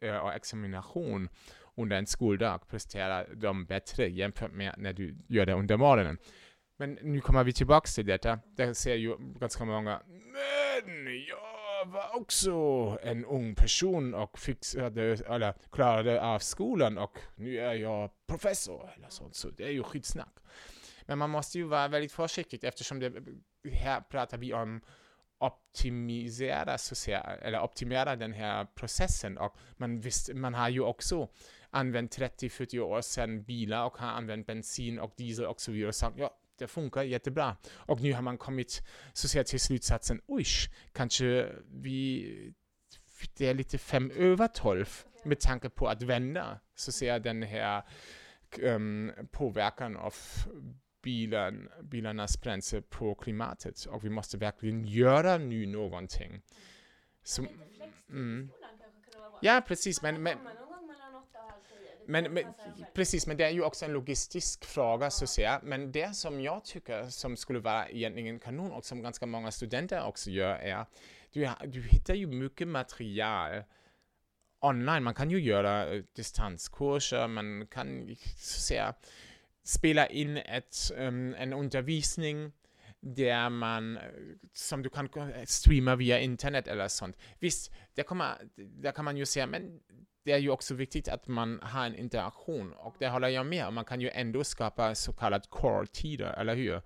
äh, 0.00 0.16
och 0.16 0.34
examination 0.34 1.28
under 1.78 1.96
en 1.96 2.06
skoldag 2.06 2.60
presterar 2.68 3.26
de 3.34 3.64
bättre 3.64 4.08
jämfört 4.08 4.52
med 4.52 4.74
när 4.78 4.92
du 4.92 5.16
gör 5.28 5.46
det 5.46 5.52
under 5.52 5.76
morgonen. 5.76 6.18
Men 6.76 6.98
nu 7.02 7.20
kommer 7.20 7.44
vi 7.44 7.52
tillbaka 7.52 7.86
till 7.86 8.06
detta. 8.06 8.38
Där 8.56 8.74
ser 8.74 8.94
ju 8.94 9.16
ganska 9.18 9.64
många, 9.64 10.02
men 10.06 11.24
jag 11.28 11.86
var 11.86 12.16
också 12.16 12.52
en 13.02 13.24
ung 13.24 13.54
person 13.54 14.14
och 14.14 14.38
fixade, 14.38 15.02
eller 15.02 15.54
klarade 15.72 16.22
av 16.22 16.38
skolan 16.38 16.98
och 16.98 17.18
nu 17.36 17.58
är 17.58 17.74
jag 17.74 18.10
professor 18.26 18.90
eller 18.96 19.08
sånt, 19.08 19.34
så 19.34 19.50
det 19.50 19.64
är 19.64 19.70
ju 19.70 19.82
skitsnack. 19.82 20.34
Men 21.06 21.18
man 21.18 21.30
måste 21.30 21.58
ju 21.58 21.64
vara 21.64 21.88
väldigt 21.88 22.12
försiktig 22.12 22.64
eftersom 22.64 23.00
det, 23.00 23.12
här 23.72 24.00
pratar 24.00 24.38
vi 24.38 24.52
om 24.52 24.80
optimisera, 25.38 26.78
så 26.78 26.94
säga, 26.94 27.20
eller 27.20 27.60
optimera 27.60 28.16
den 28.16 28.32
här 28.32 28.66
processen. 28.74 29.38
Och 29.38 29.56
man, 29.76 30.00
visst, 30.00 30.34
man 30.34 30.54
har 30.54 30.68
ju 30.68 30.80
också 30.80 31.28
använt 31.70 32.18
30-40 32.18 32.78
år 32.78 33.00
sedan 33.00 33.42
bilar 33.42 33.84
och 33.84 33.98
har 33.98 34.08
använt 34.08 34.46
bensin 34.46 34.98
och 34.98 35.12
diesel 35.16 35.46
och 35.46 35.60
så 35.60 35.72
vidare. 35.72 35.92
Så, 35.92 36.12
ja, 36.16 36.38
det 36.58 36.66
funkar 36.66 37.02
jättebra. 37.02 37.56
Och 37.70 38.00
nu 38.00 38.12
har 38.12 38.22
man 38.22 38.38
kommit 38.38 38.82
så 39.12 39.28
säga, 39.28 39.44
till 39.44 39.60
slutsatsen, 39.60 40.20
oj, 40.26 40.46
kanske 40.92 41.48
vi, 41.70 42.54
det 43.36 43.46
är 43.46 43.54
lite 43.54 43.78
fem 43.78 44.10
över 44.10 44.48
tolv 44.48 44.88
med 45.24 45.40
tanke 45.40 45.68
på 45.68 45.88
att 45.88 46.02
vända 46.02 46.60
så 46.74 46.92
säga, 46.92 47.18
den 47.18 47.42
här 47.42 47.82
um, 48.62 49.12
påverkan 49.30 49.96
av 49.96 50.14
bilen, 51.02 51.68
bilarnas 51.82 52.40
bränsle 52.40 52.82
på 52.82 53.14
klimatet 53.14 53.84
och 53.84 54.04
vi 54.04 54.10
måste 54.10 54.38
verkligen 54.38 54.84
göra 54.84 55.38
nu 55.38 55.66
någonting. 55.66 56.42
Så, 57.22 57.46
mm. 58.10 58.50
Ja, 59.42 59.62
precis. 59.66 60.02
Men, 60.02 60.22
men, 60.22 60.38
men, 62.08 62.32
men, 62.32 62.44
precis, 62.94 63.26
men 63.26 63.36
det 63.36 63.44
är 63.44 63.50
ju 63.50 63.62
också 63.62 63.84
en 63.84 63.92
logistisk 63.92 64.64
fråga 64.64 65.10
så 65.10 65.24
att 65.24 65.30
säga. 65.30 65.60
Men 65.62 65.92
det 65.92 66.16
som 66.16 66.40
jag 66.40 66.64
tycker 66.64 67.04
som 67.04 67.36
skulle 67.36 67.58
vara 67.58 67.88
egentligen 67.88 68.38
kanon 68.38 68.72
och 68.72 68.84
som 68.84 69.02
ganska 69.02 69.26
många 69.26 69.50
studenter 69.50 70.06
också 70.06 70.30
gör 70.30 70.54
är 70.54 70.86
du, 71.32 71.50
du 71.64 71.82
hittar 71.82 72.14
ju 72.14 72.26
mycket 72.26 72.68
material 72.68 73.62
online. 74.60 75.02
Man 75.04 75.14
kan 75.14 75.30
ju 75.30 75.40
göra 75.40 75.94
eh, 75.94 76.02
distanskurser, 76.16 77.28
man 77.28 77.66
kan 77.66 78.16
så 78.16 78.56
att 78.56 78.62
säga 78.62 78.94
spela 79.64 80.06
in 80.06 80.36
ett, 80.36 80.76
um, 80.96 81.34
en 81.34 81.52
undervisning 81.52 82.52
där 83.00 83.50
man, 83.50 83.96
eh, 83.96 84.02
som 84.52 84.82
du 84.82 84.88
kan 84.88 85.08
eh, 85.16 85.44
streama 85.44 85.96
via 85.96 86.18
internet 86.18 86.68
eller 86.68 86.88
sånt. 86.88 87.16
Visst, 87.38 87.72
där, 87.94 88.02
kommer, 88.02 88.34
där 88.56 88.92
kan 88.92 89.04
man 89.04 89.16
ju 89.16 89.26
säga, 89.26 89.46
men 89.46 89.80
det 90.24 90.32
är 90.32 90.38
ju 90.38 90.50
också 90.50 90.74
viktigt 90.74 91.08
att 91.08 91.28
man 91.28 91.60
har 91.62 91.86
en 91.86 91.94
interaktion 91.94 92.72
och 92.72 92.96
det 92.98 93.08
håller 93.08 93.28
jag 93.28 93.46
med 93.46 93.66
om. 93.66 93.74
Man 93.74 93.84
kan 93.84 94.00
ju 94.00 94.10
ändå 94.10 94.44
skapa 94.44 94.94
så 94.94 95.12
kallat 95.12 95.50
core-tider, 95.50 96.40
eller 96.40 96.54
hur? 96.54 96.82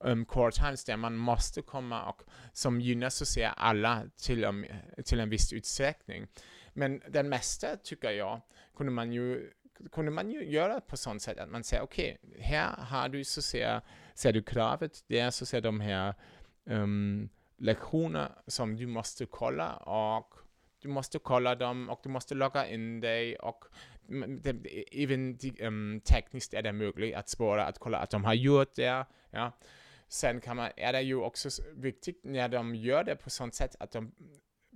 Um, 0.00 0.24
core 0.24 0.52
times 0.52 0.84
där 0.84 0.96
man 0.96 1.16
måste 1.16 1.62
komma 1.62 2.08
och 2.08 2.22
som 2.52 2.80
gynnar 2.80 3.10
så 3.10 3.26
ser 3.26 3.48
alla 3.56 4.02
till, 4.16 4.44
um, 4.44 4.66
till 5.04 5.20
en 5.20 5.30
viss 5.30 5.52
utsträckning. 5.52 6.26
Men 6.72 7.02
den 7.08 7.28
mesta 7.28 7.76
tycker 7.76 8.10
jag 8.10 8.40
kunde 8.76 8.92
man 8.92 9.12
ju 9.12 9.50
kunde 9.92 10.10
man 10.10 10.30
ju 10.30 10.50
göra 10.50 10.80
på 10.80 10.96
sånt 10.96 11.22
sätt 11.22 11.38
att 11.38 11.50
man 11.50 11.64
säger 11.64 11.82
okej, 11.82 12.18
okay, 12.22 12.40
här 12.42 12.76
har 12.76 13.08
du 13.08 13.24
så 13.24 13.42
ser 13.42 13.80
ser 14.18 14.32
du 14.32 14.42
kravet, 14.42 15.04
det 15.06 15.18
är 15.18 15.30
så 15.30 15.44
att 15.44 15.48
säga 15.48 15.60
de 15.60 15.80
här 15.80 16.14
ehm, 16.66 16.82
um, 16.82 17.28
lektioner 17.58 18.32
som 18.46 18.76
du 18.76 18.86
måste 18.86 19.26
kolla 19.26 19.76
och 19.76 20.34
du 20.82 20.88
måste 20.88 21.18
kolla 21.18 21.54
dem 21.54 21.88
och 21.88 22.00
du 22.02 22.08
måste 22.08 22.34
logga 22.34 22.66
in 22.66 23.00
dig 23.00 23.36
och 23.36 23.64
även 24.92 25.38
um, 25.42 25.54
ehm, 25.58 26.00
tekniskt 26.00 26.54
är 26.54 26.62
det 26.62 26.72
möjligt 26.72 27.14
att 27.14 27.28
spåra, 27.28 27.64
att 27.64 27.78
kolla 27.78 27.98
att 27.98 28.10
de 28.10 28.24
har 28.24 28.34
gjort 28.34 28.74
det. 28.74 29.06
Ja. 29.30 29.52
Sen 30.08 30.40
kan 30.40 30.56
man, 30.56 30.70
är 30.76 30.92
det 30.92 31.02
ju 31.02 31.16
också 31.16 31.48
viktigt 31.74 32.20
när 32.24 32.48
de 32.48 32.74
gör 32.74 33.04
det 33.04 33.16
på 33.16 33.30
sånt 33.30 33.54
sätt 33.54 33.76
att 33.80 33.92
de 33.92 34.12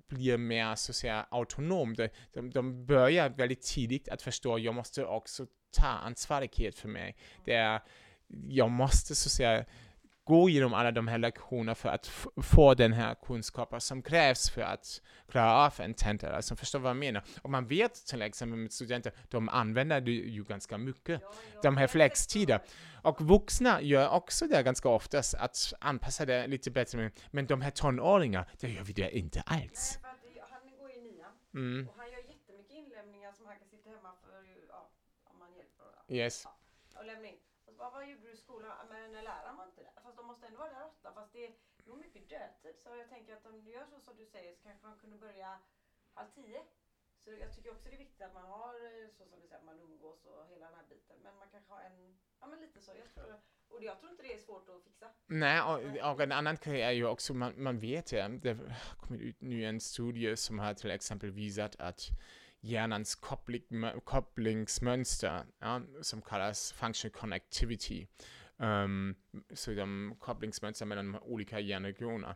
blir 0.09 0.39
mer 0.39 0.75
så 0.75 0.93
att 0.93 0.97
säga 0.97 1.27
autonom. 1.31 1.95
De, 1.95 2.09
de, 2.33 2.51
de 2.51 2.87
börjar 2.87 3.29
väldigt 3.29 3.63
tidigt 3.63 4.09
att 4.09 4.23
förstå 4.23 4.55
att 4.55 4.63
jag 4.63 4.75
måste 4.75 5.05
också 5.05 5.47
ta 5.71 5.87
ansvarighet 5.87 6.79
för 6.79 6.89
mig. 6.89 7.17
Det 7.45 7.55
är, 7.55 7.81
jag 8.49 8.71
måste 8.71 9.15
så 9.15 9.29
att 9.29 9.33
säga 9.33 9.65
gå 10.25 10.49
igenom 10.49 10.75
alla 10.75 10.91
de 10.91 11.09
här 11.09 11.19
lektionerna 11.19 11.75
för 11.75 11.89
att 11.89 12.07
få 12.43 12.75
den 12.75 12.93
här 12.93 13.15
kunskapen 13.15 13.81
som 13.81 14.03
krävs 14.03 14.51
för 14.51 14.63
att 14.63 15.01
klara 15.29 15.67
av 15.67 15.75
en 15.79 15.95
tenta, 15.95 16.37
alltså 16.37 16.57
förstå 16.57 16.79
vad 16.79 16.91
jag 16.91 16.97
menar. 16.97 17.23
Och 17.43 17.51
man 17.51 17.67
vet 17.67 17.95
till 18.07 18.23
exempel 18.23 18.59
med 18.59 18.73
studenter, 18.73 19.13
de 19.29 19.49
använder 19.49 20.01
det 20.01 20.11
ju 20.11 20.45
ganska 20.45 20.79
mycket, 20.79 21.21
ja, 21.23 21.33
ja, 21.55 21.61
de 21.63 21.77
här 21.77 21.87
flextider. 21.87 22.61
Och 23.03 23.21
vuxna 23.21 23.83
gör 23.83 24.09
också 24.11 24.47
det 24.47 24.63
ganska 24.63 24.89
oftast, 24.89 25.35
att 25.35 25.73
anpassa 25.81 26.27
det 26.27 26.47
lite 26.47 26.71
bättre, 26.71 27.11
men 27.31 27.47
de 27.47 27.61
här 27.61 27.71
tonåringarna, 27.71 28.47
det 28.61 28.69
gör 28.69 28.83
vi 28.83 28.93
det 28.93 29.19
inte 29.19 29.41
alls. 29.41 29.99
Nej, 30.03 30.13
för 30.35 30.41
han 30.51 30.79
går 30.79 30.91
i 30.91 31.01
nian, 31.01 31.31
mm. 31.55 31.89
och 31.89 31.95
han 31.97 32.07
gör 32.11 32.19
jättemycket 32.19 32.71
inlämningar 32.71 33.33
som 33.33 33.47
han 33.47 33.59
kan 33.59 33.69
sitta 33.69 33.91
hemma 33.91 34.13
för, 34.25 34.45
ja, 34.69 34.91
om 35.25 35.39
man 35.39 35.49
hjälper. 35.55 36.15
Yes. 36.15 36.43
Ja, 36.45 37.01
och 37.01 37.07
lämna 37.07 37.29
in. 37.29 37.35
Vad, 37.83 37.93
vad 37.93 38.09
gjorde 38.09 38.23
du 38.23 38.33
i 38.33 38.37
skolan? 38.37 38.77
Men 38.89 39.13
läraren 39.13 39.57
var 39.57 39.65
inte 39.65 39.83
där. 39.83 40.03
Fast 40.03 40.17
de 40.17 40.27
måste 40.27 40.47
ändå 40.47 40.59
vara 40.59 40.73
där 40.73 40.87
åtta, 40.87 41.13
fast 41.15 41.33
det 41.33 41.47
är 41.47 41.53
nog 41.85 41.99
mycket 41.99 42.29
dödtid. 42.29 42.77
Så 42.83 42.89
jag 42.97 43.09
tänker 43.09 43.37
att 43.37 43.47
om 43.47 43.65
du 43.65 43.71
gör 43.71 43.87
så 43.87 44.01
som 44.01 44.17
du 44.17 44.27
säger 44.27 44.55
så 44.55 44.63
kanske 44.63 44.87
de 44.87 44.99
kunde 44.99 45.17
börja 45.17 45.59
halv 46.15 46.29
tio. 46.35 46.61
Så 47.17 47.31
jag 47.31 47.53
tycker 47.55 47.71
också 47.71 47.89
det 47.89 47.95
är 47.95 47.99
viktigt 47.99 48.23
att 48.23 48.35
man 48.35 48.45
har 48.45 48.75
eh, 48.75 49.09
så 49.09 49.25
som 49.27 49.41
du 49.41 49.47
säger, 49.47 49.63
man 49.63 49.81
umgås 49.81 50.25
och 50.25 50.47
hela 50.47 50.67
den 50.67 50.75
här 50.75 50.87
biten. 50.89 51.17
Men 51.23 51.37
man 51.37 51.49
kanske 51.51 51.73
har 51.73 51.81
en, 51.81 52.19
ja 52.41 52.47
men 52.47 52.61
lite 52.61 52.81
så. 52.81 52.93
Jag 52.99 53.15
tror, 53.15 53.41
och 53.69 53.83
jag 53.85 53.99
tror 53.99 54.11
inte 54.11 54.23
det 54.23 54.35
är 54.35 54.39
svårt 54.39 54.69
att 54.69 54.85
fixa. 54.85 55.11
Nej, 55.27 55.61
och, 55.63 56.13
och 56.13 56.21
en 56.21 56.33
annan 56.33 56.57
grej 56.57 56.83
är 56.83 56.91
ju 56.91 57.07
också, 57.07 57.35
man, 57.35 57.63
man 57.63 57.79
vet 57.79 58.13
ju, 58.13 58.17
det 58.43 58.55
har 58.55 58.97
kommit 58.97 59.21
ut 59.21 59.41
nu 59.41 59.65
en 59.65 59.81
studie 59.81 60.37
som 60.37 60.59
har 60.59 60.75
till 60.75 60.91
exempel 60.91 61.31
visat 61.31 61.77
att 61.77 62.09
hjärnans 62.63 63.15
koppling, 63.15 63.85
kopplingsmönster, 64.05 65.45
ja, 65.61 65.81
som 66.03 66.23
kallas 66.23 66.73
function 66.73 67.11
connectivity, 67.11 68.07
um, 68.57 69.15
så 69.55 69.71
de 69.71 70.17
kopplingsmönster 70.21 70.87
mellan 70.87 71.17
olika 71.17 71.61
hjärnregioner, 71.61 72.35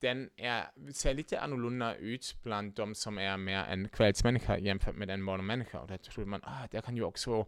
den 0.00 0.30
är, 0.36 1.14
lite 1.14 1.40
annorlunda 1.40 1.94
ut 1.94 2.34
bland 2.42 2.74
de 2.74 2.94
som 2.94 3.18
är 3.18 3.36
mer 3.36 3.64
en 3.64 3.88
kvällsmänniska 3.88 4.58
jämfört 4.58 4.96
med 4.96 5.10
en 5.10 5.22
morgonmänniska. 5.22 5.80
Och 5.80 5.88
där 5.88 5.96
tror 5.96 6.24
man, 6.24 6.40
ah, 6.44 6.66
det 6.70 6.84
kan 6.84 6.96
ju 6.96 7.02
också 7.02 7.46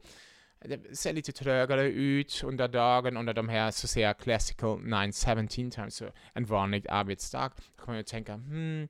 det 0.59 0.97
ser 0.97 1.13
lite 1.13 1.33
trögare 1.33 1.83
ut 1.83 2.43
under 2.45 2.69
dagen, 2.69 3.17
under 3.17 3.35
de 3.35 3.49
här 3.49 3.71
så 3.71 3.89
säga 3.89 4.15
classical 4.15 4.79
9-17 4.79 5.71
times, 5.71 5.97
så 5.97 6.11
en 6.33 6.45
vanlig 6.45 6.87
arbetsdag. 6.89 7.53
Då 7.57 7.85
kan 7.85 7.87
man 7.87 7.97
ju 7.97 8.03
tänka, 8.03 8.35
hmm, 8.35 8.89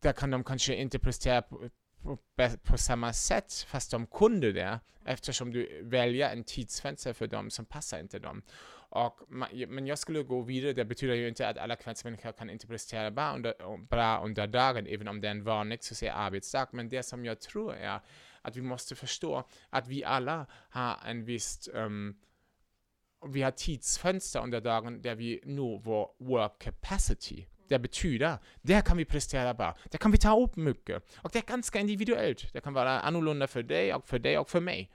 där 0.00 0.12
kan 0.12 0.30
de 0.30 0.44
kanske 0.44 0.74
inte 0.74 0.98
prestera 0.98 1.42
på, 1.42 1.70
på, 2.02 2.18
på, 2.62 2.78
samma 2.78 3.12
sätt, 3.12 3.66
fast 3.68 3.90
de 3.90 4.06
kunde 4.06 4.52
det, 4.52 4.80
eftersom 5.04 5.52
du 5.52 5.82
väljer 5.82 6.30
en 6.30 6.44
tidsfönster 6.44 7.12
för 7.12 7.26
dem 7.26 7.50
som 7.50 7.64
passar 7.64 8.00
inte 8.00 8.18
dem. 8.18 8.42
Och, 8.88 9.20
men 9.68 9.86
jag 9.86 9.98
skulle 9.98 10.22
gå 10.22 10.40
vidare, 10.40 10.72
det 10.72 10.84
betyder 10.84 11.14
ju 11.14 11.28
inte 11.28 11.48
att 11.48 11.58
alla 11.58 11.76
kvällsmänniskor 11.76 12.32
kan 12.32 12.50
inte 12.50 12.66
prestera 12.66 13.10
bra 13.10 13.34
under, 13.34 13.86
bra 13.88 14.24
under 14.24 14.46
dagen, 14.46 14.86
även 14.86 15.08
om 15.08 15.20
det 15.20 15.26
är 15.26 15.30
en 15.30 15.44
vanlig 15.44 15.84
så 15.84 15.94
säga, 15.94 16.12
arbetsdag. 16.12 16.68
Men 16.72 16.88
det 16.88 17.02
som 17.02 17.24
jag 17.24 17.40
tror 17.40 17.74
är 17.74 18.00
att 18.42 18.56
vi 18.56 18.62
måste 18.62 18.94
förstå 18.94 19.48
att 19.70 19.88
vi 19.88 20.04
alla 20.04 20.46
har 20.70 20.96
en 21.06 21.24
viss 21.24 21.68
um, 21.72 22.16
vi 23.28 23.42
har 23.42 23.50
tidsfönster 23.50 24.42
under 24.42 24.60
dagen 24.60 25.02
där 25.02 25.14
vi 25.14 25.40
når 25.44 25.78
vår 25.78 26.10
work 26.18 26.58
capacity. 26.58 27.46
Det 27.68 27.78
betyder, 27.78 28.38
där 28.62 28.80
kan 28.80 28.96
vi 28.96 29.04
prestera 29.04 29.54
bra, 29.54 29.76
där 29.90 29.98
kan 29.98 30.10
vi 30.10 30.18
ta 30.18 30.40
upp 30.40 30.56
mycket. 30.56 31.02
Och 31.16 31.30
det 31.32 31.38
är 31.38 31.42
ganska 31.42 31.78
individuellt. 31.80 32.52
Det 32.52 32.60
kan 32.60 32.74
vara 32.74 33.00
annorlunda 33.00 33.46
för 33.46 33.62
dig 33.62 33.94
och 33.94 34.08
för 34.08 34.18
dig 34.18 34.38
och 34.38 34.50
för 34.50 34.60
mig. 34.60 34.90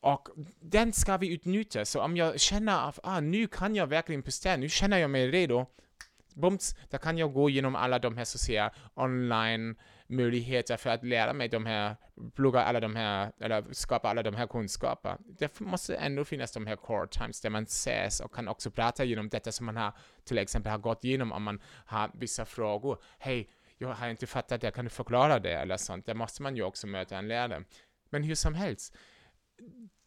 Och 0.00 0.28
den 0.60 0.92
ska 0.92 1.16
vi 1.16 1.34
utnyttja. 1.34 1.84
Så 1.84 2.00
om 2.00 2.16
jag 2.16 2.40
känner 2.40 2.88
att 2.88 2.98
ah, 3.02 3.20
nu 3.20 3.46
kan 3.46 3.74
jag 3.74 3.86
verkligen 3.86 4.22
prestera, 4.22 4.56
nu 4.56 4.68
känner 4.68 4.98
jag 4.98 5.10
mig 5.10 5.30
redo, 5.30 5.66
bums, 6.34 6.76
då 6.90 6.98
kan 6.98 7.18
jag 7.18 7.32
gå 7.32 7.50
igenom 7.50 7.76
alla 7.76 7.98
de 7.98 8.16
här 8.16 8.24
så 8.24 8.36
att 8.36 8.40
säga 8.40 8.70
online 8.94 9.76
möjligheter 10.12 10.76
för 10.76 10.90
att 10.90 11.04
lära 11.04 11.32
mig 11.32 11.48
de 11.48 11.66
här, 11.66 11.96
plugga 12.34 12.60
alla 12.60 12.80
de 12.80 12.96
här, 12.96 13.32
eller 13.40 13.64
skapa 13.72 14.08
alla 14.08 14.22
de 14.22 14.34
här 14.34 14.46
kunskaper. 14.46 15.16
Det 15.38 15.60
måste 15.60 15.96
ändå 15.96 16.24
finnas 16.24 16.52
de 16.52 16.66
här 16.66 16.76
core 16.76 17.06
times 17.06 17.40
där 17.40 17.50
man 17.50 17.62
ses 17.62 18.20
och 18.20 18.34
kan 18.34 18.48
också 18.48 18.70
prata 18.70 19.04
genom 19.04 19.28
detta 19.28 19.52
som 19.52 19.66
man 19.66 19.76
har 19.76 19.92
till 20.24 20.38
exempel 20.38 20.72
har 20.72 20.78
gått 20.78 21.04
igenom 21.04 21.32
om 21.32 21.42
man 21.42 21.60
har 21.86 22.10
vissa 22.14 22.44
frågor. 22.44 23.02
Hej, 23.18 23.48
jag 23.78 23.88
har 23.88 24.08
inte 24.08 24.26
fattat 24.26 24.60
det, 24.60 24.70
kan 24.70 24.84
du 24.84 24.90
förklara 24.90 25.38
det 25.38 25.52
eller 25.52 25.76
sånt? 25.76 26.06
Där 26.06 26.14
måste 26.14 26.42
man 26.42 26.56
ju 26.56 26.62
också 26.62 26.86
möta 26.86 27.18
en 27.18 27.28
lärare. 27.28 27.64
Men 28.10 28.22
hur 28.22 28.34
som 28.34 28.54
helst, 28.54 28.96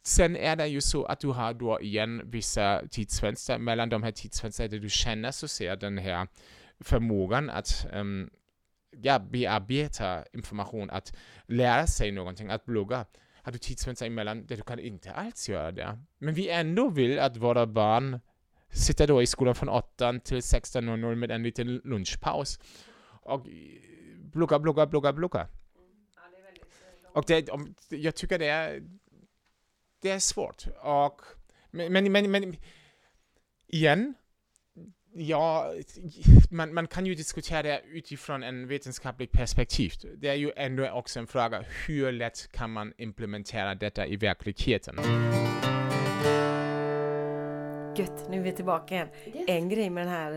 Sen 0.06 0.36
är 0.36 0.56
det 0.56 0.66
ju 0.66 0.80
så 0.80 1.04
att 1.04 1.20
du 1.20 1.28
har 1.28 1.54
då 1.54 1.80
igen 1.80 2.22
vissa 2.24 2.82
tidsfönster, 2.90 3.58
mellan 3.58 3.88
de 3.88 4.02
här 4.02 4.12
tidsfönstren 4.12 4.70
där 4.70 4.78
du 4.78 4.90
känner 4.90 5.30
så 5.30 5.48
ser 5.48 5.76
den 5.76 5.98
här 5.98 6.28
förmågan 6.80 7.50
att 7.50 7.86
um, 7.92 8.30
ja, 9.02 9.18
bearbeta 9.18 10.24
information, 10.32 10.90
att 10.90 11.16
lära 11.46 11.86
sig 11.86 12.12
någonting, 12.12 12.50
att 12.50 12.64
blogga. 12.64 13.06
Har 13.42 13.52
du 13.52 13.58
tidsfönster 13.58 14.06
emellan 14.06 14.46
där 14.46 14.56
du 14.56 14.62
kan 14.62 14.78
inte 14.78 15.12
alls 15.12 15.48
göra 15.48 15.72
det. 15.72 15.98
Men 16.18 16.34
vi 16.34 16.48
ändå 16.48 16.88
vill 16.88 17.18
att 17.18 17.36
våra 17.36 17.66
barn 17.66 18.20
sitter 18.70 19.06
då 19.06 19.22
i 19.22 19.26
skolan 19.26 19.54
från 19.54 19.68
8 19.68 20.18
till 20.18 20.36
16.00 20.36 21.14
med 21.14 21.30
en 21.30 21.42
liten 21.42 21.80
lunchpaus 21.84 22.58
och 23.22 23.46
blogga, 24.16 24.58
blogga, 24.58 24.86
blogga, 24.86 25.12
blogga. 25.12 25.48
Och 27.12 27.24
det, 27.26 27.48
jag 27.88 28.14
tycker 28.14 28.38
det 28.38 28.48
är 28.48 28.82
det 30.00 30.10
är 30.10 30.18
svårt. 30.18 30.66
Och, 30.82 31.22
men, 31.70 31.92
men, 31.92 32.12
men, 32.12 32.30
men 32.30 32.56
igen, 33.66 34.14
ja, 35.16 35.72
man, 36.50 36.74
man 36.74 36.86
kan 36.86 37.06
ju 37.06 37.14
diskutera 37.14 37.62
det 37.62 37.82
utifrån 37.90 38.42
en 38.42 38.68
vetenskaplig 38.68 39.30
perspektiv. 39.30 39.92
Det 40.16 40.28
är 40.28 40.34
ju 40.34 40.52
ändå 40.56 40.90
också 40.90 41.18
en 41.20 41.26
fråga, 41.26 41.64
hur 41.86 42.12
lätt 42.12 42.52
kan 42.52 42.72
man 42.72 42.92
implementera 42.98 43.74
detta 43.74 44.06
i 44.06 44.16
verkligheten? 44.16 44.96
Gött, 47.96 48.28
nu 48.30 48.38
är 48.38 48.42
vi 48.42 48.52
tillbaka 48.52 48.94
igen. 48.94 49.08
Yes. 49.26 49.44
En 49.48 49.68
grej 49.68 49.90
med 49.90 50.06
den 50.06 50.12
här 50.12 50.32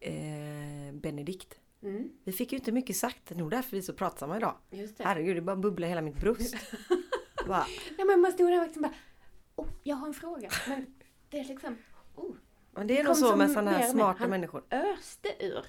eh, 0.00 0.88
eh, 0.88 0.92
Benedikt. 0.94 1.60
Mm, 1.82 2.10
Vi 2.24 2.32
fick 2.32 2.52
ju 2.52 2.58
inte 2.58 2.72
mycket 2.72 2.96
sagt, 2.96 3.18
det 3.28 3.34
är 3.34 3.38
nog 3.38 3.50
därför 3.50 3.70
vi 3.70 3.78
är 3.78 3.82
så 3.82 3.92
pratsamma 3.92 4.36
idag. 4.36 4.54
just 4.70 4.98
det. 4.98 5.04
Herregud, 5.04 5.36
det 5.36 5.42
bara 5.42 5.56
bubblar 5.56 5.88
hela 5.88 6.00
mitt 6.02 6.20
bröst. 6.20 6.56
Bara, 7.46 7.66
Ja, 7.98 8.04
men 8.04 8.20
man 8.20 8.32
stod 8.32 8.50
där 8.52 8.68
och 8.76 8.82
bara, 8.82 8.92
oh, 9.56 9.68
jag 9.82 9.96
har 9.96 10.06
en 10.06 10.14
fråga. 10.14 10.48
Men 10.68 10.86
det 11.30 11.38
är 11.38 11.44
liksom, 11.44 11.76
oh, 12.14 12.34
men 12.76 12.86
det 12.86 13.00
är 13.00 13.04
nog 13.04 13.16
så 13.16 13.36
med 13.36 13.50
sådana 13.50 13.70
här 13.70 13.88
smarta. 13.88 14.18
Han- 14.18 14.30
människor. 14.30 14.64
öste 14.70 15.28
ur 15.40 15.64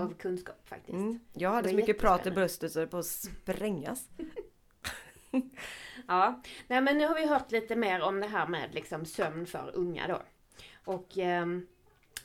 av 0.00 0.14
kunskap 0.14 0.68
faktiskt. 0.68 0.94
Mm. 0.94 1.20
Jag 1.32 1.50
hade 1.50 1.68
så 1.68 1.74
mycket 1.76 1.98
prat 1.98 2.26
i 2.26 2.30
bröstet 2.30 2.72
så 2.72 2.80
det 2.80 2.86
på 2.86 2.98
att 2.98 3.06
sprängas. 3.06 4.08
Ja, 6.08 6.42
nej 6.66 6.80
men 6.80 6.98
nu 6.98 7.06
har 7.06 7.14
vi 7.14 7.26
hört 7.26 7.52
lite 7.52 7.76
mer 7.76 8.02
om 8.02 8.20
det 8.20 8.26
här 8.26 8.46
med 8.46 8.74
liksom 8.74 9.04
sömn 9.04 9.46
för 9.46 9.70
unga 9.74 10.08
då. 10.08 10.22
Och 10.84 11.18
ehm, 11.18 11.66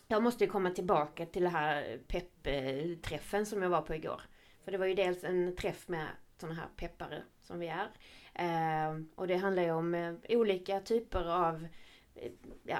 jag 0.07 0.23
måste 0.23 0.43
ju 0.43 0.49
komma 0.49 0.71
tillbaka 0.71 1.25
till 1.25 1.43
det 1.43 1.49
här 1.49 1.99
peppträffen 2.07 3.45
som 3.45 3.61
jag 3.61 3.69
var 3.69 3.81
på 3.81 3.95
igår. 3.95 4.21
För 4.63 4.71
det 4.71 4.77
var 4.77 4.85
ju 4.85 4.93
dels 4.93 5.23
en 5.23 5.55
träff 5.55 5.87
med 5.87 6.07
sådana 6.39 6.55
här 6.55 6.67
peppare 6.75 7.23
som 7.41 7.59
vi 7.59 7.67
är. 7.67 7.89
Ehm, 8.33 9.09
och 9.15 9.27
det 9.27 9.35
handlar 9.37 9.63
ju 9.63 9.71
om 9.71 9.93
eh, 9.95 10.13
olika 10.29 10.79
typer 10.79 11.25
av 11.25 11.67
eh, 12.15 12.31
ja, 12.63 12.79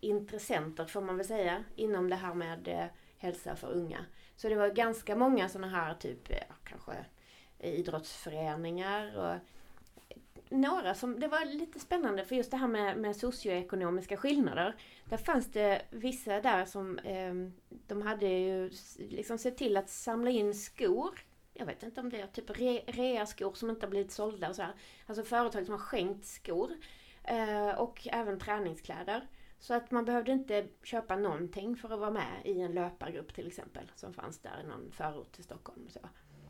intressenter 0.00 0.84
får 0.84 1.00
man 1.00 1.16
väl 1.16 1.26
säga 1.26 1.64
inom 1.76 2.10
det 2.10 2.16
här 2.16 2.34
med 2.34 2.68
eh, 2.68 2.86
hälsa 3.18 3.56
för 3.56 3.72
unga. 3.72 4.04
Så 4.36 4.48
det 4.48 4.56
var 4.56 4.68
ganska 4.68 5.16
många 5.16 5.48
sådana 5.48 5.68
här 5.68 5.94
typ, 5.94 6.30
eh, 6.30 6.36
kanske 6.64 6.92
eh, 7.58 7.74
idrottsföreningar 7.74 9.16
och 9.16 9.36
några 10.50 10.94
som, 10.94 11.20
det 11.20 11.28
var 11.28 11.44
lite 11.44 11.80
spännande 11.80 12.24
för 12.24 12.36
just 12.36 12.50
det 12.50 12.56
här 12.56 12.68
med, 12.68 12.96
med 12.96 13.16
socioekonomiska 13.16 14.16
skillnader. 14.16 14.76
Där 15.04 15.16
fanns 15.16 15.52
det 15.52 15.82
vissa 15.90 16.40
där 16.40 16.64
som 16.64 16.98
eh, 16.98 17.34
de 17.86 18.02
hade 18.02 18.26
ju 18.26 18.70
liksom 18.98 19.38
sett 19.38 19.56
till 19.56 19.76
att 19.76 19.90
samla 19.90 20.30
in 20.30 20.54
skor. 20.54 21.20
Jag 21.54 21.66
vet 21.66 21.82
inte 21.82 22.00
om 22.00 22.10
det 22.10 22.20
är 22.20 22.26
typ 22.26 22.50
re, 22.50 22.82
rea-skor 22.86 23.52
som 23.54 23.70
inte 23.70 23.86
har 23.86 23.90
blivit 23.90 24.12
sålda 24.12 24.48
och 24.48 24.56
så 24.56 24.62
här. 24.62 24.74
Alltså 25.06 25.24
företag 25.24 25.64
som 25.64 25.72
har 25.72 25.80
skänkt 25.80 26.26
skor. 26.26 26.70
Eh, 27.24 27.70
och 27.70 28.08
även 28.10 28.38
träningskläder. 28.38 29.28
Så 29.58 29.74
att 29.74 29.90
man 29.90 30.04
behövde 30.04 30.32
inte 30.32 30.66
köpa 30.82 31.16
någonting 31.16 31.76
för 31.76 31.92
att 31.94 32.00
vara 32.00 32.10
med 32.10 32.42
i 32.44 32.60
en 32.60 32.72
löpargrupp 32.72 33.34
till 33.34 33.46
exempel. 33.46 33.90
Som 33.94 34.12
fanns 34.14 34.38
där 34.38 34.60
i 34.64 34.66
någon 34.68 34.90
förort 34.92 35.32
till 35.32 35.44
Stockholm. 35.44 35.88
Så. 35.88 36.00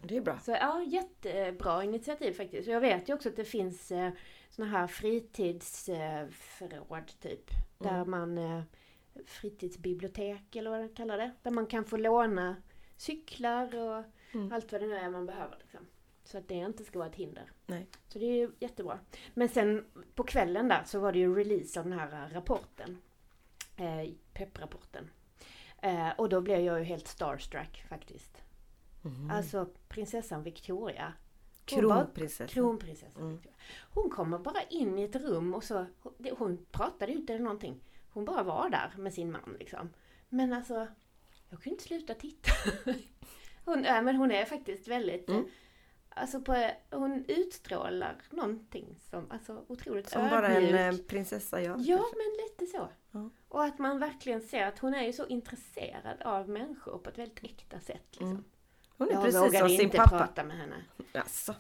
Det 0.03 0.17
är 0.17 0.21
bra. 0.21 0.39
Så 0.39 0.51
ja, 0.51 0.83
jättebra 0.83 1.85
initiativ 1.85 2.33
faktiskt. 2.33 2.69
Jag 2.69 2.81
vet 2.81 3.09
ju 3.09 3.15
också 3.15 3.29
att 3.29 3.37
det 3.37 3.45
finns 3.45 3.91
eh, 3.91 4.11
såna 4.51 4.69
här 4.69 4.87
fritidsförråd 4.87 7.07
typ. 7.21 7.51
Där 7.79 7.95
Mm. 7.95 8.11
man, 8.11 8.39
eh, 8.39 8.63
fritidsbibliotek 9.27 10.57
eller 10.57 10.71
vad 10.71 10.81
de 10.81 10.89
kallar 10.89 11.19
det. 11.19 11.31
Där 11.43 11.51
man 11.51 11.67
kan 11.67 11.85
få 11.85 11.97
låna 11.97 12.57
cyklar 12.97 13.77
och 13.77 14.05
Mm. 14.35 14.53
allt 14.53 14.73
vad 14.73 14.81
det 14.81 14.87
nu 14.87 14.97
är 14.97 15.11
man 15.11 15.27
behöver. 15.27 15.57
Liksom. 15.61 15.81
Så 16.29 16.39
att 16.39 16.49
det 16.49 16.55
inte 16.55 16.85
ska 16.85 16.99
vara 16.99 17.09
ett 17.09 17.15
hinder. 17.15 17.53
Nej. 17.67 17.87
Så 18.09 18.19
det 18.19 18.25
är 18.25 18.37
ju 18.37 18.51
jättebra. 18.59 18.99
Men 19.35 19.49
sen 19.49 19.85
på 20.15 20.23
kvällen 20.23 20.69
där 20.69 20.85
så 20.85 21.01
var 21.01 21.13
det 21.13 21.19
ju 21.19 21.35
release 21.35 21.81
av 21.81 21.89
den 21.89 21.99
här 21.99 22.27
eh, 22.27 22.35
rapporten. 22.35 22.99
Eh, 23.77 24.11
PEP-rapporten. 24.33 25.11
Eh, 25.83 26.09
och 26.19 26.29
då 26.29 26.41
blev 26.41 26.61
jag 26.61 26.79
ju 26.79 26.85
helt 26.85 27.09
starstruck 27.09 27.85
faktiskt. 27.89 28.43
Mhm. 29.03 29.31
Alltså 29.31 29.69
prinsessan 29.89 30.43
Victoria. 30.43 31.13
Kronprinsessan. 31.65 32.49
Kronprinsessan 32.49 33.23
Mm. 33.23 33.33
Victoria. 33.35 33.57
Hon 33.91 34.11
kommer 34.11 34.39
bara 34.39 34.63
in 34.63 34.99
i 34.99 35.03
ett 35.03 35.17
rum 35.17 35.55
och 35.55 35.65
så, 35.65 35.87
hon 36.39 36.67
pratade 36.71 37.13
ju 37.13 37.19
inte 37.19 37.35
eller 37.35 37.45
någonting. 37.45 37.81
Hon 38.11 38.25
bara 38.25 38.43
var 38.43 38.71
där 38.71 38.93
med 38.97 39.15
sin 39.15 39.31
man 39.31 39.57
liksom. 39.59 39.91
Men 40.29 40.53
alltså, 40.53 40.75
jag 41.49 41.63
kunde 41.63 41.71
inte 41.71 41.85
sluta 41.85 42.15
titta. 42.15 42.51
hon, 43.65 43.85
äh, 43.85 44.03
men 44.03 44.17
hon 44.17 44.31
är 44.31 44.45
faktiskt 44.45 44.89
väldigt, 44.89 45.29
Mm. 45.29 45.49
Alltså 46.19 46.41
på, 46.41 46.71
hon 46.91 47.25
utstrålar 47.29 48.17
någonting 48.31 48.97
som, 49.11 49.31
alltså 49.31 49.65
otroligt 49.69 50.09
Som 50.11 50.29
bara 50.29 50.49
en 50.49 50.75
eh, 50.95 51.01
prinsessa 51.01 51.61
gör. 51.63 51.77
Ja, 51.79 51.97
kanske. 51.97 52.17
men 52.17 52.45
lite 52.49 52.67
så. 52.79 52.89
Ja. 53.11 53.31
Och 53.49 53.65
att 53.65 53.79
man 53.79 53.99
verkligen 53.99 54.41
ser 54.43 54.67
att 54.67 54.79
hon 54.79 54.95
är 54.95 55.03
ju 55.03 55.13
så 55.13 55.27
intresserad 55.27 56.23
av 56.23 56.49
människor 56.49 56.99
på 56.99 57.11
ett 57.11 57.19
väldigt 57.19 57.45
äkta 57.45 57.81
sätt. 57.81 58.03
Liksom. 58.11 58.31
Mm. 58.31 58.45
Hon 58.97 59.09
är 59.09 59.13
Jag 59.13 59.23
precis 59.25 59.41
vågade 59.41 59.59
som 59.59 59.69
sin 59.69 59.81
inte 59.81 59.97
pappa. 59.97 60.19
prata 60.19 60.45
med 60.45 60.57
henne. 60.57 60.85
Jaså, 61.13 61.55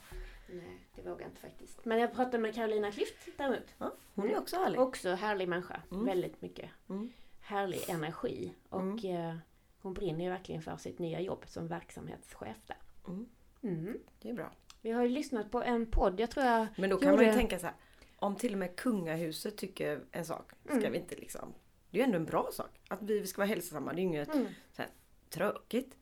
Nej, 0.52 0.80
det 0.94 1.02
vågar 1.02 1.20
jag 1.20 1.28
inte 1.30 1.40
faktiskt. 1.40 1.84
Men 1.84 1.98
jag 1.98 2.12
pratade 2.14 2.38
med 2.38 2.54
Carolina 2.54 2.90
Klüft 2.90 3.30
däremot. 3.36 3.64
ja, 3.78 3.92
hon 4.14 4.30
är 4.30 4.38
också 4.38 4.56
härlig. 4.56 4.80
Också 4.80 5.14
härlig 5.14 5.48
människa. 5.48 5.82
Mm. 5.90 6.04
Väldigt 6.04 6.42
mycket. 6.42 6.70
Mm. 6.88 7.12
Härlig 7.40 7.80
energi. 7.90 8.54
Och 8.68 8.80
Mm. 8.80 9.04
eh, 9.30 9.36
hon 9.82 9.94
brinner 9.94 10.24
ju 10.24 10.30
verkligen 10.30 10.62
för 10.62 10.76
sitt 10.76 10.98
nya 10.98 11.20
jobb 11.20 11.44
som 11.46 11.68
verksamhetschef 11.68 12.56
där. 12.66 12.76
Mm. 13.08 13.28
Mm. 13.62 13.98
Det 14.22 14.28
är 14.30 14.34
bra. 14.34 14.52
Vi 14.82 14.90
har 14.90 15.02
ju 15.02 15.08
lyssnat 15.08 15.50
på 15.50 15.62
en 15.62 15.86
podd, 15.90 16.20
jag 16.20 16.30
tror 16.30 16.46
jag... 16.46 16.66
Men 16.76 16.90
då 16.90 16.96
kan 16.98 17.10
man 17.10 17.18
ju 17.18 17.24
Gjorde- 17.26 17.38
tänka 17.38 17.58
så 17.58 17.66
här. 17.66 17.74
Om 18.16 18.36
till 18.36 18.52
och 18.52 18.58
med 18.58 18.76
kungahuset 18.76 19.56
tycker 19.56 20.00
en 20.12 20.24
sak. 20.24 20.50
Ska 20.64 20.72
Mm. 20.74 20.92
vi 20.92 20.98
inte 20.98 21.16
liksom. 21.16 21.54
Det 21.90 21.96
är 21.96 22.00
ju 22.00 22.04
ändå 22.04 22.16
en 22.16 22.24
bra 22.24 22.48
sak. 22.52 22.80
Att 22.88 23.02
vi 23.02 23.26
ska 23.26 23.38
vara 23.40 23.48
hälsosamma. 23.48 23.92
Det 23.92 23.96
är 23.98 24.02
ju 24.02 24.08
inget 24.08 24.34
Mm. 24.34 24.46
så 24.72 24.82
här, 24.82 24.90
tråkigt. 25.30 25.96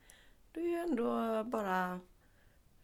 Det 0.52 0.60
är 0.60 0.64
ju 0.68 0.76
ändå 0.76 1.44
bara 1.44 2.00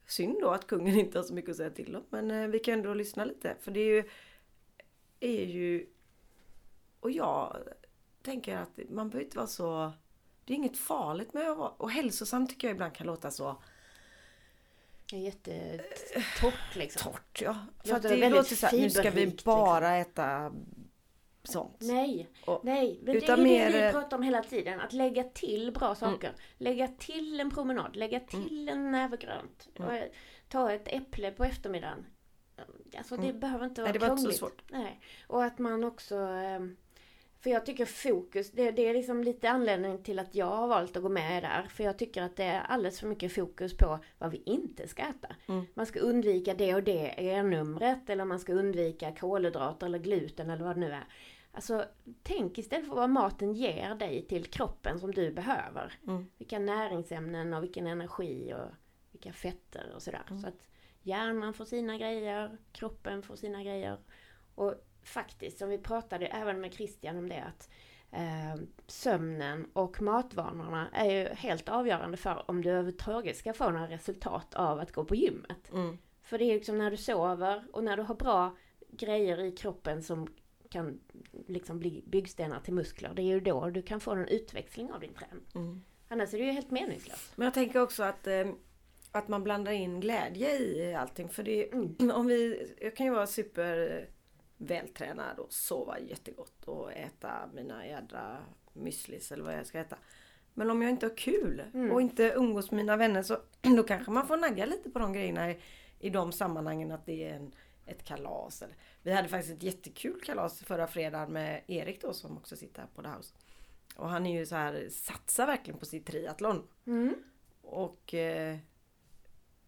synd 0.07 0.37
då 0.41 0.51
att 0.51 0.67
kungen 0.67 0.95
inte 0.99 1.19
har 1.19 1.23
så 1.25 1.35
mycket 1.35 1.51
att 1.51 1.57
säga 1.57 1.71
till 1.71 1.97
om. 1.97 2.03
Men 2.11 2.31
eh, 2.31 2.49
vi 2.49 2.59
kan 2.59 2.75
ändå 2.75 2.95
lyssna 2.95 3.25
lite. 3.25 3.57
För 3.61 3.71
det 3.71 3.81
är 3.81 3.95
ju, 3.97 4.05
är 5.21 5.45
ju... 5.47 5.87
Och 7.01 7.11
jag 7.11 7.57
tänker 8.23 8.57
att 8.57 8.79
man 8.91 9.11
behöver 9.11 9.25
inte 9.25 9.37
vara 9.37 9.47
så... 9.47 9.93
Det 10.45 10.53
är 10.53 10.57
inget 10.57 10.77
farligt 10.79 11.33
med 11.35 11.51
att 11.51 11.59
vara... 11.59 11.69
Och 11.69 11.91
hälsosam 11.91 12.47
tycker 12.47 12.69
jag 12.69 12.75
ibland 12.75 12.95
kan 12.95 13.07
låta 13.07 13.31
så 13.31 13.63
Det 15.13 15.19
är 15.19 15.21
jättetorrt 15.21 16.75
liksom. 16.77 17.13
torrt. 17.13 17.43
Ja. 17.43 17.57
För 17.85 17.95
att 17.97 18.03
det 18.03 18.09
väldigt 18.09 18.31
låter 18.31 18.57
så 18.57 18.67
här, 18.67 18.79
nu 18.79 18.91
ska 18.91 19.03
vi 19.03 19.09
fiberrikt, 19.11 19.33
liksom. 19.33 19.51
bara 19.55 19.97
äta 19.97 20.53
sånt. 21.45 21.77
Nej, 21.81 22.29
Och- 22.47 22.61
nej. 22.65 23.01
Men 23.03 23.15
det 23.21 23.29
är 23.29 23.37
mer, 23.37 23.67
det 23.73 23.79
vi 23.79 23.85
eh, 23.87 23.93
pratar 23.93 24.17
om 24.17 24.23
hela 24.23 24.43
tiden. 24.43 24.81
Att 24.81 24.93
lägga 24.93 25.25
till 25.25 25.73
bra 25.73 25.95
saker. 25.95 26.33
Lägga 26.59 26.89
till 26.89 27.41
en 27.41 27.51
promenad. 27.51 27.97
Lägga 27.97 28.21
till 28.21 28.69
en 28.69 28.91
näve 28.91 29.17
grönt. 29.17 29.69
Mm. 29.79 29.91
Eh, 29.97 30.03
ta 30.49 30.73
ett 30.73 30.89
äpple 30.89 31.31
på 31.31 31.45
eftermiddagen. 31.45 32.07
Alltså 32.99 33.17
det 33.17 33.29
Mm. 33.29 33.41
behöver 33.41 33.65
inte 33.65 33.81
vara 33.81 33.93
Nej, 33.93 34.01
det 34.01 34.07
var 34.07 34.13
inte 34.19 34.23
så 34.33 34.39
krångligt. 34.39 34.59
svårt. 34.61 34.63
Nej. 34.71 35.01
Och 35.27 35.45
att 35.45 35.59
man 35.59 35.85
också... 35.85 36.17
För 37.43 37.51
jag 37.51 37.67
tycker 37.67 37.85
fokus, 37.85 38.51
det, 38.51 38.71
det 38.71 38.89
är 38.89 38.95
liksom 38.95 39.25
lite 39.25 39.51
anledningen 39.51 40.03
till 40.03 40.19
att 40.19 40.35
jag 40.35 40.47
har 40.47 40.69
valt 40.69 40.97
att 40.97 41.03
gå 41.03 41.09
med 41.09 41.43
där. 41.43 41.63
För 41.63 41.85
jag 41.85 41.99
tycker 41.99 42.23
att 42.23 42.37
det 42.37 42.45
är 42.45 42.61
alldeles 42.61 43.01
för 43.01 43.07
mycket 43.07 43.33
fokus 43.33 43.77
på 43.77 43.99
vad 44.19 44.31
vi 44.31 44.43
inte 44.47 44.89
ska 44.89 45.03
äta. 45.03 45.37
Mm. 45.49 45.67
Man 45.75 45.87
ska 45.87 46.01
undvika 46.01 46.55
det 46.55 46.75
och 46.75 46.83
det 46.83 47.15
E-numret 47.17 48.11
eller 48.11 48.25
man 48.25 48.41
ska 48.41 48.53
undvika 48.53 49.15
kolhydrater 49.15 49.87
eller 49.87 49.99
gluten 49.99 50.51
eller 50.51 50.65
vad 50.65 50.77
det 50.77 50.81
nu 50.81 50.93
är. 50.93 51.05
Alltså 51.53 51.85
tänk 52.23 52.59
istället 52.59 52.89
för 52.89 52.95
vad 52.95 53.11
maten 53.11 53.53
ger 53.53 53.95
dig 53.95 54.27
till 54.29 54.45
kroppen 54.45 55.01
som 55.01 55.13
du 55.13 55.33
behöver. 55.33 55.93
Mm. 56.07 56.27
Vilka 56.39 56.59
näringsämnen 56.59 57.55
och 57.55 57.63
vilken 57.63 57.87
energi 57.87 58.55
och 58.55 58.71
vilka 59.13 59.33
fetter 59.33 59.93
och 59.95 60.03
sådär. 60.03 60.27
Mm. 60.31 60.43
Så 60.43 60.49
att 60.49 60.67
hjärnan 61.03 61.55
får 61.55 61.65
sina 61.65 61.99
grejer, 61.99 62.59
kroppen 62.73 63.23
får 63.23 63.37
sina 63.37 63.63
grejer. 63.63 63.99
Och 64.55 64.75
faktiskt, 65.05 65.59
som 65.59 65.69
vi 65.69 65.79
pratade 65.79 66.27
även 66.27 66.61
med 66.61 66.75
Christian 66.75 67.17
om 67.19 67.29
det, 67.29 67.43
att 67.45 67.71
eh, 68.13 68.63
sömnen 68.87 69.71
och 69.73 70.03
matvanorna 70.03 70.89
är 70.93 71.11
ju 71.11 71.29
helt 71.35 71.69
avgörande 71.69 72.17
för 72.17 72.51
om 72.51 72.63
du 72.63 72.71
överhuvudtaget 72.71 73.37
ska 73.37 73.53
få 73.53 73.71
några 73.71 73.89
resultat 73.89 74.55
av 74.55 74.79
att 74.81 74.93
gå 74.93 75.05
på 75.05 75.15
gymmet. 75.15 75.73
Mm. 75.73 75.99
För 76.23 76.39
det 76.39 76.45
är 76.45 76.55
liksom 76.55 76.79
när 76.79 76.91
du 76.91 76.97
sover 76.97 77.65
och 77.73 77.85
när 77.85 77.97
du 77.97 78.03
har 78.03 78.15
bra 78.15 78.57
grejer 78.91 79.41
i 79.41 79.53
kroppen 79.53 80.03
som 80.03 80.29
kan 80.71 81.01
liksom 81.47 81.79
bli 81.79 82.05
byggstenar 82.07 82.61
till 82.61 82.75
muskler. 82.75 83.13
Det 83.15 83.23
är 83.23 83.27
ju 83.27 83.41
då 83.41 83.71
du 83.71 83.83
kan 83.83 84.01
få 84.01 84.11
en 84.11 84.29
utväxling 84.29 84.93
av 84.93 85.01
din 85.01 85.15
träning. 85.15 85.45
Mm. 85.55 85.83
Annars 86.09 86.35
är 86.35 86.39
det 86.39 86.45
ju 86.45 86.51
helt 86.51 86.71
meningslöst. 86.71 87.33
Men 87.37 87.45
jag 87.45 87.55
tänker 87.55 87.83
också 87.83 88.03
att, 88.03 88.27
eh, 88.27 88.49
att 89.13 89.29
man 89.29 89.43
blandar 89.45 89.73
in 89.73 90.01
glädje 90.01 90.59
i 90.59 90.95
allting. 90.95 91.29
För 91.29 91.43
det, 91.43 91.73
Mm. 91.73 92.11
om 92.11 92.27
vi, 92.27 92.69
jag 92.81 92.97
kan 92.97 93.07
ju 93.07 93.13
vara 93.13 93.27
super 93.27 94.09
vältränad 94.67 95.39
och 95.39 95.53
sova 95.53 95.99
jättegott 95.99 96.65
och 96.65 96.93
äta 96.93 97.51
mina 97.55 97.87
jädra 97.87 98.37
müslis 98.73 99.33
eller 99.33 99.45
vad 99.45 99.55
jag 99.55 99.67
ska 99.67 99.79
äta. 99.79 99.97
Men 100.55 100.71
om 100.71 100.83
jag 100.83 100.91
inte 100.91 101.07
har 101.07 101.17
kul 101.17 101.63
Mm. 101.75 101.91
och 101.93 102.01
inte 102.01 102.23
umgås 102.37 102.71
med 102.71 102.77
mina 102.77 102.97
vänner 102.97 103.23
så 103.23 103.39
då 103.77 103.83
kanske 103.83 104.11
man 104.11 104.27
får 104.27 104.37
nagga 104.37 104.67
lite 104.67 104.91
på 104.91 104.99
de 104.99 105.13
grejerna 105.13 105.51
i, 105.51 105.59
i 105.99 106.11
de 106.11 106.33
sammanhangen 106.33 106.91
att 106.91 107.07
det 107.07 107.25
är 107.29 107.35
en, 107.35 107.55
ett 107.87 108.05
kalas. 108.05 108.63
Eller. 108.63 108.77
Vi 109.03 109.13
hade 109.13 109.29
faktiskt 109.29 109.57
ett 109.57 109.63
jättekul 109.63 110.21
kalas 110.21 110.61
förra 110.61 110.87
fredagen 110.87 111.33
med 111.33 111.63
Erik 111.67 112.03
då 112.03 112.13
som 112.13 112.37
också 112.37 112.57
sitter 112.57 112.81
här 112.81 112.89
på 112.95 113.03
The 113.03 113.09
House. 113.09 113.35
Och 113.97 114.09
han 114.09 114.27
är 114.27 114.39
ju 114.39 114.47
så 114.47 114.55
här, 114.55 114.89
satsar 114.91 115.47
verkligen 115.47 115.79
på 115.81 115.87
sitt 115.87 116.07
triathlon. 116.07 116.69
Mm. 116.87 117.15
Och, 117.63 118.15
eh, 118.15 118.59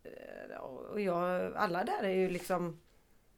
eh, 0.02 0.56
och 0.60 1.00
jag, 1.00 1.54
alla 1.56 1.84
där 1.84 2.02
är 2.02 2.14
ju 2.14 2.30
liksom 2.30 2.80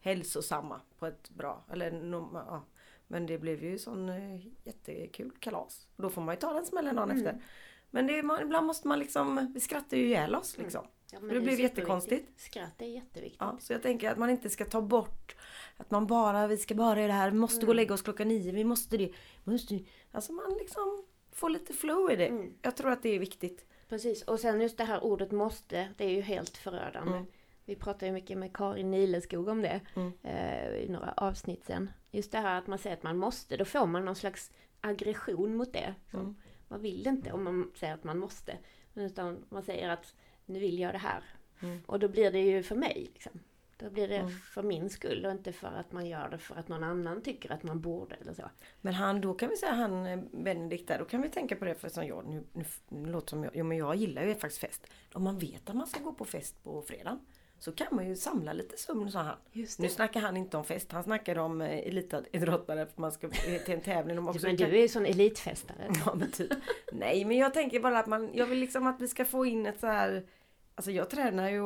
hälsosamma 0.07 0.81
på 0.99 1.07
ett 1.07 1.31
bra, 1.31 1.65
eller 1.73 2.11
ja. 2.35 2.65
Men 3.07 3.27
det 3.27 3.39
blev 3.39 3.65
ju 3.65 3.79
sån 3.79 4.09
eh, 4.09 4.47
jättekul 4.65 5.31
kalas. 5.41 5.89
Då 5.97 6.11
får 6.11 6.23
man 6.23 6.35
ju 6.35 6.41
ta 6.41 6.53
den 6.53 6.67
smällen 6.67 6.97
dagen 6.97 7.11
Mm. 7.11 7.27
efter. 7.27 7.43
Men 7.91 8.07
det, 8.07 8.23
man, 8.23 8.43
ibland 8.43 8.67
måste 8.67 8.89
man 8.89 8.99
liksom, 8.99 9.53
vi 9.55 9.61
skrattar 9.61 9.97
ju 9.97 10.07
ihjäl 10.07 10.35
oss 10.35 10.59
liksom. 10.59 10.87
Ja, 11.13 11.21
men 11.21 11.29
Det 11.29 11.37
är 11.37 11.41
blev 11.41 11.61
jättekonstigt. 11.61 12.41
Skratt 12.41 12.83
är 12.83 12.87
jätteviktigt. 12.87 13.41
Ja, 13.41 13.57
så 13.61 13.73
jag 13.73 13.83
tänker 13.83 14.11
att 14.11 14.19
man 14.19 14.31
inte 14.31 14.51
ska 14.51 14.65
ta 14.65 14.81
bort 14.83 15.37
att 15.77 15.91
man 15.91 16.07
bara, 16.07 16.47
vi 16.47 16.57
ska 16.57 16.75
bara 16.75 16.97
göra 17.01 17.07
det 17.07 17.13
här, 17.13 17.31
vi 17.31 17.37
måste 17.39 17.67
gå 17.67 17.71
och 17.71 17.75
lägga 17.77 17.95
oss 17.95 18.03
klockan 18.03 18.29
nio, 18.29 18.53
vi 18.53 18.65
måste 18.65 18.97
det. 18.97 19.13
Måste, 19.45 19.81
alltså 20.13 20.33
man 20.33 20.55
liksom 20.59 21.05
får 21.33 21.51
lite 21.51 21.73
flow 21.73 22.11
i 22.13 22.17
det. 22.17 22.27
Mm. 22.27 22.53
Jag 22.63 22.77
tror 22.77 22.91
att 22.91 23.03
det 23.03 23.09
är 23.09 23.19
viktigt. 23.19 23.67
Precis, 23.89 24.23
och 24.23 24.41
sen 24.41 24.61
just 24.61 24.77
det 24.79 24.85
här 24.85 25.05
ordet 25.05 25.33
måste, 25.33 25.89
det 25.97 26.05
är 26.05 26.11
ju 26.11 26.21
helt 26.21 26.57
förödande. 26.57 27.13
Mm. 27.13 27.27
Vi 27.67 27.77
pratade 27.77 28.07
ju 28.07 28.13
mycket 28.13 28.39
med 28.39 28.57
Karin 28.57 28.91
Nileskog 28.91 29.49
om 29.49 29.63
det 29.63 29.81
Mm. 29.95 30.13
eh, 30.23 30.69
i 30.69 30.89
några 30.89 31.13
avsnitt 31.17 31.65
sen. 31.65 31.91
Just 32.11 32.33
det 32.33 32.39
här 32.39 32.59
att 32.59 32.67
man 32.67 32.79
säger 32.79 32.97
att 32.97 33.03
man 33.03 33.17
måste, 33.19 33.57
då 33.57 33.65
får 33.65 33.87
man 33.87 34.05
någon 34.05 34.17
slags 34.17 34.53
aggression 34.81 35.57
mot 35.57 35.73
det. 35.73 35.95
Mm. 36.13 36.37
Man 36.69 36.81
vill 36.81 37.07
inte 37.07 37.33
om 37.33 37.45
man 37.45 37.73
säger 37.75 37.95
att 37.95 38.05
man 38.05 38.19
måste. 38.19 38.59
Utan 38.95 39.45
man 39.49 39.63
säger 39.63 39.89
att 39.89 40.15
nu 40.47 40.59
vill 40.59 40.79
jag 40.79 40.95
det 40.95 40.99
här. 40.99 41.23
Mm. 41.63 41.79
Och 41.87 41.99
då 41.99 42.09
blir 42.09 42.31
det 42.33 42.41
ju 42.41 42.63
för 42.63 42.75
mig. 42.77 43.11
Liksom. 43.15 43.33
Då 43.79 43.91
blir 43.91 44.09
det 44.09 44.17
Mm. 44.17 44.31
för 44.31 44.63
min 44.63 44.91
skull 44.91 45.25
och 45.27 45.33
inte 45.33 45.53
för 45.53 45.69
att 45.69 45.93
man 45.93 46.07
gör 46.09 46.29
det 46.29 46.39
för 46.39 46.55
att 46.55 46.69
någon 46.69 46.85
annan 46.85 47.23
tycker 47.23 47.53
att 47.53 47.63
man 47.63 47.81
borde 47.81 48.15
eller 48.15 48.35
så. 48.35 48.51
Men 48.81 48.95
han, 48.95 49.21
då 49.21 49.35
kan 49.35 49.49
vi 49.49 49.57
säga 49.57 49.73
han 49.73 50.07
eh, 50.07 50.19
Benedikt 50.33 50.89
där, 50.89 50.99
då 50.99 51.05
kan 51.05 51.23
vi 51.23 51.29
tänka 51.29 51.57
på 51.57 51.65
det 51.65 51.75
för 51.75 51.89
som 51.89 52.07
jag, 52.07 52.27
nu, 52.29 52.45
nu, 52.53 52.65
nu 52.89 53.09
låter 53.13 53.29
som 53.29 53.45
jag, 53.45 53.57
jo 53.57 53.65
men 53.65 53.79
jag 53.79 53.97
gillar 53.97 54.23
ju 54.23 54.35
faktiskt 54.35 54.61
fest. 54.61 54.87
Om 55.13 55.23
man 55.25 55.39
vet 55.39 55.71
att 55.71 55.77
man 55.77 55.87
ska 55.87 56.01
gå 56.01 56.13
på 56.13 56.25
fest 56.25 56.63
på 56.65 56.83
fredag 56.83 57.19
så 57.59 57.73
kan 57.73 57.87
man 57.91 58.09
ju 58.09 58.17
samla 58.17 58.53
lite 58.53 58.77
sömn 58.77 59.11
sa 59.11 59.23
han. 59.23 59.37
Just 59.53 59.79
Nu 59.79 59.89
snackar 59.89 60.21
han 60.21 60.37
inte 60.37 60.57
om 60.57 60.65
fest, 60.65 60.93
han 60.93 61.03
snackar 61.03 61.39
om 61.39 61.61
eh, 61.61 61.79
elitidrottare 61.79 62.87
för 62.87 63.01
man 63.01 63.13
ska 63.13 63.29
till 63.29 63.75
en 63.75 63.81
tävling. 63.85 64.19
Om 64.19 64.29
också 64.29 64.47
Men 64.47 64.57
du 64.57 64.65
är 64.65 64.83
ju 64.83 64.89
sån 64.89 65.07
elitfestare. 65.07 65.91
Ja 66.07 66.15
men 66.15 66.31
typ. 66.31 66.53
Nej 66.93 67.25
men 67.25 67.37
jag 67.37 67.55
tänker 67.55 67.81
bara 67.81 67.99
att 67.99 68.07
man, 68.07 68.31
jag 68.35 68.47
vill 68.47 68.59
liksom 68.59 68.87
att 68.87 69.01
vi 69.01 69.09
ska 69.09 69.25
få 69.25 69.47
in 69.47 69.67
ett 69.67 69.81
så 69.81 69.87
här 69.87 70.27
Alltså 70.75 70.91
jag 70.91 71.11
tränar 71.11 71.51
ju 71.51 71.63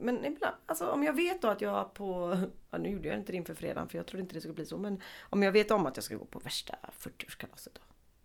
men 0.00 0.24
ibland, 0.24 0.56
alltså 0.66 0.90
om 0.90 1.02
jag 1.02 1.12
vet 1.12 1.42
då 1.42 1.48
att 1.48 1.60
jag 1.60 1.94
på, 1.94 2.38
ja 2.70 2.78
nu 2.78 2.88
gjorde 2.88 3.08
jag 3.08 3.18
inte 3.18 3.32
det 3.32 3.36
inför 3.36 3.54
fredagen 3.54 3.88
för 3.88 3.98
jag 3.98 4.06
trodde 4.06 4.22
inte 4.22 4.34
det 4.34 4.40
skulle 4.40 4.54
bli 4.54 4.66
så 4.66 4.78
men 4.78 5.00
om 5.20 5.42
jag 5.42 5.52
vet 5.52 5.70
om 5.70 5.86
att 5.86 5.96
jag 5.96 6.04
ska 6.04 6.16
gå 6.16 6.24
på 6.24 6.38
värsta 6.38 6.78
40-årskalaset 6.98 7.70
då. 7.74 7.80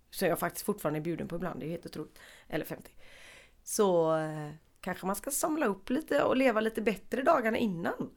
Så 0.10 0.26
är 0.26 0.30
jag 0.30 0.40
faktiskt 0.40 0.66
fortfarande 0.66 1.02
bjuden 1.02 1.28
på 1.28 1.36
ibland, 1.36 1.60
det 1.60 1.66
är 1.66 1.70
helt 1.70 1.86
otroligt. 1.86 2.20
Eller 2.48 2.66
50. 2.66 2.92
Så 3.64 4.18
eh, 4.18 4.50
kanske 4.88 5.06
man 5.06 5.16
ska 5.16 5.32
samla 5.32 5.66
upp 5.66 5.90
lite 5.90 6.24
och 6.24 6.38
leva 6.38 6.62
lite 6.62 6.82
bättre 6.82 7.22
dagarna 7.22 7.58
innan. 7.58 8.10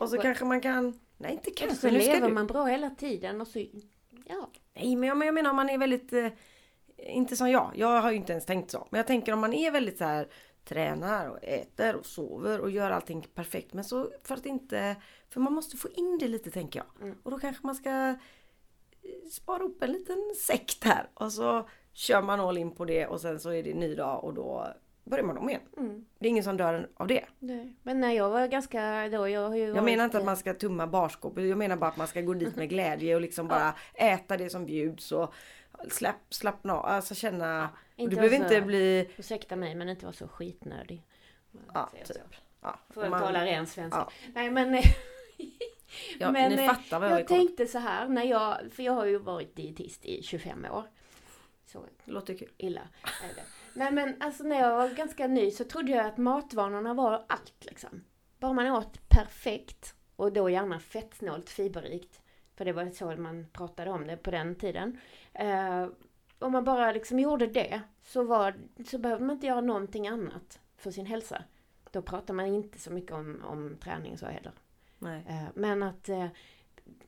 Och 0.00 0.08
så 0.08 0.18
kanske 0.18 0.44
man 0.44 0.60
kan, 0.60 1.00
nej 1.18 1.32
inte 1.32 1.50
kanske, 1.50 1.76
så 1.76 1.90
nu 1.90 2.00
ska 2.00 2.12
lever 2.12 2.28
du. 2.28 2.34
man 2.34 2.46
bra 2.46 2.64
hela 2.64 2.90
tiden 2.90 3.40
och 3.40 3.48
så, 3.48 3.58
ja. 4.24 4.50
Nej 4.74 4.96
men 4.96 5.08
jag, 5.08 5.24
jag 5.24 5.34
menar 5.34 5.50
om 5.50 5.56
man 5.56 5.70
är 5.70 5.78
väldigt, 5.78 6.12
eh, 6.12 6.28
inte 6.96 7.36
som 7.36 7.50
jag, 7.50 7.72
jag 7.74 8.00
har 8.00 8.10
ju 8.10 8.16
inte 8.16 8.32
ens 8.32 8.46
tänkt 8.46 8.70
så. 8.70 8.86
Men 8.90 8.98
jag 8.98 9.06
tänker 9.06 9.32
om 9.32 9.40
man 9.40 9.54
är 9.54 9.70
väldigt 9.70 9.98
så 9.98 10.04
här 10.04 10.28
tränar 10.64 11.28
och 11.28 11.38
äter 11.42 11.96
och 11.96 12.06
sover 12.06 12.60
och 12.60 12.70
gör 12.70 12.90
allting 12.90 13.26
perfekt. 13.34 13.72
Men 13.72 13.84
så 13.84 14.10
för 14.24 14.34
att 14.34 14.46
inte, 14.46 14.96
för 15.30 15.40
man 15.40 15.52
måste 15.52 15.76
få 15.76 15.88
in 15.88 16.18
det 16.18 16.28
lite 16.28 16.50
tänker 16.50 16.80
jag. 16.80 17.06
Mm. 17.06 17.18
Och 17.22 17.30
då 17.30 17.38
kanske 17.38 17.66
man 17.66 17.74
ska 17.74 17.90
eh, 18.08 18.16
spara 19.30 19.62
upp 19.62 19.82
en 19.82 19.92
liten 19.92 20.34
sekt 20.36 20.84
här 20.84 21.10
och 21.14 21.32
så 21.32 21.68
kör 21.92 22.22
man 22.22 22.40
all 22.40 22.58
in 22.58 22.74
på 22.74 22.84
det 22.84 23.06
och 23.06 23.20
sen 23.20 23.40
så 23.40 23.50
är 23.50 23.62
det 23.62 23.74
ny 23.74 23.94
dag 23.94 24.24
och 24.24 24.34
då 24.34 24.74
börjar 25.04 25.24
man 25.24 25.38
om 25.38 25.48
igen. 25.48 25.62
Mm. 25.76 26.04
Det 26.18 26.26
är 26.26 26.30
ingen 26.30 26.44
som 26.44 26.56
dör 26.56 26.88
av 26.96 27.06
det. 27.06 27.24
Nej. 27.38 27.76
Men 27.82 28.00
när 28.00 28.12
jag 28.12 28.30
var 28.30 28.46
ganska 28.46 29.08
då, 29.08 29.28
jag 29.28 29.48
har 29.48 29.56
ju 29.56 29.66
Jag 29.74 29.84
menar 29.84 30.04
inte 30.04 30.18
att 30.18 30.24
man 30.24 30.36
ska 30.36 30.54
tumma 30.54 30.86
barskåpet. 30.86 31.44
Jag 31.44 31.58
menar 31.58 31.76
bara 31.76 31.90
att 31.90 31.96
man 31.96 32.06
ska 32.08 32.20
gå 32.20 32.34
dit 32.34 32.56
med 32.56 32.68
glädje 32.68 33.14
och 33.14 33.20
liksom 33.20 33.48
bara 33.48 33.74
äta 33.94 34.36
det 34.36 34.50
som 34.50 34.66
bjuds 34.66 35.12
och 35.12 35.34
slapp, 35.88 36.34
slappna 36.34 36.74
av. 36.74 36.86
Alltså 36.86 37.14
känna... 37.14 37.68
inte 37.96 38.10
du 38.10 38.16
behöver 38.16 38.36
så- 38.36 38.42
inte 38.42 38.60
bli... 38.60 39.10
Ursäkta 39.16 39.56
mig 39.56 39.74
men 39.74 39.88
inte 39.88 40.04
vara 40.06 40.12
så 40.12 40.28
skitnödig. 40.28 41.02
Ja, 41.74 41.90
typ. 42.04 42.16
Ja, 42.60 42.78
Får 42.90 43.02
jag 43.02 43.10
man- 43.10 43.20
tala 43.20 43.44
ren 43.44 43.66
svenska. 43.66 43.98
Ja. 43.98 44.30
Nej 44.34 44.50
men... 44.50 44.82
Ja, 46.18 46.30
men 46.32 46.52
ni 46.52 46.62
eh, 46.62 46.68
fattar 46.74 47.00
vad 47.00 47.10
jag, 47.10 47.20
jag 47.20 47.26
tänkte 47.28 47.66
så 47.66 47.78
här 47.78 48.08
när 48.08 48.22
jag, 48.24 48.56
för 48.72 48.82
jag 48.82 48.92
har 48.92 49.04
ju 49.06 49.18
varit 49.18 49.56
dietist 49.56 50.06
i 50.06 50.22
25 50.22 50.64
år. 50.64 50.84
Så 51.66 51.84
låter 52.04 52.34
kul. 52.38 52.48
illa 52.56 52.80
är 53.00 53.34
det. 53.34 53.42
Nej 53.74 53.92
men 53.92 54.14
alltså 54.20 54.44
när 54.44 54.60
jag 54.60 54.76
var 54.76 54.88
ganska 54.88 55.26
ny 55.26 55.50
så 55.50 55.64
trodde 55.64 55.92
jag 55.92 56.06
att 56.06 56.16
matvanorna 56.18 56.94
var 56.94 57.24
allt 57.28 57.64
liksom. 57.64 58.04
Bara 58.38 58.52
man 58.52 58.66
åt 58.70 59.08
perfekt 59.08 59.94
och 60.16 60.32
då 60.32 60.50
gärna 60.50 60.80
fettsnålt, 60.80 61.50
fiberrikt. 61.50 62.22
För 62.54 62.64
det 62.64 62.72
var 62.72 62.90
så 62.90 63.16
man 63.16 63.46
pratade 63.52 63.90
om 63.90 64.06
det 64.06 64.16
på 64.16 64.30
den 64.30 64.54
tiden. 64.54 64.98
Eh, 65.32 65.86
om 66.38 66.52
man 66.52 66.64
bara 66.64 66.92
liksom 66.92 67.18
gjorde 67.18 67.46
det 67.46 67.80
så, 68.02 68.22
var, 68.22 68.54
så 68.86 68.98
behövde 68.98 69.24
man 69.24 69.36
inte 69.36 69.46
göra 69.46 69.60
någonting 69.60 70.08
annat 70.08 70.60
för 70.76 70.90
sin 70.90 71.06
hälsa. 71.06 71.44
Då 71.90 72.02
pratar 72.02 72.34
man 72.34 72.46
inte 72.46 72.78
så 72.78 72.92
mycket 72.92 73.12
om, 73.12 73.42
om 73.44 73.76
träning 73.80 74.18
så 74.18 74.26
heller. 74.26 74.52
Eh, 75.28 75.44
Men 75.54 75.82
att 75.82 76.08
eh, 76.08 76.26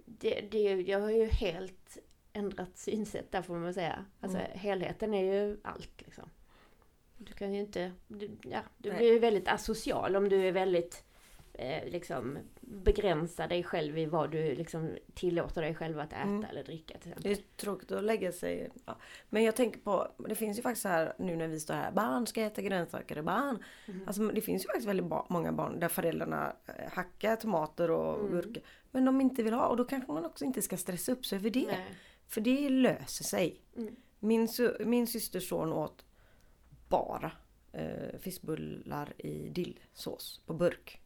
det, 0.05 0.41
det, 0.51 0.59
jag 0.81 1.01
har 1.01 1.11
ju 1.11 1.25
helt 1.25 1.99
ändrat 2.33 2.77
synsätt 2.79 3.33
där 3.33 3.43
får 3.43 3.55
man 3.55 3.75
säga. 3.75 4.05
Alltså 4.21 4.39
Mm. 4.39 4.59
helheten 4.59 5.15
är 5.15 5.35
ju 5.35 5.61
allt 5.65 6.03
liksom. 6.03 6.31
Du 7.19 7.33
kan 7.33 7.55
ju 7.55 7.61
inte, 7.61 7.93
du, 8.09 8.31
ja, 8.43 8.61
du 8.79 8.89
Nej. 8.89 8.99
blir 8.99 9.13
ju 9.13 9.19
väldigt 9.19 9.49
asocial 9.49 10.17
om 10.17 10.29
du 10.29 10.49
är 10.49 10.53
väldigt 10.53 11.05
eh, 11.53 11.85
liksom 11.89 12.39
begränsar 12.61 13.49
dig 13.49 13.63
själv 13.65 13.99
i 13.99 14.07
vad 14.07 14.31
du 14.31 14.55
liksom 14.55 14.91
tillåter 15.15 15.63
dig 15.63 15.75
själv 15.75 16.01
att 16.01 16.13
äta 16.13 16.17
Mm. 16.23 16.45
eller 16.51 16.65
dricka 16.65 16.99
till 16.99 17.11
Det 17.11 17.17
exempel. 17.31 17.33
är 17.33 17.57
tråkigt 17.57 17.93
att 17.93 18.05
lägga 18.05 18.33
sig... 18.33 18.71
Ja. 18.87 18.97
Men 19.31 19.43
jag 19.43 19.57
tänker 19.57 19.81
på, 19.81 20.09
det 20.29 20.35
finns 20.35 20.59
ju 20.59 20.63
faktiskt 20.63 20.83
så 20.83 20.89
här 20.89 21.15
nu 21.19 21.37
när 21.37 21.49
vi 21.49 21.61
står 21.61 21.75
här, 21.75 21.93
barn 21.93 22.27
ska 22.27 22.43
äta 22.43 22.63
grönsaker, 22.63 23.23
barn. 23.23 23.65
Mm. 23.87 24.01
Alltså 24.07 24.29
det 24.29 24.41
finns 24.41 24.63
ju 24.65 24.67
faktiskt 24.67 24.89
väldigt 24.89 25.07
ba- 25.07 25.27
många 25.29 25.53
barn 25.53 25.81
där 25.81 25.89
föräldrarna 25.89 26.57
eh, 26.67 26.93
hackar 26.93 27.37
tomater 27.37 27.91
och 27.91 28.21
Mm. 28.21 28.55
Men 28.91 29.05
de 29.05 29.21
inte 29.21 29.43
vill 29.43 29.55
ha 29.55 29.67
och 29.67 29.77
då 29.77 29.85
kanske 29.85 30.13
man 30.13 30.25
också 30.25 30.45
inte 30.45 30.63
ska 30.63 30.77
stressa 30.77 31.13
upp 31.13 31.27
sig 31.27 31.37
över 31.39 31.51
det. 31.51 31.67
Nej. 31.67 31.87
För 32.29 32.41
det 32.41 32.69
löser 32.69 33.25
sig. 33.25 33.61
Mm. 33.77 33.97
Min, 34.21 34.49
min 34.85 35.07
systers 35.07 35.49
son 35.49 35.73
åt 35.73 36.04
bara 36.89 37.33
eh, 37.73 38.19
fiskbullar 38.19 39.13
i 39.19 39.49
dillsås 39.49 40.43
på 40.47 40.55
burk. 40.55 41.01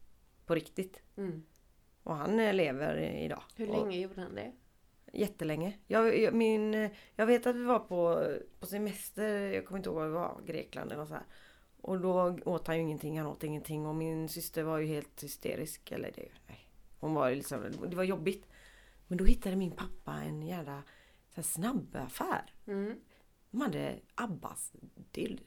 På 0.47 0.55
riktigt. 0.55 1.03
Mm. 1.17 1.43
Och 2.03 2.17
han 2.17 2.41
eh, 2.41 2.55
lever 2.55 2.99
idag. 2.99 3.43
Hur 3.57 3.69
Och 3.69 3.77
länge 3.77 3.99
gjorde 3.99 4.21
han 4.21 4.35
det? 4.35 4.53
Jättelänge. 5.13 5.79
Jag, 5.87 6.19
jag, 6.19 6.35
min, 6.35 6.91
jag 7.17 7.27
vet 7.27 7.47
att 7.47 7.57
vi 7.57 7.65
var 7.65 7.79
på, 7.79 8.27
på 8.61 8.67
semester, 8.67 9.53
jag 9.53 9.67
kommer 9.67 9.79
inte 9.79 9.89
ihåg 9.89 9.97
var 9.97 10.07
vi 10.07 10.13
var, 10.13 10.41
Grekland 10.47 10.93
eller 10.93 11.07
så 11.07 11.15
här. 11.15 11.27
Och 11.81 12.01
då 12.01 12.39
åt 12.45 12.67
han 12.67 12.77
ju 12.77 12.83
ingenting, 12.83 13.19
han 13.19 13.27
åt 13.27 13.45
ingenting 13.45 13.87
och 13.87 13.95
min 13.95 14.29
syster 14.29 14.63
var 14.63 14.79
ju 14.79 14.87
helt 14.87 15.23
hysterisk. 15.23 15.93
Eller 15.93 16.13
det, 16.17 16.29
nej. 16.47 16.69
Hon 17.01 17.15
var 17.15 17.31
liksom, 17.31 17.65
det 17.89 17.97
var 17.97 18.05
jobbigt. 18.05 18.47
Men 19.07 19.19
då 19.19 19.25
hittade 19.25 19.57
min 19.57 19.71
pappa 19.71 20.13
en 20.13 20.43
jävla 20.43 20.83
snabbaffär. 21.43 22.53
Mm. 22.67 23.01
De 23.51 23.61
hade 23.61 23.99
Abbas 24.15 24.73
dill. 25.11 25.41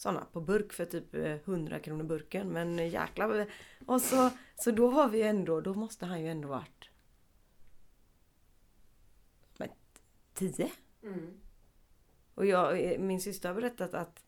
Sådana 0.00 0.24
på 0.32 0.40
burk 0.40 0.72
för 0.72 0.84
typ 0.84 1.14
eh, 1.14 1.32
100 1.32 1.78
kronor 1.78 2.04
burken. 2.04 2.48
Men 2.48 2.78
eh, 2.78 2.88
jäklar. 2.88 3.46
Och 3.86 4.02
så, 4.02 4.30
så 4.56 4.70
då 4.70 4.90
var 4.90 5.08
vi 5.08 5.22
ändå, 5.22 5.60
då 5.60 5.74
måste 5.74 6.06
han 6.06 6.20
ju 6.20 6.28
ändå 6.28 6.48
varit... 6.48 6.90
Men 9.56 9.68
10? 10.34 10.70
Mm. 11.02 11.40
Och 12.34 12.46
jag, 12.46 12.84
eh, 12.84 12.98
min 12.98 13.20
syster 13.20 13.48
har 13.48 13.56
berättat 13.56 13.94
att 13.94 14.24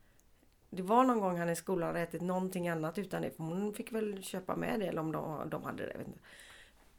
det 0.70 0.82
var 0.82 1.04
någon 1.04 1.20
gång 1.20 1.38
han 1.38 1.50
i 1.50 1.56
skolan 1.56 1.86
hade 1.86 2.00
ätit 2.00 2.22
någonting 2.22 2.68
annat 2.68 2.98
utan 2.98 3.22
det. 3.22 3.30
För 3.30 3.44
hon 3.44 3.74
fick 3.74 3.92
väl 3.92 4.22
köpa 4.22 4.56
med 4.56 4.80
det 4.80 4.86
eller 4.86 5.00
om 5.00 5.12
de, 5.12 5.50
de 5.50 5.62
hade 5.62 5.86
det. 5.86 6.04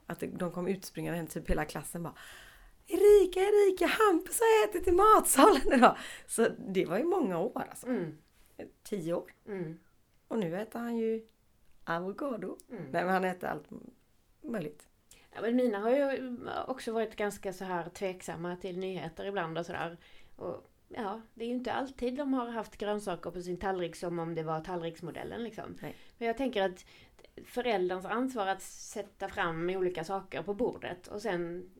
Att 0.06 0.22
de 0.32 0.52
kom 0.52 0.68
utspringande 0.68 1.16
hem, 1.16 1.26
typ 1.26 1.50
hela 1.50 1.64
klassen 1.64 2.02
bara 2.02 2.14
Erika, 2.86 3.40
Erika, 3.40 3.86
Hampus 3.86 4.40
har 4.40 4.68
ätit 4.68 4.88
i 4.88 4.92
matsalen 4.92 5.72
idag. 5.72 5.96
Så 6.26 6.48
det 6.68 6.84
var 6.84 6.98
ju 6.98 7.04
många 7.04 7.38
år 7.38 7.66
alltså. 7.70 7.86
Mm. 7.86 8.18
Tio 8.82 9.14
år. 9.14 9.34
Mm. 9.46 9.78
Och 10.28 10.38
nu 10.38 10.60
äter 10.60 10.80
han 10.80 10.96
ju 10.96 11.26
avokado. 11.84 12.56
Mm. 12.70 12.82
Nej 12.82 13.04
men 13.04 13.12
han 13.12 13.24
äter 13.24 13.48
allt 13.48 13.68
möjligt. 14.40 14.88
Ja, 15.34 15.40
men 15.40 15.56
mina 15.56 15.78
har 15.78 15.90
ju 15.90 16.36
också 16.66 16.92
varit 16.92 17.16
ganska 17.16 17.52
så 17.52 17.64
här 17.64 17.88
tveksamma 17.88 18.56
till 18.56 18.78
nyheter 18.78 19.24
ibland 19.24 19.58
och 19.58 19.66
sådär. 19.66 19.98
Och 20.36 20.70
ja, 20.88 21.20
det 21.34 21.44
är 21.44 21.48
ju 21.48 21.54
inte 21.54 21.72
alltid 21.72 22.14
de 22.14 22.34
har 22.34 22.48
haft 22.48 22.76
grönsaker 22.76 23.30
på 23.30 23.42
sin 23.42 23.56
tallrik 23.56 23.96
som 23.96 24.18
om 24.18 24.34
det 24.34 24.42
var 24.42 24.60
tallriksmodellen 24.60 25.44
liksom. 25.44 25.76
Nej. 25.82 25.96
Men 26.18 26.28
jag 26.28 26.36
tänker 26.36 26.62
att 26.62 26.84
förälderns 27.44 28.04
ansvar 28.04 28.46
att 28.46 28.62
sätta 28.62 29.28
fram 29.28 29.70
olika 29.70 30.04
saker 30.04 30.42
på 30.42 30.54
bordet 30.54 31.06
och 31.06 31.22
sen 31.22 31.70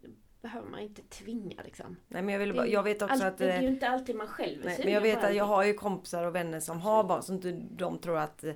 behöver 0.45 0.69
man 0.71 0.81
inte 0.81 1.03
tvinga 1.03 1.63
liksom. 1.65 1.97
Nej 2.09 2.23
men 2.23 2.33
jag, 2.33 2.39
vill, 2.41 2.55
bara- 2.55 2.67
ju 2.67 2.73
jag 2.73 2.83
vet 2.83 3.03
också 3.03 3.13
alltid, 3.13 3.27
att... 3.27 3.39
Det 3.39 3.53
är 3.53 3.61
ju 3.61 3.67
eh, 3.67 3.73
inte 3.73 3.89
alltid 3.89 4.17
man 4.17 4.27
själv 4.27 4.61
är 4.63 4.67
Nej, 4.67 4.81
men 4.85 4.93
jag 4.93 5.01
vet 5.01 5.25
att 5.25 5.35
jag 5.35 5.45
har 5.45 5.65
ju 5.65 5.75
kompisar 5.75 6.25
och 6.25 6.35
vänner 6.35 6.61
som 6.61 6.81
har 6.81 7.05
barn 7.05 7.23
som 7.23 7.35
inte 7.35 7.53
de 7.71 7.99
tror 7.99 8.19
att 8.19 8.45
eh, 8.45 8.55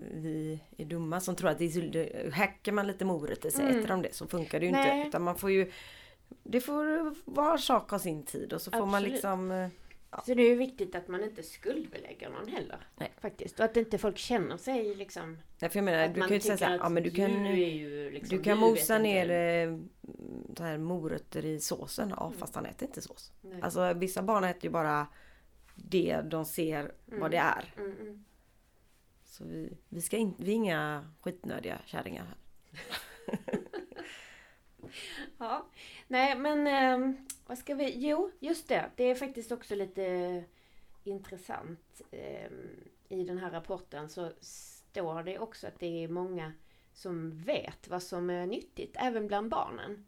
vi 0.00 0.60
är 0.76 0.84
dumma 0.84 1.20
som 1.20 1.36
tror 1.36 1.50
att 1.50 1.58
det 1.58 1.64
är 1.64 2.24
så, 2.30 2.30
hackar 2.36 2.72
man 2.72 2.86
lite 2.86 3.04
morötter 3.04 3.50
så 3.50 3.62
Mm. 3.62 3.78
äter 3.78 3.88
de 3.88 4.02
det 4.02 4.14
så 4.14 4.26
funkar 4.26 4.60
det 4.60 4.66
ju 4.66 4.72
Nej. 4.72 4.96
inte. 4.98 5.08
Utan 5.08 5.22
man 5.22 5.36
får 5.36 5.50
ju 5.50 5.70
Det 6.42 6.60
får 6.60 7.14
var 7.30 7.56
sak 7.58 7.90
ha 7.90 7.98
sin 7.98 8.22
tid 8.22 8.52
och 8.52 8.62
så 8.62 8.70
får 8.70 8.78
man 8.78 8.88
Absolut. 8.94 9.12
liksom 9.12 9.50
eh, 9.50 9.68
Så 10.26 10.34
det 10.34 10.42
är 10.42 10.48
ju 10.48 10.54
viktigt 10.56 10.94
att 10.94 11.08
man 11.08 11.24
inte 11.24 11.42
skuldbelägger 11.42 12.30
någon 12.30 12.48
heller. 12.48 12.78
Nej. 12.96 13.12
Faktiskt. 13.20 13.58
Och 13.58 13.64
att 13.64 13.76
inte 13.76 13.98
folk 13.98 14.18
känner 14.18 14.56
sig 14.56 14.94
liksom... 14.94 15.38
Nej, 15.60 15.70
för 15.70 15.78
jag 15.78 15.84
menar, 15.84 16.08
du 16.14 16.18
man 16.20 16.28
kan 16.28 16.34
ju 16.36 16.40
säga 16.40 16.56
tycker 16.56 16.66
såhär, 16.66 16.78
ja 16.78 16.88
men 16.88 17.02
du 17.02 17.10
kan 17.10 17.30
du 17.44 17.56
ju 17.56 18.10
liksom... 18.10 18.36
Du 18.38 18.42
kan 18.44 18.58
mosa 18.58 18.96
inte. 18.96 19.02
ner 19.02 19.30
eh, 19.68 19.78
så 20.56 20.62
här 20.62 20.78
morötter 20.78 21.44
i 21.44 21.60
såsen. 21.60 22.14
Ja 22.16 22.32
fast 22.38 22.54
han 22.54 22.66
äter 22.66 22.88
inte 22.88 23.00
sås. 23.02 23.32
Nej. 23.40 23.62
Alltså 23.62 23.92
vissa 23.92 24.22
barn 24.22 24.44
äter 24.44 24.64
ju 24.64 24.70
bara 24.70 25.06
det 25.74 26.20
de 26.20 26.44
ser 26.44 26.92
vad 27.06 27.30
det 27.30 27.36
är. 27.36 27.74
Mm, 27.76 27.96
mm. 28.00 28.24
Så 29.24 29.44
vi, 29.44 29.78
vi, 29.88 30.00
ska 30.00 30.16
in, 30.16 30.34
vi 30.38 30.50
är 30.50 30.56
inga 30.56 31.10
skitnödiga 31.20 31.78
kärringar 31.86 32.24
här. 32.24 32.38
Ja, 35.38 35.66
nej 36.08 36.36
men 36.36 36.66
ehm, 36.66 37.26
vad 37.46 37.58
ska 37.58 37.74
vi... 37.74 38.08
Jo, 38.08 38.30
just 38.40 38.68
det. 38.68 38.90
Det 38.96 39.04
är 39.04 39.14
faktiskt 39.14 39.52
också 39.52 39.74
lite 39.74 40.44
intressant. 41.04 42.02
Ehm, 42.10 42.84
I 43.08 43.24
den 43.24 43.38
här 43.38 43.50
rapporten 43.50 44.08
så 44.08 44.32
står 44.40 45.22
det 45.22 45.38
också 45.38 45.66
att 45.66 45.78
det 45.78 46.04
är 46.04 46.08
många 46.08 46.52
som 46.92 47.30
vet 47.30 47.88
vad 47.88 48.02
som 48.02 48.30
är 48.30 48.46
nyttigt, 48.46 48.96
även 48.98 49.26
bland 49.26 49.50
barnen. 49.50 50.06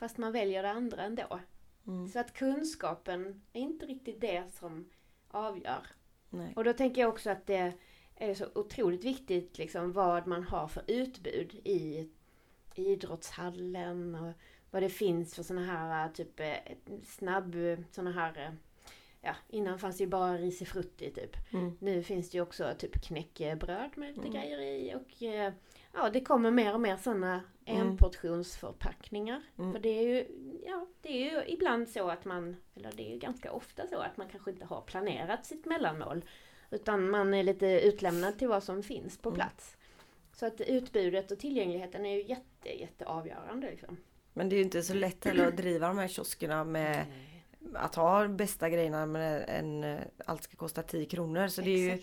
Fast 0.00 0.18
man 0.18 0.32
väljer 0.32 0.62
det 0.62 0.70
andra 0.70 1.02
ändå. 1.02 1.40
Mm. 1.86 2.08
Så 2.08 2.18
att 2.18 2.32
kunskapen 2.32 3.42
är 3.52 3.60
inte 3.60 3.86
riktigt 3.86 4.20
det 4.20 4.54
som 4.54 4.90
avgör. 5.28 5.86
Nej. 6.30 6.52
Och 6.56 6.64
då 6.64 6.72
tänker 6.72 7.00
jag 7.00 7.10
också 7.10 7.30
att 7.30 7.46
det 7.46 7.72
är 8.16 8.34
så 8.34 8.46
otroligt 8.54 9.04
viktigt 9.04 9.58
liksom 9.58 9.92
vad 9.92 10.26
man 10.26 10.42
har 10.44 10.68
för 10.68 10.82
utbud 10.86 11.54
i 11.64 12.08
idrottshallen 12.74 14.14
och 14.14 14.32
vad 14.70 14.82
det 14.82 14.88
finns 14.88 15.34
för 15.34 15.42
såna 15.42 15.64
här 15.64 16.08
typ 16.08 16.40
eh, 16.40 16.54
snabb 17.04 17.56
såna 17.90 18.10
här 18.12 18.38
eh, 18.46 18.52
Ja, 19.22 19.34
innan 19.48 19.78
fanns 19.78 19.98
det 19.98 20.04
ju 20.04 20.10
bara 20.10 20.38
risifrutti 20.38 21.10
typ. 21.10 21.36
Mm. 21.52 21.76
Nu 21.80 22.02
finns 22.02 22.30
det 22.30 22.38
ju 22.38 22.42
också 22.42 22.74
typ 22.78 23.02
knäckebröd 23.02 23.90
med 23.96 24.08
lite 24.08 24.20
Mm. 24.28 24.32
grejer 24.32 24.60
i 24.60 24.94
och 24.94 25.22
ja, 25.94 26.10
det 26.10 26.20
kommer 26.20 26.50
mer 26.50 26.74
och 26.74 26.80
mer 26.80 26.96
sådana 26.96 27.40
Mm. 27.66 27.88
enportionsförpackningar. 27.88 29.42
Mm. 29.58 29.72
För 29.72 29.80
det 29.80 29.88
är 29.88 30.02
ju, 30.02 30.26
ja, 30.66 30.86
det 31.02 31.08
är 31.08 31.30
ju 31.30 31.52
ibland 31.52 31.88
så 31.88 32.10
att 32.10 32.24
man, 32.24 32.56
eller 32.76 32.92
det 32.96 33.08
är 33.08 33.12
ju 33.12 33.18
ganska 33.18 33.52
ofta 33.52 33.86
så 33.86 33.98
att 33.98 34.16
man 34.16 34.28
kanske 34.28 34.50
inte 34.50 34.64
har 34.64 34.80
planerat 34.80 35.46
sitt 35.46 35.66
mellanmål. 35.66 36.24
Utan 36.70 37.10
man 37.10 37.34
är 37.34 37.42
lite 37.42 37.66
utlämnad 37.66 38.38
till 38.38 38.48
vad 38.48 38.62
som 38.62 38.82
finns 38.82 39.18
på 39.18 39.28
Mm. 39.28 39.36
plats. 39.36 39.76
Så 40.32 40.46
att 40.46 40.60
utbudet 40.60 41.30
och 41.30 41.38
tillgängligheten 41.38 42.06
är 42.06 42.16
ju 42.16 42.22
jätte, 42.28 42.80
jätte 42.80 43.04
avgörande 43.06 43.70
liksom. 43.70 43.96
Men 44.32 44.48
det 44.48 44.54
är 44.54 44.58
ju 44.58 44.64
inte 44.64 44.82
så 44.82 44.94
lätt 44.94 45.24
heller 45.24 45.46
att 45.46 45.56
driva 45.56 45.86
de 45.88 45.98
här 45.98 46.08
kioskerna 46.08 46.64
med 46.64 47.06
att 47.74 47.94
ha 47.94 48.28
bästa 48.28 48.70
grejerna 48.70 49.06
men 49.06 49.42
en, 49.42 49.98
allt 50.26 50.42
ska 50.42 50.56
kosta 50.56 50.82
10 50.82 51.06
kronor. 51.06 51.48
Så 51.48 51.60
det 51.62 51.70
är 51.70 51.78
ju... 51.96 52.02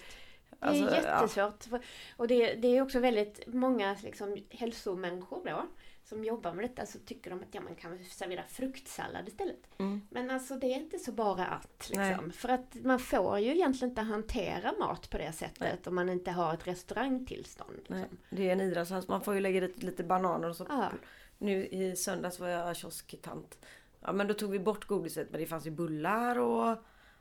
Exakt. 0.62 0.80
Det 0.80 0.86
alltså, 0.86 0.96
är 0.96 1.04
ja. 1.04 1.22
jättesvårt. 1.22 1.64
För- 1.64 1.86
Och 2.18 2.28
det, 2.28 2.54
det 2.54 2.68
är 2.68 2.82
också 2.82 3.00
väldigt 3.00 3.48
många 3.48 3.98
liksom, 4.04 4.38
hälsomänniskor 4.50 5.46
då 5.46 5.66
som 6.04 6.24
jobbar 6.24 6.54
med 6.54 6.66
detta 6.66 6.86
så 6.86 7.00
tycker 7.00 7.30
de 7.30 7.40
att 7.40 7.48
ja, 7.52 7.62
man 7.62 7.76
kan 7.76 8.04
servera 8.04 8.44
fruktsallad 8.44 9.28
istället. 9.28 9.80
Mm. 9.80 10.02
Men 10.10 10.32
alltså 10.32 10.56
det 10.56 10.68
är 10.68 10.76
inte 10.76 11.00
så 11.00 11.12
bara 11.12 11.46
att 11.46 11.90
liksom. 11.90 12.32
För 12.32 12.50
att 12.50 12.76
man 12.84 13.00
får 13.00 13.40
ju 13.40 13.52
egentligen 13.52 13.90
inte 13.92 14.02
hantera 14.02 14.74
mat 14.80 15.10
på 15.10 15.18
det 15.18 15.32
sättet 15.32 15.60
Nej. 15.60 15.80
om 15.86 15.96
man 15.96 16.10
inte 16.10 16.32
har 16.32 16.54
ett 16.54 16.68
restaurangtillstånd. 16.68 17.78
Liksom. 17.88 18.18
det 18.30 18.50
är 18.50 18.52
en 18.52 18.62
idrottshall. 18.62 19.04
Man 19.08 19.22
får 19.22 19.34
ju 19.34 19.40
lägga 19.40 19.62
dit 19.62 19.84
lite 19.84 20.04
bananer 20.04 20.50
och 20.50 20.56
så. 20.56 20.66
Ja. 20.70 20.92
Nu 21.38 21.66
i 21.66 21.96
söndags 21.96 22.40
var 22.40 22.48
jag 22.48 22.76
kiosktant. 22.76 23.58
Ja 24.00 24.12
men 24.12 24.28
då 24.28 24.34
tog 24.34 24.52
vi 24.52 24.60
bort 24.60 24.86
godiset 24.86 25.28
men 25.32 25.40
det 25.40 25.48
fanns 25.48 25.68
ju 25.68 25.72
bullar 25.72 26.40
och 26.40 26.78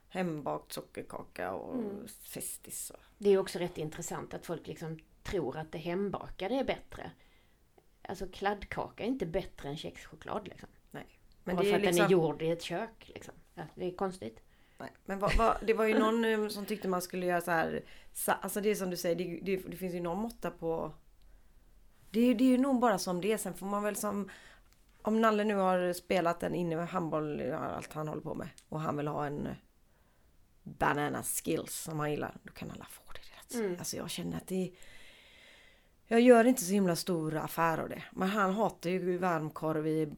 hembakt 0.08 0.72
sockerkaka 0.72 1.52
och 1.52 1.74
Mm. 1.74 2.06
Festis. 2.22 2.90
Och... 2.90 3.00
Det 3.18 3.30
är 3.30 3.38
också 3.38 3.58
rätt 3.58 3.78
intressant 3.78 4.34
att 4.34 4.46
folk 4.46 4.66
liksom 4.66 4.98
tror 5.22 5.56
att 5.56 5.72
det 5.72 5.78
hembakade 5.78 6.54
är 6.54 6.64
bättre. 6.64 7.10
Alltså 8.08 8.26
kladdkaka 8.28 9.02
är 9.04 9.08
inte 9.08 9.26
bättre 9.26 9.68
än 9.68 9.76
kexchoklad 9.76 10.48
liksom. 10.48 10.68
Men 11.44 11.56
Bara 11.56 11.62
det 11.64 11.68
för 11.70 11.74
är 11.74 11.78
att 11.78 11.84
liksom... 11.84 11.96
den 11.96 12.06
är 12.06 12.10
gjord 12.12 12.42
i 12.42 12.50
ett 12.50 12.62
kök 12.62 13.10
liksom. 13.14 13.34
Ja, 13.54 13.62
det 13.74 13.86
är 13.86 13.96
konstigt. 13.96 14.40
Nej, 14.78 14.92
men 15.04 15.18
vad, 15.18 15.36
vad, 15.36 15.56
det 15.66 15.74
var 15.74 15.84
ju 15.84 15.98
någon 15.98 16.24
eh, 16.24 16.48
som 16.48 16.66
tyckte 16.66 16.88
man 16.88 17.02
skulle 17.02 17.26
göra 17.26 17.40
så 17.40 17.50
här. 17.50 17.84
Alltså 18.26 18.60
det 18.60 18.70
är 18.70 18.74
som 18.74 18.90
du 18.90 18.96
säger, 18.96 19.16
det, 19.16 19.40
det, 19.42 19.56
det 19.70 19.76
finns 19.76 19.94
ju 19.94 20.00
någon 20.00 20.18
måtta 20.18 20.50
på... 20.50 20.92
Det 22.10 22.20
är, 22.20 22.24
ju- 22.24 22.34
det 22.34 22.44
är 22.44 22.48
ju 22.48 22.58
nog 22.58 22.80
bara 22.80 22.98
som 22.98 23.20
det 23.20 23.32
är. 23.32 23.36
Sen 23.36 23.54
får 23.54 23.66
man 23.66 23.82
väl 23.82 23.96
som... 23.96 24.30
Om 25.02 25.20
Nalle 25.20 25.44
nu 25.44 25.54
har 25.54 25.92
spelat 25.92 26.42
en 26.42 26.54
inne 26.54 26.76
med 26.76 26.88
handboll, 26.88 27.52
allt 27.52 27.92
han 27.92 28.08
håller 28.08 28.22
på 28.22 28.34
med. 28.34 28.48
Och 28.68 28.80
han 28.80 28.96
vill 28.96 29.08
ha 29.08 29.26
en 29.26 29.48
banana 30.66 31.22
skills 31.22 31.74
som 31.74 31.98
han 32.00 32.10
gillar. 32.10 32.36
Då 32.42 32.52
kan 32.52 32.70
alla 32.70 32.84
få 32.90 33.02
det. 33.12 33.58
Mm. 33.58 33.76
Alltså 33.78 33.96
jag 33.96 34.10
känner 34.10 34.36
att 34.36 34.46
det... 34.46 34.72
Jag 36.08 36.20
gör 36.20 36.44
inte 36.44 36.64
så 36.64 36.72
himla 36.72 36.96
stor 36.96 37.36
affär 37.36 37.78
av 37.78 37.88
det. 37.88 38.02
Men 38.12 38.28
han 38.28 38.54
hatar 38.54 38.90
ju 38.90 39.18
varmkorv 39.18 39.86
i 39.86 40.08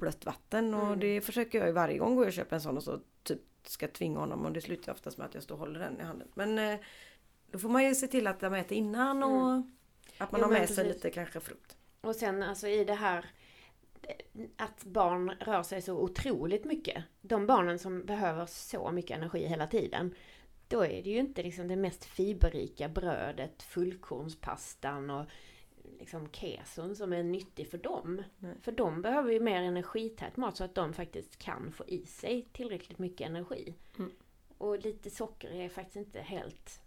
blött 0.00 0.24
vatten 0.26 0.74
och 0.74 0.86
Mm. 0.86 1.00
det 1.00 1.20
försöker 1.20 1.58
jag 1.58 1.66
ju 1.66 1.72
varje 1.72 1.98
gång 1.98 2.14
går 2.14 2.24
jag 2.24 2.28
och 2.28 2.32
köper 2.34 2.56
en 2.56 2.62
sån 2.62 2.76
och 2.76 2.82
så 2.82 3.00
typ 3.22 3.40
ska 3.66 3.88
tvinga 3.88 4.18
honom 4.18 4.44
och 4.44 4.52
det 4.52 4.60
slutar 4.60 4.92
oftast 4.92 5.18
med 5.18 5.26
att 5.26 5.34
jag 5.34 5.42
står 5.42 5.54
och 5.54 5.58
håller 5.60 5.80
den 5.80 6.00
i 6.00 6.02
handen. 6.02 6.28
Men 6.34 6.58
eh, 6.58 6.78
då 7.50 7.58
får 7.58 7.68
man 7.68 7.84
ju 7.84 7.94
se 7.94 8.06
till 8.06 8.26
att 8.26 8.40
de 8.40 8.54
äter 8.54 8.78
innan 8.78 9.22
och 9.22 9.62
att 10.18 10.32
man 10.32 10.40
Jo, 10.40 10.46
har 10.46 10.52
med 10.52 10.68
sig 10.68 10.76
precis. 10.76 10.94
lite 10.94 11.10
kanske 11.10 11.40
frukt. 11.40 11.76
Och 12.00 12.16
sen 12.16 12.42
alltså 12.42 12.68
i 12.68 12.84
det 12.84 12.94
här 12.94 13.26
att 14.56 14.84
barn 14.84 15.30
rör 15.30 15.62
sig 15.62 15.82
så 15.82 15.94
otroligt 15.94 16.64
mycket. 16.64 17.04
De 17.20 17.46
barnen 17.46 17.78
som 17.78 18.04
behöver 18.04 18.46
så 18.46 18.90
mycket 18.90 19.16
energi 19.16 19.46
hela 19.46 19.66
tiden. 19.66 20.14
Då 20.68 20.84
är 20.84 21.02
det 21.02 21.10
ju 21.10 21.18
inte 21.18 21.42
liksom 21.42 21.68
det 21.68 21.76
mest 21.76 22.04
fiberrika 22.04 22.88
brödet, 22.88 23.62
fullkornspastan 23.62 25.10
och 25.10 25.26
liksom 25.98 26.28
keson 26.32 26.96
som 26.96 27.12
är 27.12 27.22
nyttig 27.22 27.70
för 27.70 27.78
dem. 27.78 28.22
Nej. 28.38 28.54
För 28.62 28.72
de 28.72 29.02
behöver 29.02 29.32
ju 29.32 29.40
mer 29.40 29.62
energität 29.62 30.36
mat 30.36 30.56
så 30.56 30.64
att 30.64 30.74
de 30.74 30.92
faktiskt 30.92 31.38
kan 31.38 31.72
få 31.72 31.84
i 31.86 32.06
sig 32.06 32.48
tillräckligt 32.52 32.98
mycket 32.98 33.26
energi. 33.28 33.74
Mm. 33.98 34.10
Och 34.58 34.78
lite 34.78 35.10
socker 35.10 35.50
är 35.50 35.68
faktiskt 35.68 35.96
inte 35.96 36.20
helt 36.20 36.80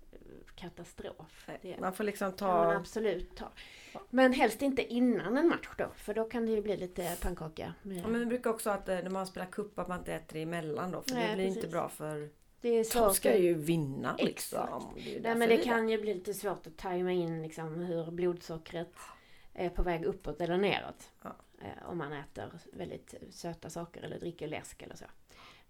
katastrof. 0.56 1.50
Det- 1.62 1.80
Man 1.80 1.94
får 1.94 2.04
liksom 2.04 2.32
ta... 2.32 2.74
absolut 2.74 3.36
ta. 3.36 3.52
Men 4.10 4.34
helst 4.34 4.62
inte 4.62 4.94
innan 4.94 5.38
en 5.38 5.48
match 5.48 5.70
då, 5.78 5.90
för 5.96 6.14
då 6.14 6.24
kan 6.24 6.46
det 6.46 6.52
ju 6.52 6.62
bli 6.62 6.78
lite 6.78 7.18
pannkaka. 7.22 7.74
Ja, 7.84 8.08
men 8.08 8.20
vi 8.20 8.26
brukar 8.26 8.50
också 8.50 8.70
att 8.70 8.90
eh, 8.90 8.96
när 8.96 9.10
man 9.10 9.28
spelar 9.28 9.48
cup 9.48 9.80
att 9.80 9.88
man 9.88 10.00
inte 10.00 10.14
äter 10.14 10.38
emellan 10.42 10.92
då. 10.92 11.02
För 11.02 11.14
Nej, 11.14 11.28
det 11.28 11.36
blir 11.36 11.46
inte 11.46 11.56
precis. 11.60 11.72
bra 11.72 11.90
för... 11.90 12.30
det 12.62 12.94
De 12.94 13.14
ska 13.14 13.38
ju 13.38 13.54
vinna 13.54 14.16
liksom. 14.20 14.94
Det 14.96 15.20
Nej, 15.22 15.36
men 15.36 15.50
det 15.50 15.58
kan 15.58 15.90
ju 15.90 16.02
bli 16.02 16.14
lite 16.14 16.34
svårt 16.34 16.68
att 16.68 16.78
tajma 16.78 17.12
in 17.12 17.44
liksom, 17.44 17.76
hur 17.76 18.12
blodsockret 18.12 18.94
är 19.54 19.70
på 19.70 19.84
väg 19.84 20.06
uppåt 20.06 20.42
eller 20.42 20.58
neråt. 20.58 21.12
Ja. 21.24 21.36
Eh, 21.62 21.90
om 21.90 21.98
man 21.98 22.14
äter 22.14 22.52
väldigt 22.74 23.14
söta 23.32 23.70
saker 23.70 24.02
eller 24.02 24.20
dricker 24.20 24.48
läsk 24.48 24.82
eller 24.82 24.96
så. 24.96 25.06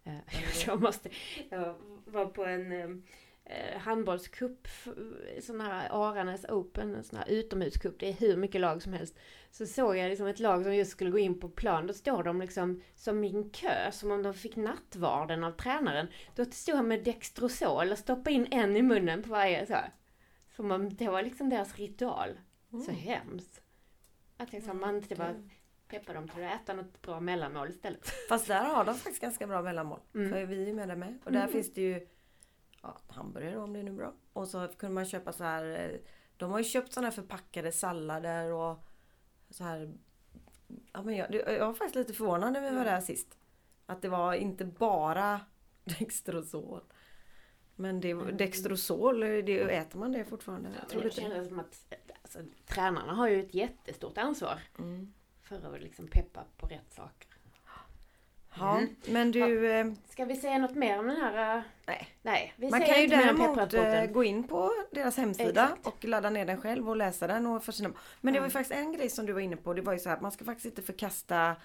Eh, 0.03 0.17
jag, 0.65 0.81
måste, 0.81 1.09
jag 1.49 1.75
var 2.05 2.25
på 2.25 2.45
en 2.45 3.03
handbollscup, 3.77 4.59
f- 4.67 4.87
sån 5.41 5.61
här 5.61 5.89
Aranäs 5.91 6.45
Open, 6.49 6.95
en 6.95 7.03
sån 7.03 7.17
här 7.19 7.29
utomhuscup. 7.29 7.99
Det 7.99 8.09
är 8.09 8.13
hur 8.13 8.37
mycket 8.37 8.61
lag 8.61 8.81
som 8.81 8.93
helst. 8.93 9.19
Så 9.51 9.65
såg 9.65 9.97
jag 9.97 10.09
liksom 10.09 10.27
ett 10.27 10.39
lag 10.39 10.63
som 10.63 10.75
just 10.75 10.91
skulle 10.91 11.11
gå 11.11 11.17
in 11.19 11.39
på 11.39 11.49
plan. 11.49 11.87
Då 11.87 11.93
står 11.93 12.23
de 12.23 12.41
liksom 12.41 12.81
som 12.95 13.23
i 13.23 13.35
en 13.35 13.49
kö, 13.49 13.91
som 13.91 14.11
om 14.11 14.23
de 14.23 14.33
fick 14.33 14.55
nattvarden 14.55 15.43
av 15.43 15.51
tränaren. 15.51 16.07
Då 16.35 16.45
stod 16.45 16.75
han 16.75 16.87
med 16.87 17.03
Dextrosol 17.03 17.91
och 17.91 17.97
stoppade 17.97 18.31
in 18.31 18.47
en 18.51 18.75
i 18.77 18.81
munnen 18.81 19.23
på 19.23 19.29
varje 19.29 19.65
så. 19.65 19.73
här. 19.73 19.93
Som 20.55 20.71
om 20.71 20.93
det 20.95 21.07
var 21.07 21.21
liksom 21.23 21.49
deras 21.49 21.75
ritual. 21.75 22.29
Så 22.85 22.91
hemskt. 22.91 23.61
Att 24.37 24.51
liksom 24.53 24.79
man 24.79 24.95
inte 24.95 25.15
bara 25.15 25.35
peppar 25.87 26.13
dem 26.13 26.27
till 26.27 26.43
att 26.43 26.61
äta 26.61 26.73
något 26.73 27.01
bra 27.01 27.19
mellanmål 27.19 27.69
istället. 27.69 28.07
Fast 28.29 28.47
där 28.47 28.63
har 28.63 28.85
de 28.85 28.95
faktiskt 28.95 29.21
ganska 29.21 29.47
bra 29.47 29.61
mellanmål. 29.61 29.99
Mm. 30.15 30.29
För 30.29 30.45
vi 30.45 30.61
är 30.63 30.67
ju 30.67 30.73
med 30.73 30.87
där 30.87 30.95
med. 30.95 31.19
Och 31.25 31.31
där 31.31 31.39
Mm. 31.39 31.51
finns 31.51 31.73
det 31.73 31.81
ju 31.81 32.07
ja, 32.81 32.97
hamburgare 33.07 33.57
om 33.57 33.73
det 33.73 33.79
är 33.79 33.83
nu 33.83 33.91
bra. 33.91 34.13
Och 34.33 34.47
så 34.47 34.67
kunde 34.67 34.93
man 34.95 35.05
köpa 35.05 35.33
så 35.33 35.43
här. 35.43 35.89
eh, 35.93 35.99
De 36.37 36.51
har 36.51 36.57
ju 36.57 36.63
köpt 36.63 36.93
sådana 36.93 37.07
här 37.07 37.15
förpackade 37.15 37.71
sallader 37.71 38.51
och 38.53 38.83
så 39.49 39.63
här. 39.63 39.93
Ja, 40.93 41.01
men 41.03 41.15
jag, 41.15 41.33
jag 41.35 41.65
var 41.65 41.73
faktiskt 41.73 41.95
lite 41.95 42.13
förvånad 42.13 42.53
när 42.53 42.61
vi 42.61 42.75
var 42.75 42.85
där 42.85 43.01
sist. 43.01 43.37
Att 43.85 44.01
det 44.01 44.09
var 44.09 44.33
inte 44.33 44.65
bara 44.65 45.41
Dextrosol. 45.99 46.81
Men 47.75 47.99
det, 47.99 48.13
Dextrosol, 48.13 49.19
det, 49.19 49.59
äter 49.75 49.99
man 49.99 50.11
det 50.11 50.25
fortfarande? 50.25 50.69
Jag 50.79 50.89
tror 50.89 51.01
det 51.01 51.11
känns 51.11 51.47
som 51.47 51.59
att 51.59 51.93
alltså, 52.21 52.39
tränarna 52.65 53.13
har 53.13 53.27
ju 53.27 53.39
ett 53.43 53.53
jättestort 53.53 54.17
ansvar 54.17 54.59
Mm. 54.79 55.13
för 55.41 55.75
att 55.75 55.81
liksom 55.81 56.07
peppa 56.07 56.45
på 56.57 56.67
rätt 56.67 56.93
saker. 56.93 57.30
Ja, 58.59 58.77
Mm. 58.77 58.95
men 59.07 59.31
du... 59.31 59.71
eh, 59.71 59.85
Ska 60.09 60.25
vi 60.25 60.35
säga 60.35 60.57
något 60.57 60.75
mer 60.75 60.99
om 60.99 61.07
den 61.07 61.17
här? 61.17 61.57
eh, 61.57 61.63
Nej. 61.85 62.07
Nej, 62.21 62.53
vi 62.55 62.69
Man 62.69 62.81
kan 62.81 63.01
ju 63.01 63.07
däremot 63.07 63.73
eh, 63.73 64.05
gå 64.05 64.23
in 64.23 64.47
på 64.47 64.71
deras 64.91 65.17
hemsida 65.17 65.63
Exakt. 65.63 65.87
och 65.87 66.05
ladda 66.05 66.29
ner 66.29 66.45
den 66.45 66.61
själv 66.61 66.89
och 66.89 66.95
läsa 66.95 67.27
den. 67.27 67.47
Och 67.47 67.63
för 67.63 67.71
sina... 67.71 67.89
Men 68.21 68.33
det 68.33 68.39
var 68.39 68.47
ju 68.47 68.49
Ja. 68.49 68.53
faktiskt 68.53 68.71
en 68.79 68.93
grej 68.93 69.09
som 69.09 69.25
du 69.25 69.33
var 69.33 69.39
inne 69.41 69.55
på. 69.55 69.73
Det 69.73 69.81
var 69.81 69.93
ju 69.93 69.99
så 69.99 70.09
här 70.09 70.15
att 70.15 70.21
man 70.21 70.31
ska 70.31 70.45
faktiskt 70.45 70.65
inte 70.65 70.81
förkasta 70.81 71.55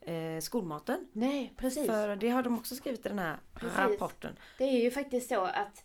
eh, 0.00 0.40
skolmaten. 0.40 1.08
Nej, 1.12 1.52
precis. 1.56 1.86
För 1.86 2.16
det 2.16 2.28
har 2.30 2.42
de 2.42 2.58
också 2.58 2.74
skrivit 2.74 3.06
i 3.06 3.08
den 3.08 3.18
här 3.18 3.36
Precis. 3.54 3.78
rapporten. 3.78 4.36
Det 4.58 4.64
är 4.64 4.82
ju 4.82 4.90
faktiskt 4.90 5.28
så 5.28 5.40
att 5.44 5.84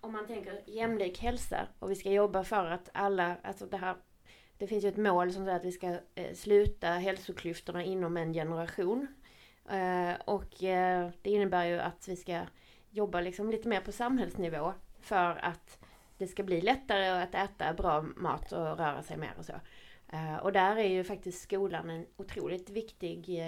om 0.00 0.12
man 0.12 0.26
tänker 0.26 0.60
jämlik 0.66 1.18
hälsa 1.22 1.66
och 1.78 1.90
vi 1.90 1.94
ska 1.94 2.10
jobba 2.10 2.44
för 2.44 2.66
att 2.70 2.88
alla, 2.94 3.36
alltså 3.42 3.66
det 3.66 3.76
här 3.76 3.94
det 4.58 4.66
finns 4.66 4.84
ju 4.84 4.88
ett 4.88 4.96
mål 4.96 5.32
som 5.32 5.44
säger 5.44 5.56
att 5.56 5.64
vi 5.64 5.72
ska 5.72 5.86
eh, 6.14 6.34
sluta 6.34 6.88
hälsoklyftorna 6.88 7.84
inom 7.84 8.16
en 8.16 8.32
generation. 8.32 9.06
Eh, 9.70 10.14
och 10.24 10.62
eh, 10.62 11.10
det 11.22 11.30
innebär 11.30 11.64
ju 11.64 11.78
att 11.78 12.08
vi 12.08 12.16
ska 12.16 12.42
jobba 12.90 13.20
liksom 13.20 13.50
lite 13.50 13.68
mer 13.68 13.80
på 13.80 13.92
samhällsnivå 13.92 14.72
för 15.00 15.44
att 15.44 15.78
det 16.18 16.26
ska 16.26 16.42
bli 16.42 16.60
lättare 16.60 17.08
att 17.08 17.34
äta 17.34 17.74
bra 17.74 18.02
mat 18.02 18.52
och 18.52 18.78
röra 18.78 19.02
sig 19.02 19.16
mer 19.16 19.34
och 19.38 19.44
så. 19.44 19.52
Eh, 20.12 20.36
och 20.36 20.52
där 20.52 20.76
är 20.76 20.88
ju 20.88 21.04
faktiskt 21.04 21.42
skolan 21.42 21.90
en 21.90 22.06
otroligt 22.16 22.70
viktig 22.70 23.42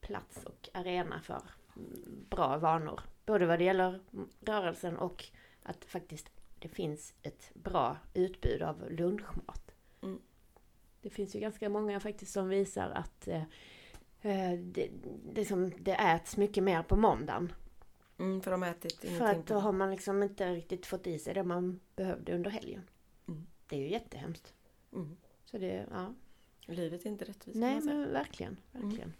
plats 0.00 0.44
och 0.44 0.68
arena 0.74 1.20
för 1.20 1.42
mm, 1.76 2.26
bra 2.30 2.58
vanor. 2.58 3.00
Både 3.26 3.46
vad 3.46 3.58
det 3.58 3.64
gäller 3.64 4.00
rörelsen 4.40 4.96
och 4.96 5.24
att 5.62 5.84
faktiskt 5.84 6.30
det 6.58 6.68
finns 6.68 7.14
ett 7.22 7.50
bra 7.54 7.96
utbud 8.14 8.62
av 8.62 8.90
lunchmat. 8.90 9.74
Mm. 10.02 10.20
Det 11.00 11.10
finns 11.10 11.36
ju 11.36 11.40
ganska 11.40 11.68
många 11.68 12.00
faktiskt 12.00 12.32
som 12.32 12.48
visar 12.48 12.90
att 12.90 13.28
det, 14.56 14.90
det, 15.32 15.44
som, 15.44 15.72
det 15.78 15.92
äts 15.94 16.36
mycket 16.36 16.64
mer 16.64 16.82
på 16.82 16.96
måndagen. 16.96 17.52
Mm, 18.18 18.40
för 18.40 18.50
de 18.50 18.62
har 18.62 18.68
ätit 18.70 18.94
För 19.00 19.08
ingenting. 19.08 19.40
att 19.40 19.46
då 19.46 19.54
har 19.58 19.72
man 19.72 19.90
liksom 19.90 20.22
inte 20.22 20.52
riktigt 20.54 20.86
fått 20.86 21.06
i 21.06 21.18
sig 21.18 21.34
det 21.34 21.42
man 21.42 21.80
behövde 21.96 22.34
under 22.34 22.50
helgen. 22.50 22.82
Mm. 23.28 23.46
Det 23.66 23.76
är 23.76 23.80
ju 23.80 23.88
jättehemskt. 23.90 24.54
Mm. 24.92 25.16
Så 25.44 25.58
det, 25.58 25.86
ja. 25.90 26.14
Livet 26.66 27.04
är 27.04 27.10
inte 27.10 27.24
rättvist. 27.24 27.58
Nej 27.58 27.80
men 27.80 28.12
verkligen, 28.12 28.56
Mm. 28.74 28.88
verkligen. 28.88 29.12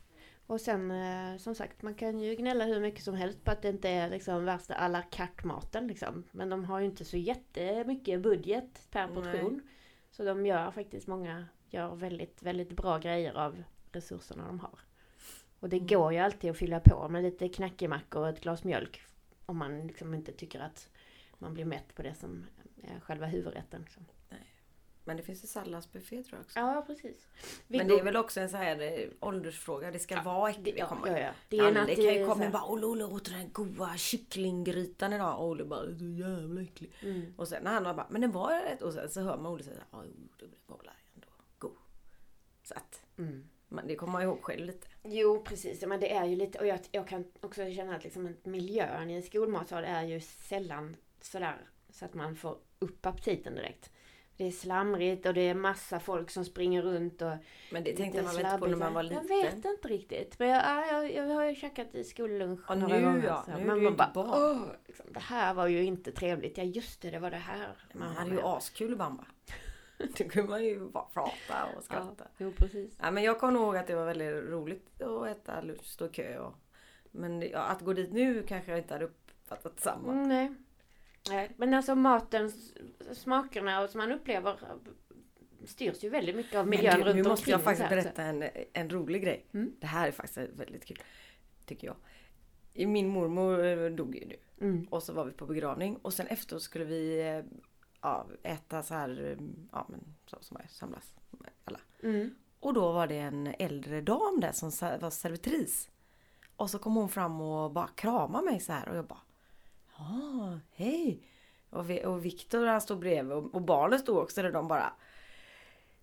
Och 0.47 0.61
sen 0.61 0.91
eh, 0.91 1.37
som 1.39 1.55
sagt, 1.55 1.83
man 1.83 1.95
kan 1.95 2.19
ju 2.21 2.35
gnälla 2.35 2.65
hur 2.65 2.81
mycket 2.81 3.05
som 3.05 3.15
helst 3.15 3.45
på 3.45 3.51
att 3.51 3.63
det 3.63 3.69
inte 3.69 3.89
är 3.89 4.11
liksom 4.11 4.45
värsta 4.45 4.75
à 4.75 4.89
la 4.89 5.03
carte 5.03 5.47
maten 5.47 5.87
liksom. 5.87 6.25
Men 6.31 6.49
de 6.49 6.65
har 6.65 6.81
ju 6.81 6.87
inte 6.87 7.05
så 7.05 7.17
jättemycket 7.17 8.21
budget 8.21 8.87
per 8.91 9.07
Nej. 9.07 9.15
portion. 9.15 9.63
Så 10.11 10.25
de 10.25 10.47
gör 10.47 10.71
faktiskt, 10.71 11.07
många 11.07 11.47
gör 11.69 11.95
väldigt, 11.95 12.43
väldigt 12.43 12.73
bra 12.73 12.99
grejer 12.99 13.35
av 13.35 13.63
resurserna 13.93 14.47
de 14.47 14.61
har. 14.61 14.79
Och 15.63 15.69
det 15.69 15.77
Mm. 15.77 15.87
går 15.87 16.13
ju 16.13 16.19
alltid 16.19 16.51
att 16.51 16.57
fylla 16.57 16.81
på 16.81 17.09
med 17.09 17.23
lite 17.23 17.49
knackemackor 17.49 18.23
och 18.23 18.29
ett 18.29 18.41
glas 18.41 18.65
mjölk. 18.65 19.03
Om 19.47 19.57
man 19.57 19.87
liksom 19.87 20.15
inte 20.15 20.33
tycker 20.33 20.61
att 20.61 20.89
man 21.39 21.55
blir 21.55 21.65
mätt 21.65 21.95
på 21.95 22.03
det 22.03 22.15
som 22.15 22.47
är 22.83 23.01
själva 23.01 23.27
huvudrätten. 23.27 23.81
Liksom. 23.83 24.07
Men 25.05 25.17
det 25.17 25.23
finns 25.23 25.43
en 25.43 25.49
salladsbuffé 25.49 26.23
tror 26.23 26.37
jag 26.39 26.45
också. 26.45 26.59
Ja, 26.59 26.85
precis. 26.87 27.29
Men 27.69 27.89
det 27.89 27.95
är 27.99 28.05
väl 28.05 28.17
också 28.17 28.41
en 28.41 28.49
sån 28.51 28.61
här 28.61 28.81
eh, 28.81 29.09
åldersfråga. 29.21 29.91
Det 29.91 29.99
ska 29.99 30.23
vara 30.23 30.45
det, 30.53 30.59
äckligt. 30.59 30.79
ja, 30.79 30.99
ja, 31.07 31.19
ja. 31.19 31.31
Det 31.49 31.59
är 31.59 31.69
en 31.69 31.77
Alla 31.77 31.95
kan 31.95 32.05
ju 32.05 32.27
komma 32.27 32.47
och 32.47 32.53
bara 32.53 32.65
Olle, 32.65 32.87
Olle 32.87 33.05
åt 33.05 33.25
den 33.25 33.53
goda 33.53 33.97
kycklinggrytan 33.97 35.13
idag. 35.13 35.39
Och 35.39 35.47
Olle 35.49 35.65
bara, 35.65 35.99
så 35.99 36.05
jävla 36.05 36.63
äcklig. 36.63 36.93
Mm. 37.01 37.35
Och 37.37 37.49
sen 37.49 37.63
när 37.65 37.73
han 37.73 37.83
bara, 37.97 38.07
men 38.11 38.21
den 38.21 38.31
var 38.33 38.63
rätt. 38.63 38.83
Och 38.83 38.93
sen 38.93 39.11
så 39.11 39.21
hör 39.21 39.37
man 39.37 39.53
Olle 39.53 39.63
säga, 39.65 39.77
ja 39.91 40.03
det 40.39 40.47
var 40.67 40.79
väl 40.79 40.91
ändå 41.15 41.29
god. 41.59 41.77
Så 42.63 42.75
att, 42.75 43.03
Mm. 43.19 43.49
Man, 43.73 43.87
det 43.87 43.95
kommer 43.97 44.13
man 44.13 44.23
ihåg 44.23 44.43
själv 44.43 44.67
lite. 44.67 44.87
Jo 45.03 45.43
precis, 45.45 45.83
men 45.87 46.01
det 46.01 46.13
är 46.13 46.25
ju 46.25 46.37
lite, 46.37 46.59
och 46.59 46.67
jag, 46.67 46.79
jag 46.91 47.09
kan 47.09 47.25
också 47.41 47.71
känna 47.71 47.97
att 47.97 48.05
liksom 48.05 48.37
miljön 48.43 49.11
i 49.11 49.15
en 49.15 49.23
skolmatsal 49.23 49.85
är 49.85 50.03
ju 50.03 50.21
sällan 50.21 50.97
sådär 51.21 51.57
så 51.91 52.05
att 52.05 52.15
man 52.15 52.37
får 52.37 52.59
upp 52.79 53.07
aptiten 53.07 53.55
direkt. 53.55 53.91
Det 54.37 54.47
är 54.47 54.51
slamrigt 54.51 55.27
och 55.27 55.35
det 55.35 55.41
är 55.41 55.55
massa 55.55 56.01
folk 56.01 56.31
som 56.31 56.45
springer 56.45 56.83
runt 56.83 57.23
och 57.23 57.33
Men 57.73 57.85
det 57.85 57.97
tänkte 57.97 58.23
man 58.23 58.37
väl 58.37 58.45
inte 58.47 58.59
på 58.59 58.67
när 58.67 58.77
man 58.77 58.95
var 58.95 59.03
liten. 59.03 59.27
Jag 59.29 59.43
vet 59.43 59.65
inte 59.65 59.89
riktigt. 59.89 60.39
Men 60.39 60.49
jag, 60.49 60.63
ja, 60.65 60.87
jag, 60.87 61.15
jag 61.15 61.35
har 61.35 61.45
ju 61.45 61.55
käkat 61.55 61.95
i 61.95 62.05
skollunch 62.05 62.61
Ja, 62.69 62.75
några 62.75 62.97
nu 62.99 63.05
gånger. 63.05 63.25
ja, 63.25 63.45
nu 63.59 63.65
Men 63.65 63.83
man 63.85 63.97
bara, 63.97 64.11
barn. 64.15 64.31
åh, 64.31 64.67
liksom, 64.87 65.07
det 65.13 65.21
här 65.21 65.55
var 65.55 65.67
ju 65.67 65.85
inte 65.85 66.13
trevligt. 66.13 66.59
Ja 66.59 66.65
just 66.65 67.01
det, 67.03 67.11
det 67.11 67.19
var 67.19 67.31
det 67.31 67.37
här. 67.37 67.69
Man 67.93 68.17
hade 68.17 68.31
ju 68.31 68.41
askul 68.43 68.93
i 68.93 68.97
bamba. 68.97 69.25
Då 70.19 70.25
kunde 70.25 70.51
man 70.51 70.65
ju 70.65 70.81
bara 70.89 71.05
prata 71.05 71.65
och 71.65 71.77
Ja, 71.77 71.81
skratta. 71.83 72.25
jo 72.39 72.53
precis. 72.57 72.97
Ja, 73.01 73.11
men 73.11 73.23
jag 73.23 73.41
kommer 73.41 73.61
ihåg 73.61 73.77
att 73.77 73.87
det 73.87 73.95
var 73.95 74.07
väldigt 74.07 74.33
roligt 74.33 75.03
att 75.03 75.27
äta 75.27 75.61
lunch, 75.61 75.85
stå 75.85 76.07
i 76.07 76.09
kö. 76.09 76.39
Och, 76.39 76.55
men 77.11 77.43
ja, 77.43 77.59
att 77.59 77.81
gå 77.81 77.93
dit 77.93 78.13
nu 78.13 78.43
kanske 78.43 78.71
jag 78.71 78.79
inte 78.81 78.95
hade 78.95 79.05
uppfattat 79.05 79.81
samma. 79.81 80.13
Mm, 80.13 80.29
nej. 80.29 80.53
nej. 81.31 81.51
Men 81.57 81.75
alltså 81.75 81.95
matens 81.95 82.75
smakerna 83.13 83.83
och 83.83 83.91
som 83.91 83.99
man 83.99 84.13
upplever 84.13 84.57
styrs 85.65 86.05
ju 86.05 86.09
väldigt 86.09 86.37
mycket 86.37 86.55
av 86.55 86.69
miljön 86.69 86.99
Men 86.99 87.07
runt 87.07 87.17
nu 87.17 87.23
måste 87.23 87.51
jag 87.51 87.59
omkring, 87.59 87.77
faktiskt 87.77 87.89
berätta 87.89 88.23
en, 88.23 88.45
en 88.73 88.91
rolig 88.91 89.23
grej. 89.23 89.47
Mm. 89.53 89.77
Det 89.81 89.87
här 89.87 90.09
är 90.09 90.13
faktiskt 90.13 90.39
väldigt 90.39 90.85
kul. 90.85 90.99
Tycker 91.67 91.87
jag. 91.87 91.97
Min 92.89 93.09
mormor 93.09 93.65
eh, 93.65 93.91
dog 93.91 94.17
ju 94.17 94.27
nu. 94.27 94.37
Mm. 94.61 94.87
Och 94.91 95.03
så 95.03 95.13
var 95.13 95.25
vi 95.25 95.33
på 95.33 95.47
begravning. 95.47 95.97
Och 95.97 96.15
sen 96.15 96.27
efteråt 96.27 96.63
skulle 96.63 96.85
vi 96.85 97.43
ja, 98.03 98.27
äta 98.43 98.83
så 98.83 98.95
här, 98.95 99.25
eh, 99.25 99.45
ja 99.73 99.87
men 99.89 100.15
så 100.27 100.37
som 100.41 100.57
jag 100.61 100.71
samlas 100.71 101.15
med 101.31 101.51
alla. 101.65 101.81
Mm. 102.03 102.35
Och 102.61 102.75
då 102.75 102.93
var 102.93 103.07
det 103.07 103.19
en 103.19 103.55
äldre 103.59 104.01
dam 104.01 104.41
där 104.41 104.53
som 104.53 104.71
var 105.01 105.11
servitris. 105.11 105.91
Och 106.57 106.71
så 106.71 106.79
kom 106.79 106.95
hon 106.95 107.09
fram 107.09 107.41
och 107.41 107.73
bara 107.73 107.89
kramade 107.89 108.45
mig 108.45 108.61
så 108.61 108.73
här 108.73 108.89
och 108.89 108.97
jag 108.97 109.07
bara 109.07 109.21
Ja, 109.99 110.59
hej! 110.73 111.29
Och, 111.71 111.91
vi, 111.91 112.05
och 112.05 112.25
Viktor 112.25 112.67
han 112.67 112.81
stod 112.81 112.99
bredvid 112.99 113.37
och, 113.37 113.55
och 113.55 113.63
barnen 113.63 113.99
stod 113.99 114.19
också 114.19 114.43
där 114.43 114.53
de 114.53 114.69
bara 114.69 114.93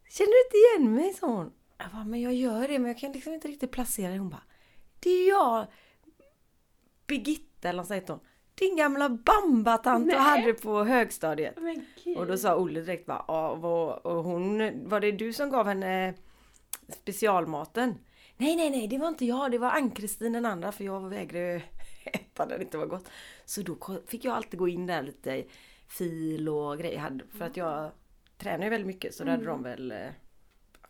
Känner 0.10 0.32
du 0.32 0.45
inte 0.45 0.58
igen 0.58 0.95
mig? 0.95 1.14
sa 1.14 1.28
hon. 1.28 1.54
Jag 1.78 1.91
bara, 1.91 2.04
men 2.04 2.22
jag 2.22 2.34
gör 2.34 2.68
det 2.68 2.80
men 2.80 2.88
jag 2.88 2.97
kan 2.97 3.12
liksom 3.12 3.34
inte 3.34 3.47
riktigt 3.47 3.72
placera 3.72 4.12
det. 4.12 4.18
Hon 4.18 4.30
bara 4.30 4.43
Det 5.00 5.10
är 5.10 5.30
jag 5.30 5.68
Birgitta 7.08 7.70
eller 7.70 7.84
något 7.84 7.89
hette 7.89 8.14
hon. 8.14 8.22
Din 8.60 8.76
gamla 8.76 9.10
bambatant 9.10 10.10
du 10.10 10.16
hade 10.16 10.53
på 10.53 10.84
högstadiet. 10.84 11.55
Och 12.18 12.28
då 12.28 12.38
sa 12.38 12.55
Olle 12.55 12.80
direkt 12.80 13.05
bara, 13.05 13.20
och 13.20 14.24
hon, 14.24 14.72
var 14.89 14.99
det 14.99 15.12
du 15.12 15.34
som 15.34 15.49
gav 15.49 15.68
henne 15.68 16.14
specialmaten? 16.89 17.95
Nej, 18.38 18.55
nej, 18.55 18.70
nej, 18.70 18.88
det 18.88 18.97
var 18.97 19.07
inte 19.07 19.26
jag, 19.26 19.51
det 19.51 19.57
var 19.57 19.72
Ann-Kristin 19.72 20.34
den 20.34 20.45
andra 20.45 20.72
för 20.72 20.84
jag 20.84 21.10
vägrade 21.10 21.62
äta 22.05 22.45
när 22.45 22.57
det 22.57 22.64
inte 22.64 22.78
var 22.78 22.86
gott. 22.86 23.10
Så 23.45 23.62
då 23.62 23.78
fick 24.07 24.26
jag 24.26 24.36
alltid 24.36 24.60
gå 24.60 24.68
in 24.68 24.86
där 24.88 25.01
lite 25.03 25.43
fil 25.88 26.49
och 26.49 26.78
grejer. 26.78 27.26
För 27.38 27.45
att 27.45 27.57
jag 27.57 27.91
tränar 28.38 28.64
ju 28.64 28.70
väldigt 28.70 28.88
mycket 28.88 29.16
så 29.16 29.24
då 29.24 29.32
hade 29.32 29.45
de 29.45 29.64
väl 29.64 29.91
eh, 29.91 29.97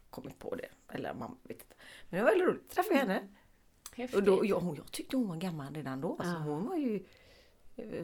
kommit 0.09 0.39
på 0.39 0.55
det. 0.55 0.69
Eller 0.93 1.13
mamma 1.13 1.35
vet 1.43 1.61
inte. 1.61 1.75
Men 2.09 2.17
det 2.19 2.23
var 2.23 2.31
väldigt 2.31 2.47
roligt, 2.47 2.69
träffade 2.69 2.95
jag 2.95 3.01
henne. 3.07 3.21
Häftigt. 3.95 4.17
Och 4.17 4.23
då, 4.23 4.45
jag, 4.45 4.75
jag 4.77 4.91
tyckte 4.91 5.17
hon 5.17 5.27
var 5.27 5.35
gammal 5.35 5.73
redan 5.73 6.01
då. 6.01 6.15
Alltså, 6.19 6.33
Ja. 6.33 6.39
hon 6.39 6.65
var 6.67 6.75
ju, 6.75 7.03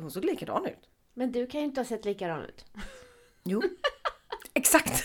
hon 0.02 0.12
såg 0.12 0.26
likadan 0.26 0.66
ut. 0.66 0.90
Men 1.14 1.32
du 1.32 1.48
kan 1.48 1.62
ju 1.62 1.66
inte 1.66 1.80
ha 1.82 1.86
sett 1.86 2.06
likadan 2.06 2.42
ut. 2.46 2.66
Jo, 3.44 3.62
exakt. 4.54 5.04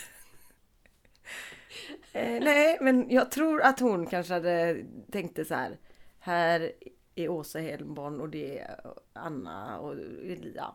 eh, 2.12 2.40
nej, 2.42 2.78
men 2.80 3.10
jag 3.10 3.30
tror 3.30 3.62
att 3.62 3.80
hon 3.80 4.06
kanske 4.06 4.32
hade 4.34 4.84
tänkte 5.12 5.44
så 5.44 5.54
här. 5.54 5.78
Här 6.18 6.72
är 7.14 7.28
Åsa 7.28 7.58
Helmborn 7.58 8.20
och 8.20 8.28
det 8.28 8.58
är 8.58 8.80
Anna 9.12 9.78
och. 9.78 9.94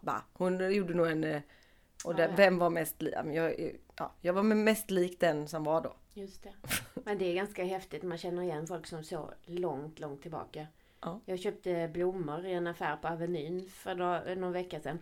Va? 0.02 0.22
Hon 0.34 0.74
gjorde 0.74 0.94
nog 0.94 1.08
en... 1.08 1.24
eh, 1.24 1.42
Och 2.06 2.16
där, 2.16 2.24
Ja, 2.24 2.30
ja. 2.30 2.36
vem 2.38 2.58
var 2.58 2.70
mest 2.70 3.02
lik? 3.02 3.14
Jag, 3.34 3.72
ja, 3.96 4.12
jag 4.22 4.34
var 4.34 4.44
mest 4.44 4.92
lik 4.92 5.20
den 5.20 5.48
som 5.48 5.64
var 5.64 5.82
då. 5.82 5.96
Just 6.14 6.44
det. 6.44 6.54
Men 7.06 7.18
det 7.18 7.26
är 7.26 7.36
ganska 7.36 7.64
häftigt. 7.64 8.04
Man 8.04 8.18
känner 8.18 8.44
igen 8.44 8.68
folk 8.68 8.88
som 8.88 9.04
så 9.04 9.34
långt, 9.46 10.00
långt 10.00 10.22
tillbaka. 10.22 10.68
Ja. 11.06 11.22
Jag 11.26 11.40
köpte 11.40 11.90
blommor 11.94 12.46
i 12.46 12.54
en 12.54 12.68
affär 12.68 12.98
på 12.98 13.08
Avenyn 13.08 13.70
för 13.70 13.96
nå- 13.96 14.36
någon 14.36 14.52
vecka 14.54 14.80
sedan. 14.80 15.00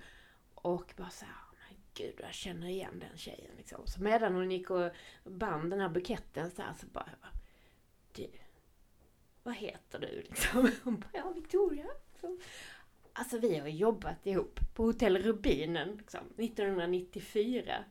Och 0.55 0.93
bara 0.97 1.09
så 1.09 1.25
här, 1.25 1.35
men 1.69 1.77
gud 1.93 2.13
jag 2.19 2.33
känner 2.33 2.67
igen 2.67 2.99
den 3.09 3.17
tjejen 3.17 3.51
liksom. 3.57 3.87
Så 3.87 4.01
medan 4.03 4.35
hon 4.35 4.51
gick 4.51 4.69
och 4.69 4.91
band 5.23 5.69
den 5.69 5.79
här 5.79 5.89
buketten 5.89 6.51
så 6.51 6.61
här 6.61 6.73
så 6.79 6.85
bara, 6.87 7.09
du, 8.11 8.27
vad 9.43 9.55
heter 9.55 9.99
du 9.99 10.21
liksom? 10.21 10.71
Hon 10.83 10.99
bara, 10.99 11.09
ja 11.13 11.31
Victoria. 11.35 11.85
Så, 12.21 12.37
alltså 13.13 13.37
vi 13.37 13.57
har 13.57 13.67
jobbat 13.67 14.25
ihop 14.27 14.59
på 14.73 14.83
Hotell 14.85 15.17
Rubinen 15.17 15.95
liksom, 15.97 16.21
1994. 16.37 17.83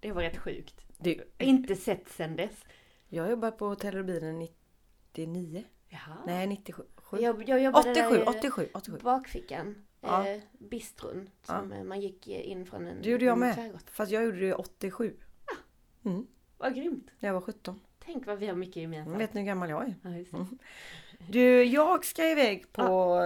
Det 0.00 0.12
var 0.12 0.22
rätt 0.22 0.36
sjukt. 0.38 0.86
Du, 0.98 1.30
Inte 1.38 1.76
sett 1.76 2.08
sen 2.08 2.36
dess. 2.36 2.64
jag 3.08 3.30
jobbade 3.30 3.56
på 3.56 3.66
Hotell 3.68 3.94
Rubinen 3.94 4.38
99. 4.38 5.64
Jaha. 5.88 6.16
Nej, 6.26 6.46
97. 6.46 6.82
Jag, 7.12 7.48
jag 7.48 7.60
jobbade 7.62 7.90
87, 7.90 8.08
där 8.16 8.22
i 8.22 8.26
87, 8.38 8.68
87. 8.74 8.98
bakfickan. 9.02 9.74
Ja. 10.00 10.28
Eh, 10.28 10.40
bistron. 10.58 11.30
Som 11.42 11.72
eh, 11.72 11.84
man 11.84 12.00
gick 12.00 12.26
in 12.28 12.66
från 12.66 12.86
en 12.86 13.02
Det 13.02 13.10
gjorde 13.10 13.24
jag 13.24 13.38
med. 13.38 13.54
tvärgata. 13.54 13.84
Fast 13.90 14.12
jag 14.12 14.24
gjorde 14.24 14.40
det 14.40 14.54
87. 14.54 15.16
Mm, 16.04 16.26
Vad 16.58 16.74
grymt. 16.74 17.10
jag 17.18 17.32
var 17.34 17.40
17. 17.40 17.80
Tänk 17.98 18.26
vad 18.26 18.38
vi 18.38 18.46
har 18.46 18.54
mycket 18.54 18.76
gemensamt. 18.76 19.20
Vet 19.20 19.34
ni 19.34 19.40
hur 19.40 19.46
gammal 19.46 19.70
jag 19.70 19.82
är? 19.84 19.94
Ja, 20.02 20.10
det. 20.10 20.46
Du, 21.32 21.62
jag 21.64 22.04
ska 22.04 22.24
iväg 22.30 22.72
på 22.72 23.18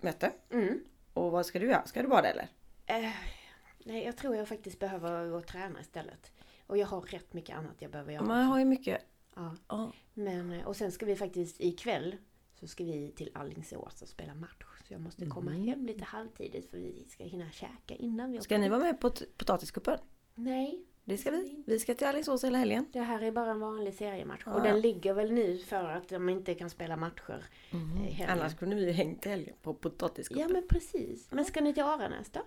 möte. 0.00 0.32
Mm. 0.50 0.80
Och 1.14 1.30
vad 1.32 1.46
ska 1.46 1.58
du 1.58 1.66
göra? 1.66 1.84
Ska 1.86 2.02
du 2.02 2.08
bada 2.08 2.28
eller? 2.28 2.48
Eh, 2.86 3.10
nej, 3.84 4.04
jag 4.04 4.16
tror 4.16 4.36
jag 4.36 4.48
faktiskt 4.48 4.78
behöver 4.78 5.28
gå 5.30 5.36
och 5.36 5.46
träna 5.46 5.80
istället. 5.80 6.32
Och 6.66 6.78
jag 6.78 6.86
har 6.86 7.00
rätt 7.00 7.32
mycket 7.32 7.56
annat 7.56 7.74
jag 7.78 7.90
behöver 7.90 8.12
göra. 8.12 8.24
Man 8.24 8.44
har 8.44 8.58
ju 8.58 8.64
mycket. 8.64 9.00
Ja. 9.36 9.56
Ja. 9.68 9.92
Men, 10.14 10.52
eh, 10.52 10.66
och 10.66 10.76
sen 10.76 10.92
ska 10.92 11.06
vi 11.06 11.16
faktiskt 11.16 11.60
ikväll 11.60 12.16
så 12.54 12.66
ska 12.66 12.84
vi 12.84 13.12
till 13.16 13.30
Allingsås 13.34 14.02
och 14.02 14.08
spela 14.08 14.34
match. 14.34 14.64
Så 14.88 14.92
jag 14.94 15.00
måste 15.00 15.26
komma 15.26 15.50
hem 15.50 15.86
lite 15.86 16.04
halvtidigt 16.04 16.70
för 16.70 16.78
vi 16.78 17.04
ska 17.08 17.24
hinna 17.24 17.50
käka 17.50 17.94
innan 17.94 18.32
vi 18.32 18.40
Ska 18.40 18.58
ni 18.58 18.68
vara 18.68 18.80
med 18.80 19.00
på 19.00 19.10
potatiskuppen? 19.36 19.98
Nej, 20.34 20.84
Det 21.04 21.18
ska 21.18 21.30
vi. 21.30 21.62
Vi 21.66 21.78
ska 21.78 21.94
till 21.94 22.06
Alingsås 22.06 22.44
hela 22.44 22.58
helgen. 22.58 22.86
det 22.92 23.00
här 23.00 23.22
är 23.22 23.30
bara 23.32 23.50
en 23.50 23.60
vanlig 23.60 23.94
seriematch. 23.94 24.42
Ja. 24.46 24.54
Och 24.54 24.62
den 24.62 24.80
ligger 24.80 25.14
väl 25.14 25.32
nu 25.32 25.58
för 25.58 25.84
att 25.84 26.08
de 26.08 26.28
inte 26.28 26.54
kan 26.54 26.70
spela 26.70 26.96
matcher 26.96 27.44
eh, 27.72 27.78
helgen. 27.78 28.28
Annars 28.38 28.54
kunde 28.56 28.76
vi 28.76 28.84
ju 28.84 28.90
hängt 28.92 29.26
i 29.26 29.28
helgen 29.28 29.56
på 29.62 29.74
potatiskuppen. 29.74 30.42
Ja 30.42 30.48
men 30.48 30.68
precis. 30.68 31.28
Men 31.32 31.44
ska 31.44 31.60
ni 31.60 31.74
till 31.74 31.82
Aranäs 31.82 32.30
då? 32.30 32.40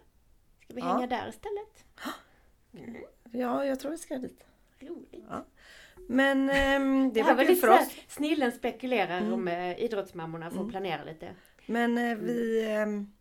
Ska 0.64 0.74
vi 0.74 0.82
Ja. 0.82 0.88
hänga 0.93 1.08
där 1.08 1.30
istället? 1.30 1.86
Ja, 3.32 3.66
jag 3.66 3.80
tror 3.80 3.91
vi 3.91 3.97
ska 3.97 4.18
dit. 4.18 4.43
Roligt. 4.80 5.26
Ja. 5.30 5.45
Men 6.08 6.49
ehm, 6.49 7.14
det 7.14 7.22
här 7.22 7.36
var 7.36 7.45
för 7.55 7.68
oss. 7.68 7.95
Snillen 8.08 8.51
spekulerar 8.51 9.34
om 9.34 9.47
eh, 9.47 9.80
idrottsmammorna 9.80 10.51
får 10.51 10.70
planera 10.70 11.03
lite. 11.03 11.36
Men 11.66 11.97
eh, 11.97 12.18
vi... 12.18 12.66
ehm, 12.70 13.12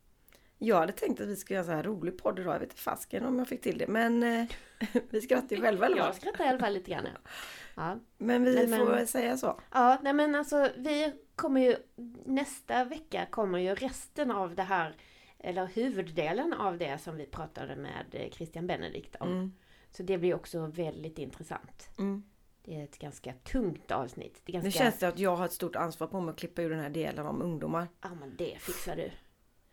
jag 0.59 0.76
hade 0.76 0.93
tänkt 0.93 1.20
att 1.20 1.28
vi 1.28 1.37
skulle 1.37 1.55
göra 1.57 1.66
så 1.66 1.72
här 1.72 1.82
rolig 1.82 2.18
podd 2.18 2.39
idag. 2.39 2.55
Jag 2.55 2.61
vet 2.61 2.70
inte 2.70 2.82
fasken 2.82 3.24
om 3.24 3.39
jag 3.39 3.49
fick 3.49 3.62
till 3.62 3.78
det. 3.78 3.87
Men 3.87 4.22
eh, 4.22 4.45
vi 5.11 5.20
skrattar 5.20 5.57
ju 5.57 5.62
själva 5.62 5.87
eller 5.87 5.97
Jag 5.97 6.14
skrattar 6.14 6.45
i 6.45 6.49
alla 6.49 6.59
fall 6.59 6.72
lite 6.72 6.91
grann. 6.91 7.05
ja. 7.14 7.20
Ja. 7.78 7.99
Men 8.18 8.45
vi 8.45 8.55
Men- 8.66 8.70
men- 8.70 8.87
får 8.99 9.07
säga 9.07 9.37
så. 9.37 9.61
Ja, 9.72 9.99
nej 10.03 10.12
men 10.12 10.34
alltså 10.34 10.68
vi 10.76 11.12
kommer 11.34 11.61
ju 11.61 11.76
nästa 12.24 12.84
vecka 12.84 13.26
kommer 13.30 13.59
ju 13.59 13.74
resten 13.74 14.30
av 14.30 14.55
det 14.55 14.62
här 14.62 14.97
eller 15.39 15.66
huvuddelen 15.66 16.53
av 16.53 16.78
det 16.78 16.99
som 17.03 17.16
vi 17.16 17.26
pratade 17.26 17.76
med 17.76 18.05
eh, 18.12 18.30
Christian 18.30 18.66
Benedikt 18.66 19.16
om. 19.16 19.28
Mm. 19.32 19.53
Så 19.91 20.03
det 20.03 20.18
blir 20.18 20.34
också 20.34 20.66
väldigt 20.66 21.18
intressant. 21.18 21.89
Mm. 21.99 22.22
Det 22.66 22.74
är 22.74 22.84
ett 22.84 22.98
ganska 22.98 23.32
tungt 23.32 23.90
avsnitt. 23.90 24.42
Det 24.44 24.52
ganska... 24.52 24.66
Nu 24.66 24.72
känns 24.72 24.98
det 24.98 25.08
att 25.08 25.18
jag 25.18 25.36
har 25.36 25.44
ett 25.44 25.52
stort 25.52 25.76
ansvar 25.76 26.06
på 26.06 26.20
mig 26.20 26.32
att 26.32 26.38
klippa 26.38 26.62
ur 26.62 26.70
den 26.70 26.80
här 26.80 26.90
delen 26.90 27.26
om 27.26 27.42
ungdomar. 27.42 27.88
Ja 28.02 28.14
men 28.20 28.36
det 28.36 28.58
fixar 28.58 28.96
du. 28.96 29.10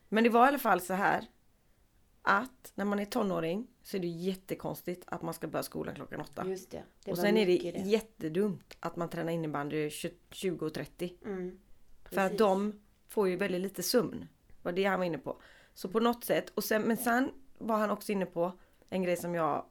Men 0.09 0.23
det 0.23 0.29
var 0.29 0.45
i 0.45 0.47
alla 0.47 0.59
fall 0.59 0.81
så 0.81 0.93
här. 0.93 1.27
Att 2.21 2.71
när 2.75 2.85
man 2.85 2.99
är 2.99 3.05
tonåring 3.05 3.67
så 3.83 3.97
är 3.97 4.01
det 4.01 4.07
jättekonstigt 4.07 5.03
att 5.07 5.21
man 5.21 5.33
ska 5.33 5.47
börja 5.47 5.63
skolan 5.63 5.95
klockan 5.95 6.21
åtta. 6.21 6.45
Just 6.47 6.71
det. 6.71 6.83
det 7.03 7.11
och 7.11 7.17
sen 7.17 7.37
är 7.37 7.45
det 7.45 7.53
jättedumt 7.89 8.77
att 8.79 8.95
man 8.95 9.09
tränar 9.09 9.31
innebandy 9.31 9.89
20 10.29 10.65
och 10.65 10.73
30. 10.73 11.13
Mm, 11.25 11.59
För 12.05 12.21
att 12.21 12.37
de 12.37 12.81
får 13.07 13.29
ju 13.29 13.35
väldigt 13.35 13.61
lite 13.61 13.83
sömn. 13.83 14.27
var 14.61 14.71
det 14.71 14.83
han 14.83 14.99
var 14.99 15.05
inne 15.05 15.17
på. 15.17 15.41
Så 15.73 15.89
på 15.89 15.99
något 15.99 16.23
sätt. 16.23 16.49
Och 16.49 16.63
sen, 16.63 16.81
men 16.81 16.97
sen 16.97 17.31
var 17.57 17.77
han 17.77 17.91
också 17.91 18.11
inne 18.11 18.25
på 18.25 18.51
en 18.89 19.03
grej 19.03 19.17
som 19.17 19.35
jag 19.35 19.65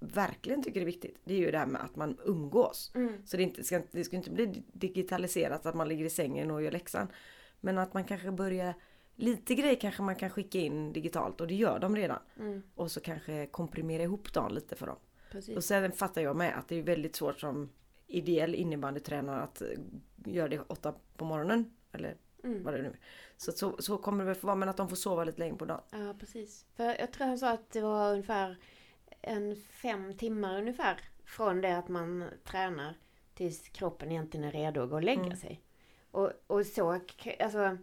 verkligen 0.00 0.62
tycker 0.62 0.80
är 0.80 0.84
viktigt. 0.84 1.16
Det 1.24 1.34
är 1.34 1.38
ju 1.38 1.50
det 1.50 1.58
här 1.58 1.66
med 1.66 1.82
att 1.84 1.96
man 1.96 2.18
umgås. 2.24 2.92
Mm. 2.94 3.12
Så 3.26 3.36
det, 3.36 3.42
inte, 3.42 3.64
ska, 3.64 3.82
det 3.90 4.04
ska 4.04 4.16
inte 4.16 4.30
bli 4.30 4.62
digitaliserat 4.72 5.66
att 5.66 5.74
man 5.74 5.88
ligger 5.88 6.04
i 6.04 6.10
sängen 6.10 6.50
och 6.50 6.62
gör 6.62 6.70
läxan. 6.70 7.08
Men 7.60 7.78
att 7.78 7.94
man 7.94 8.04
kanske 8.04 8.30
börjar 8.30 8.74
Lite 9.16 9.54
grejer 9.54 9.74
kanske 9.74 10.02
man 10.02 10.16
kan 10.16 10.30
skicka 10.30 10.58
in 10.58 10.92
digitalt 10.92 11.40
och 11.40 11.46
det 11.46 11.54
gör 11.54 11.78
de 11.78 11.96
redan. 11.96 12.18
Mm, 12.38 12.62
Och 12.74 12.90
så 12.90 13.00
kanske 13.00 13.46
komprimera 13.46 14.02
ihop 14.02 14.32
dagen 14.32 14.54
lite 14.54 14.76
för 14.76 14.86
dem. 14.86 14.96
precis. 15.30 15.56
Och 15.56 15.64
sen 15.64 15.92
fattar 15.92 16.22
jag 16.22 16.36
med 16.36 16.58
att 16.58 16.68
det 16.68 16.76
är 16.76 16.82
väldigt 16.82 17.16
svårt 17.16 17.40
som 17.40 17.70
ideell 18.06 18.54
innebandytränare 18.54 19.40
att 19.40 19.62
eh, 19.62 19.68
göra 20.24 20.48
det 20.48 20.60
åtta 20.60 20.94
på 21.16 21.24
morgonen. 21.24 21.74
Eller 21.92 22.16
Mm. 22.44 22.62
vad 22.62 22.74
det 22.74 22.82
nu 22.82 22.88
är. 22.88 22.98
Så, 23.36 23.52
så, 23.52 23.76
så 23.78 23.98
kommer 23.98 24.18
det 24.24 24.26
väl 24.26 24.34
få 24.34 24.46
vara 24.46 24.56
men 24.56 24.68
att 24.68 24.76
de 24.76 24.88
får 24.88 24.96
sova 24.96 25.24
lite 25.24 25.38
längre 25.38 25.56
på 25.56 25.64
dagen. 25.64 25.80
Ja, 25.90 26.14
precis. 26.20 26.66
För 26.76 26.84
jag 26.84 27.12
tror 27.12 27.26
han 27.26 27.38
sa 27.38 27.50
att 27.50 27.70
det 27.70 27.80
var 27.80 28.10
ungefär 28.10 28.56
en 29.22 29.56
fem 29.56 30.16
timmar 30.16 30.58
ungefär 30.58 31.00
från 31.24 31.60
det 31.60 31.78
att 31.78 31.88
man 31.88 32.24
tränar 32.44 32.94
tills 33.34 33.68
kroppen 33.68 34.10
egentligen 34.10 34.46
är 34.46 34.52
redo 34.52 34.82
att 34.82 34.90
gå 34.90 34.96
och 34.96 35.02
lägga 35.02 35.22
Mm. 35.22 35.36
sig. 35.36 35.60
Och, 36.10 36.32
och 36.46 36.66
så, 36.66 37.00
alltså 37.40 37.78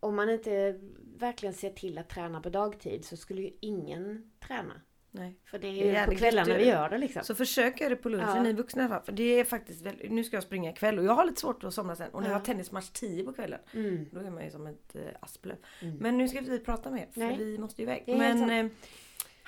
om 0.00 0.16
man 0.16 0.30
inte 0.30 0.80
verkligen 1.18 1.54
ser 1.54 1.70
till 1.70 1.98
att 1.98 2.08
träna 2.08 2.40
på 2.40 2.48
dagtid 2.50 3.04
så 3.04 3.16
skulle 3.16 3.42
ju 3.42 3.50
ingen 3.60 4.30
träna. 4.40 4.80
Nej. 5.10 5.34
För 5.44 5.58
det 5.58 5.66
är 5.68 5.72
Det 5.72 5.76
ju 5.78 5.96
är 5.96 6.06
på 6.06 6.14
kvällarna 6.14 6.54
vi 6.56 6.66
gör 6.68 6.88
det 6.88 6.98
liksom. 6.98 7.24
Så 7.24 7.34
försök 7.34 7.80
göra 7.80 7.90
det 7.90 7.96
på 7.96 8.08
lunchen 8.08 8.28
Ja. 8.36 8.42
ni 8.42 8.52
vuxna 8.52 8.84
i. 8.84 9.04
För 9.06 9.12
det 9.12 9.22
är 9.22 9.44
faktiskt 9.44 9.82
väldigt, 9.82 10.10
nu 10.12 10.24
ska 10.24 10.36
jag 10.36 10.42
springa 10.44 10.70
ikväll 10.70 10.98
och 10.98 11.04
jag 11.04 11.12
har 11.12 11.24
lite 11.24 11.40
svårt 11.40 11.64
att 11.64 11.74
somna 11.74 11.96
sen. 11.96 12.10
Och 12.10 12.22
när 12.22 12.28
jag 12.28 12.34
Ja. 12.34 12.38
har 12.38 12.44
tennismatch 12.44 12.90
10 12.90 13.24
på 13.24 13.32
kvällen. 13.32 13.60
Mm. 13.74 14.06
Då 14.12 14.20
är 14.20 14.30
man 14.30 14.44
ju 14.44 14.50
som 14.50 14.66
ett 14.66 14.96
eh, 14.96 15.02
asplöv. 15.20 15.56
Mm. 15.82 15.96
Men 15.96 16.18
nu 16.18 16.28
ska 16.28 16.40
vi 16.40 16.58
prata 16.58 16.90
mer 16.90 17.06
för 17.12 17.20
Nej. 17.20 17.36
vi 17.36 17.58
måste 17.58 17.82
ju 17.82 17.88
iväg. 17.88 18.02
Det 18.06 18.16
Men 18.16 18.70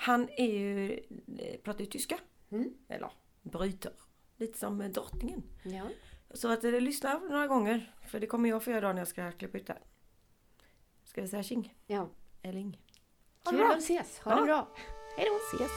han 0.01 0.29
är 0.37 0.45
ju, 0.53 0.91
eh, 1.39 1.57
pratar 1.63 1.79
ju 1.79 1.85
tyska. 1.85 2.19
Mm. 2.51 2.73
Eller 2.87 3.11
bryter. 3.41 3.93
Lite 4.37 4.59
som 4.59 4.81
eh, 4.81 4.89
drottningen. 4.89 5.43
Ja. 5.63 5.83
Så 6.33 6.47
att 6.51 6.63
eh, 6.63 6.71
lyssna 6.71 7.19
några 7.19 7.47
gånger. 7.47 7.95
För 8.07 8.19
det 8.19 8.27
kommer 8.27 8.49
jag 8.49 8.63
få 8.63 8.69
göra 8.69 8.77
idag 8.79 8.95
när 8.95 9.01
jag 9.01 9.07
ska 9.07 9.31
klippa 9.31 9.57
ut 9.57 9.67
det 9.67 9.73
här. 9.73 9.81
Ska 11.03 11.21
vi 11.21 11.27
säga 11.27 11.43
tjing? 11.43 11.73
ja. 11.87 12.09
Eller 12.41 12.59
ing? 12.59 12.81
Ha 13.45 13.51
det 13.51 13.57
Kul 13.57 13.71
att 13.71 13.77
ses. 13.77 14.19
Ha 14.19 14.31
Ja. 14.31 14.39
det 14.39 14.45
bra. 14.45 14.67
Hej 15.17 15.27
då. 15.29 15.57
Ses! 15.57 15.71